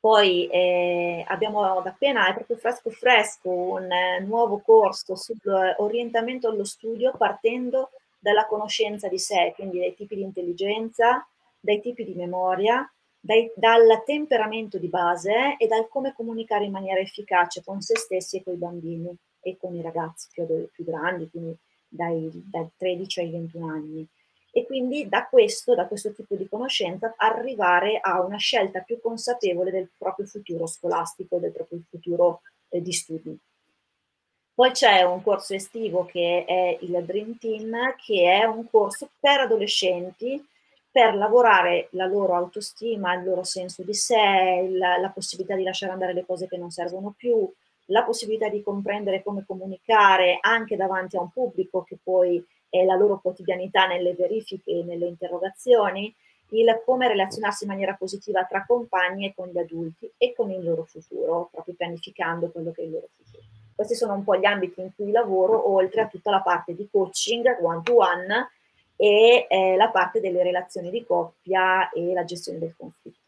Poi 0.00 0.46
eh, 0.46 1.22
abbiamo 1.28 1.64
appena, 1.64 2.28
è 2.28 2.34
proprio 2.34 2.56
fresco 2.56 2.88
fresco, 2.88 3.50
un 3.50 3.92
eh, 3.92 4.20
nuovo 4.20 4.60
corso 4.60 5.14
sull'orientamento 5.14 6.48
allo 6.48 6.64
studio 6.64 7.12
partendo 7.14 7.90
dalla 8.18 8.46
conoscenza 8.46 9.06
di 9.06 9.18
sé, 9.18 9.52
quindi 9.54 9.80
dai 9.80 9.94
tipi 9.94 10.16
di 10.16 10.22
intelligenza, 10.22 11.26
dai 11.60 11.82
tipi 11.82 12.04
di 12.06 12.14
memoria, 12.14 12.90
dai, 13.24 13.52
dal 13.54 14.02
temperamento 14.04 14.78
di 14.78 14.88
base 14.88 15.56
e 15.56 15.68
dal 15.68 15.88
come 15.88 16.12
comunicare 16.12 16.64
in 16.64 16.72
maniera 16.72 16.98
efficace 16.98 17.62
con 17.62 17.80
se 17.80 17.96
stessi 17.96 18.38
e 18.38 18.42
con 18.42 18.54
i 18.54 18.58
bambini 18.58 19.16
e 19.40 19.56
con 19.56 19.74
i 19.76 19.80
ragazzi 19.80 20.28
più, 20.32 20.44
più 20.72 20.84
grandi, 20.84 21.30
quindi 21.30 21.56
dai, 21.86 22.30
dai 22.32 22.68
13 22.76 23.20
ai 23.20 23.30
21 23.30 23.68
anni. 23.68 24.08
E 24.50 24.66
quindi 24.66 25.08
da 25.08 25.28
questo, 25.28 25.74
da 25.74 25.86
questo 25.86 26.12
tipo 26.12 26.34
di 26.34 26.48
conoscenza, 26.48 27.14
arrivare 27.16 27.98
a 28.00 28.20
una 28.20 28.36
scelta 28.36 28.80
più 28.80 29.00
consapevole 29.00 29.70
del 29.70 29.90
proprio 29.96 30.26
futuro 30.26 30.66
scolastico, 30.66 31.38
del 31.38 31.52
proprio 31.52 31.80
futuro 31.88 32.40
eh, 32.68 32.82
di 32.82 32.92
studi. 32.92 33.38
Poi 34.54 34.70
c'è 34.72 35.02
un 35.02 35.22
corso 35.22 35.54
estivo 35.54 36.04
che 36.04 36.44
è 36.44 36.76
il 36.80 37.02
Dream 37.04 37.38
Team, 37.38 37.94
che 38.04 38.40
è 38.40 38.44
un 38.44 38.68
corso 38.68 39.10
per 39.18 39.40
adolescenti 39.40 40.44
per 40.92 41.14
lavorare 41.14 41.88
la 41.92 42.04
loro 42.04 42.34
autostima, 42.34 43.14
il 43.14 43.24
loro 43.24 43.42
senso 43.44 43.82
di 43.82 43.94
sé, 43.94 44.68
la, 44.70 44.98
la 44.98 45.08
possibilità 45.08 45.56
di 45.56 45.62
lasciare 45.62 45.92
andare 45.92 46.12
le 46.12 46.26
cose 46.26 46.46
che 46.46 46.58
non 46.58 46.70
servono 46.70 47.14
più, 47.16 47.50
la 47.86 48.04
possibilità 48.04 48.48
di 48.48 48.62
comprendere 48.62 49.22
come 49.22 49.44
comunicare 49.46 50.36
anche 50.40 50.76
davanti 50.76 51.16
a 51.16 51.22
un 51.22 51.30
pubblico 51.30 51.82
che 51.82 51.96
poi 52.00 52.44
è 52.68 52.84
la 52.84 52.94
loro 52.94 53.20
quotidianità 53.20 53.86
nelle 53.86 54.12
verifiche 54.12 54.70
e 54.70 54.84
nelle 54.84 55.06
interrogazioni, 55.06 56.14
il 56.50 56.82
come 56.84 57.08
relazionarsi 57.08 57.64
in 57.64 57.70
maniera 57.70 57.94
positiva 57.94 58.44
tra 58.44 58.64
compagni 58.66 59.26
e 59.26 59.32
con 59.34 59.48
gli 59.48 59.58
adulti 59.58 60.10
e 60.18 60.34
con 60.34 60.50
il 60.50 60.62
loro 60.62 60.84
futuro, 60.84 61.48
proprio 61.50 61.74
pianificando 61.74 62.50
quello 62.50 62.70
che 62.70 62.82
è 62.82 62.84
il 62.84 62.90
loro 62.90 63.08
futuro. 63.16 63.42
Questi 63.74 63.94
sono 63.94 64.12
un 64.12 64.24
po' 64.24 64.36
gli 64.36 64.44
ambiti 64.44 64.80
in 64.82 64.90
cui 64.94 65.10
lavoro, 65.10 65.72
oltre 65.72 66.02
a 66.02 66.06
tutta 66.06 66.30
la 66.30 66.42
parte 66.42 66.74
di 66.74 66.86
coaching 66.90 67.58
one-to-one, 67.60 68.24
one, 68.26 68.50
e 69.02 69.48
eh, 69.48 69.74
la 69.74 69.90
parte 69.90 70.20
delle 70.20 70.44
relazioni 70.44 70.88
di 70.88 71.04
coppia 71.04 71.90
e 71.90 72.12
la 72.12 72.22
gestione 72.22 72.60
del 72.60 72.72
conflitto. 72.76 73.18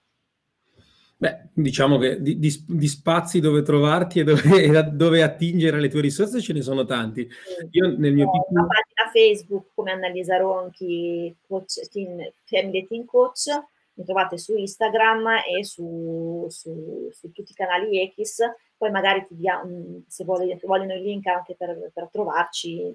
Beh, 1.16 1.48
diciamo 1.52 1.98
che 1.98 2.22
di, 2.22 2.38
di, 2.38 2.64
di 2.64 2.86
spazi 2.86 3.40
dove 3.40 3.62
trovarti 3.62 4.20
e 4.20 4.24
dove, 4.24 4.40
dove, 4.94 5.22
attingere 5.24 5.80
le 5.80 5.88
tue 5.88 6.00
risorse 6.00 6.40
ce 6.40 6.52
ne 6.52 6.62
sono 6.62 6.84
tanti. 6.84 7.28
Io 7.70 7.88
nel 7.88 8.14
mio 8.14 8.30
piccolo... 8.30 8.46
Una 8.50 8.66
pagina 8.68 9.10
Facebook 9.12 9.74
come 9.74 9.90
Annalisa 9.90 10.36
Ronchi, 10.36 11.34
coach, 11.44 11.88
teen, 11.90 12.22
Family 12.44 12.86
Teen 12.86 13.04
Coach, 13.04 13.48
mi 13.94 14.04
trovate 14.04 14.38
su 14.38 14.56
Instagram 14.56 15.26
e 15.58 15.64
su, 15.64 16.46
su, 16.50 17.08
su 17.10 17.32
tutti 17.32 17.50
i 17.50 17.54
canali 17.54 18.14
X, 18.16 18.42
poi 18.76 18.92
magari 18.92 19.24
ti 19.26 19.34
dia, 19.34 19.60
se 20.06 20.22
vogliono 20.22 20.94
il 20.94 21.02
link 21.02 21.26
anche 21.26 21.56
per, 21.56 21.90
per 21.92 22.10
trovarci, 22.12 22.94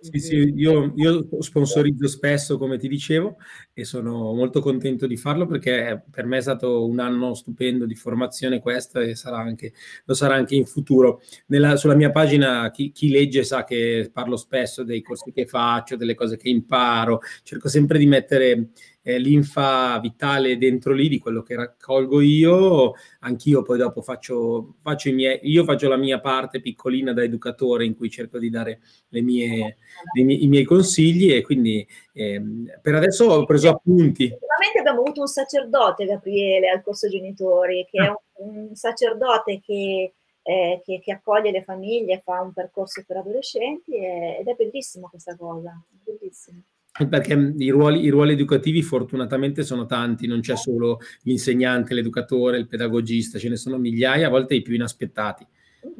sì, 0.00 0.18
sì, 0.18 0.52
io, 0.56 0.92
io, 0.96 1.28
sponsorizzo 1.40 2.08
spesso, 2.08 2.56
come 2.56 2.78
ti 2.78 2.88
dicevo, 2.88 3.36
e 3.74 3.84
sono 3.84 4.32
molto 4.32 4.60
contento 4.60 5.06
di 5.06 5.16
farlo 5.16 5.46
perché 5.46 6.04
per 6.10 6.24
me 6.24 6.38
è 6.38 6.40
stato 6.40 6.86
un 6.86 6.98
anno 6.98 7.34
stupendo 7.34 7.84
di 7.84 7.94
formazione 7.94 8.60
questo 8.60 9.00
e 9.00 9.14
sarà 9.14 9.38
anche, 9.38 9.72
lo 10.04 10.14
sarà 10.14 10.34
anche 10.34 10.54
in 10.54 10.64
futuro. 10.64 11.20
Nella, 11.46 11.76
sulla 11.76 11.94
mia 11.94 12.10
pagina 12.10 12.70
chi, 12.70 12.90
chi, 12.90 13.10
legge 13.10 13.44
sa 13.44 13.64
che 13.64 14.10
parlo 14.12 14.36
spesso 14.36 14.82
dei 14.82 15.02
corsi 15.02 15.30
che 15.32 15.46
faccio, 15.46 15.96
delle 15.96 16.14
cose 16.14 16.36
che 16.36 16.48
imparo, 16.48 17.20
cerco 17.42 17.68
sempre 17.68 17.98
di 17.98 18.06
mettere 18.06 18.70
eh, 19.06 19.18
linfa 19.20 20.00
vitale 20.00 20.58
dentro 20.58 20.92
lì 20.92 21.08
di 21.08 21.20
quello 21.20 21.44
che 21.44 21.54
raccolgo 21.54 22.20
io, 22.20 22.94
anch'io 23.20 23.62
poi 23.62 23.78
dopo 23.78 24.02
faccio, 24.02 24.74
faccio 24.82 25.10
i 25.10 25.12
miei, 25.12 25.38
io 25.42 25.62
faccio 25.62 25.88
la 25.88 25.96
mia 25.96 26.18
parte 26.18 26.60
piccolina 26.60 27.12
da 27.12 27.22
educatore 27.22 27.84
in 27.84 27.94
cui 27.94 28.10
cerco 28.10 28.36
di 28.36 28.50
dare 28.50 28.80
mie, 29.10 29.76
mie, 30.12 30.34
i 30.34 30.48
miei 30.48 30.64
consigli 30.64 31.32
e 31.32 31.42
quindi 31.42 31.86
eh, 32.14 32.42
per 32.82 32.96
adesso 32.96 33.26
ho 33.26 33.44
preso 33.44 33.68
appunti. 33.68 34.24
Sicuramente 34.24 34.80
abbiamo 34.80 35.02
avuto 35.02 35.20
un 35.20 35.28
sacerdote, 35.28 36.04
Gabriele, 36.04 36.68
al 36.68 36.82
corso 36.82 37.08
genitori, 37.08 37.86
che 37.88 38.04
è 38.04 38.08
un, 38.08 38.66
un 38.66 38.74
sacerdote 38.74 39.60
che 39.64 40.14
eh, 40.42 40.80
che, 40.84 41.00
che, 41.00 41.12
accoglie 41.12 41.50
le 41.50 41.64
famiglie, 41.64 42.20
fa 42.24 42.40
un 42.40 42.52
percorso 42.52 43.02
per 43.04 43.16
adolescenti 43.16 43.96
e, 43.96 44.36
ed 44.38 44.46
è 44.46 44.54
bellissimo 44.54 45.08
questa 45.08 45.36
cosa, 45.36 45.76
bellissimo. 46.04 46.62
Perché 47.08 47.54
i 47.58 47.70
ruoli, 47.70 48.04
i 48.04 48.08
ruoli, 48.08 48.32
educativi 48.32 48.82
fortunatamente 48.82 49.62
sono 49.62 49.86
tanti, 49.86 50.26
non 50.26 50.40
c'è 50.40 50.56
solo 50.56 51.00
l'insegnante, 51.22 51.94
l'educatore, 51.94 52.58
il 52.58 52.66
pedagogista, 52.66 53.38
ce 53.38 53.48
ne 53.48 53.56
sono 53.56 53.76
migliaia, 53.78 54.28
a 54.28 54.30
volte 54.30 54.54
i 54.54 54.62
più 54.62 54.74
inaspettati. 54.74 55.46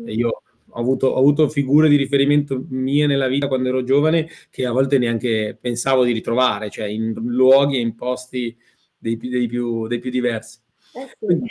Io 0.07 0.42
ho 0.68 0.80
avuto, 0.80 1.09
ho 1.09 1.18
avuto, 1.18 1.49
figure 1.49 1.88
di 1.88 1.97
riferimento 1.97 2.64
mie 2.68 3.07
nella 3.07 3.28
vita 3.28 3.49
quando 3.49 3.68
ero 3.68 3.82
giovane 3.82 4.28
che 4.51 4.66
a 4.66 4.72
volte 4.72 4.99
neanche 4.99 5.57
pensavo 5.61 6.05
di 6.05 6.12
ritrovare, 6.12 6.70
cioè 6.70 6.86
in 6.86 7.12
luoghi 7.12 7.76
e 7.76 7.80
in 7.80 7.94
posti 7.94 8.57
dei, 8.99 9.16
dei, 9.16 9.47
più, 9.47 9.86
dei 9.86 9.99
più, 9.99 10.11
diversi. 10.11 10.61
Eh 10.94 11.07
sì. 11.09 11.14
Quindi, 11.18 11.49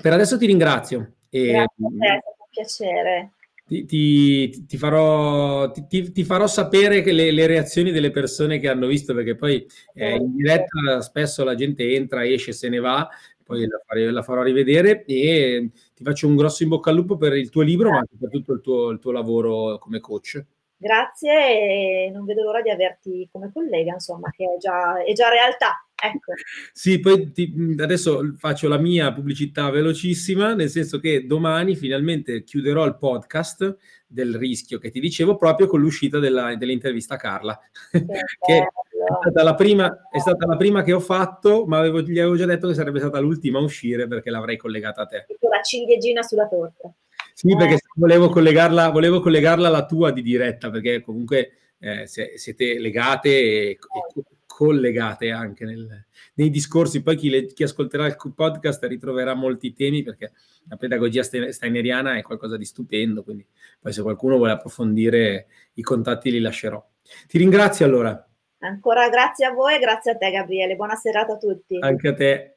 per 0.00 0.12
adesso 0.12 0.38
ti 0.38 0.46
ringrazio. 0.46 1.14
E, 1.28 1.50
Grazie 1.50 1.64
a 1.64 1.88
te, 1.98 2.06
è 2.06 2.12
un 2.12 2.46
piacere. 2.50 3.32
Ti, 3.64 3.84
ti, 3.86 4.66
ti, 4.66 4.76
farò, 4.76 5.70
ti, 5.70 6.24
farò, 6.24 6.46
sapere 6.46 7.02
le, 7.04 7.30
le, 7.30 7.46
reazioni 7.46 7.90
delle 7.90 8.10
persone 8.10 8.58
che 8.58 8.68
hanno 8.68 8.86
visto, 8.86 9.14
perché 9.14 9.34
poi 9.34 9.66
eh, 9.94 10.16
in 10.16 10.34
diretta 10.34 11.00
spesso 11.00 11.42
la 11.42 11.54
gente 11.54 11.94
entra, 11.94 12.26
esce, 12.26 12.52
se 12.52 12.68
ne 12.68 12.80
va, 12.80 13.08
poi 13.42 13.66
la, 13.66 13.80
fare, 13.86 14.10
la, 14.10 14.22
farò 14.22 14.42
rivedere 14.42 15.04
e 15.04 15.70
ti 15.94 16.02
faccio 16.02 16.26
un 16.26 16.36
grosso 16.36 16.62
in 16.62 16.70
bocca 16.70 16.90
al 16.90 16.96
lupo 16.96 17.16
per 17.16 17.34
il 17.34 17.50
tuo 17.50 17.62
libro, 17.62 17.90
ma 17.90 17.98
anche 17.98 18.16
per 18.18 18.30
tutto 18.30 18.52
il 18.52 18.60
tuo, 18.60 18.90
il 18.90 18.98
tuo 18.98 19.12
lavoro 19.12 19.78
come 19.78 20.00
coach. 20.00 20.44
Grazie 20.76 22.06
e 22.06 22.10
non 22.10 22.24
vedo 22.24 22.42
l'ora 22.42 22.60
di 22.60 22.70
averti 22.70 23.28
come 23.30 23.52
collega, 23.52 23.92
insomma, 23.92 24.30
che 24.30 24.44
è 24.44 24.56
già, 24.58 25.02
è 25.04 25.12
già 25.12 25.28
realtà. 25.28 25.86
Ecco. 26.04 26.32
Sì, 26.72 26.98
poi 26.98 27.30
ti, 27.30 27.76
adesso 27.78 28.34
faccio 28.36 28.66
la 28.66 28.78
mia 28.78 29.12
pubblicità 29.12 29.70
velocissima, 29.70 30.52
nel 30.52 30.68
senso 30.68 30.98
che 30.98 31.26
domani 31.26 31.76
finalmente 31.76 32.42
chiuderò 32.42 32.84
il 32.86 32.96
podcast 32.96 33.76
del 34.04 34.34
rischio 34.34 34.78
che 34.80 34.90
ti 34.90 34.98
dicevo 34.98 35.36
proprio 35.36 35.68
con 35.68 35.80
l'uscita 35.80 36.18
della, 36.18 36.56
dell'intervista 36.56 37.14
a 37.14 37.18
Carla, 37.18 37.60
che, 37.88 38.00
che 38.44 38.58
è, 38.58 39.30
stata 39.30 39.54
prima, 39.54 40.08
è 40.10 40.18
stata 40.18 40.44
la 40.44 40.56
prima, 40.56 40.82
che 40.82 40.92
ho 40.92 40.98
fatto, 40.98 41.66
ma 41.66 41.78
avevo, 41.78 42.00
gli 42.02 42.18
avevo 42.18 42.34
già 42.34 42.46
detto 42.46 42.66
che 42.66 42.74
sarebbe 42.74 42.98
stata 42.98 43.20
l'ultima 43.20 43.60
a 43.60 43.62
uscire 43.62 44.08
perché 44.08 44.30
l'avrei 44.30 44.56
collegata 44.56 45.02
a 45.02 45.06
te. 45.06 45.26
La 45.38 45.62
ciliegina 45.62 46.22
sulla 46.22 46.48
torta. 46.48 46.92
Sì, 47.32 47.54
perché 47.56 47.78
volevo 47.94 48.28
collegarla, 48.28 48.90
volevo 48.90 49.20
collegarla 49.20 49.68
alla 49.68 49.86
tua 49.86 50.10
di 50.10 50.20
diretta, 50.20 50.68
perché 50.68 51.00
comunque 51.00 51.52
eh, 51.78 52.08
siete 52.08 52.78
legate 52.80 53.28
e, 53.28 53.68
e, 53.70 53.78
collegate 54.62 55.32
anche 55.32 55.64
nel, 55.64 56.06
nei 56.34 56.48
discorsi. 56.48 57.02
Poi 57.02 57.16
chi, 57.16 57.30
le, 57.30 57.46
chi, 57.46 57.64
ascolterà 57.64 58.06
il 58.06 58.16
podcast 58.32 58.84
ritroverà 58.84 59.34
molti 59.34 59.72
temi, 59.72 60.04
perché 60.04 60.30
la 60.68 60.76
pedagogia 60.76 61.24
steineriana 61.24 62.16
è 62.16 62.22
qualcosa 62.22 62.56
di 62.56 62.64
stupendo, 62.64 63.24
quindi 63.24 63.44
poi 63.80 63.92
se 63.92 64.02
qualcuno 64.02 64.36
vuole 64.36 64.52
approfondire 64.52 65.46
i 65.74 65.82
contatti 65.82 66.30
li 66.30 66.38
lascerò. 66.38 66.80
Ti 67.26 67.38
ringrazio 67.38 67.84
allora. 67.84 68.28
Ancora 68.58 69.08
grazie 69.08 69.46
a 69.46 69.50
voi 69.50 69.74
e 69.74 69.78
grazie 69.80 70.12
a 70.12 70.16
te 70.16 70.30
Gabriele. 70.30 70.76
Buona 70.76 70.94
serata 70.94 71.32
a 71.32 71.38
tutti. 71.38 71.78
Anche 71.80 72.08
a 72.08 72.14
te. 72.14 72.56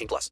18 0.01 0.07
plus. 0.07 0.29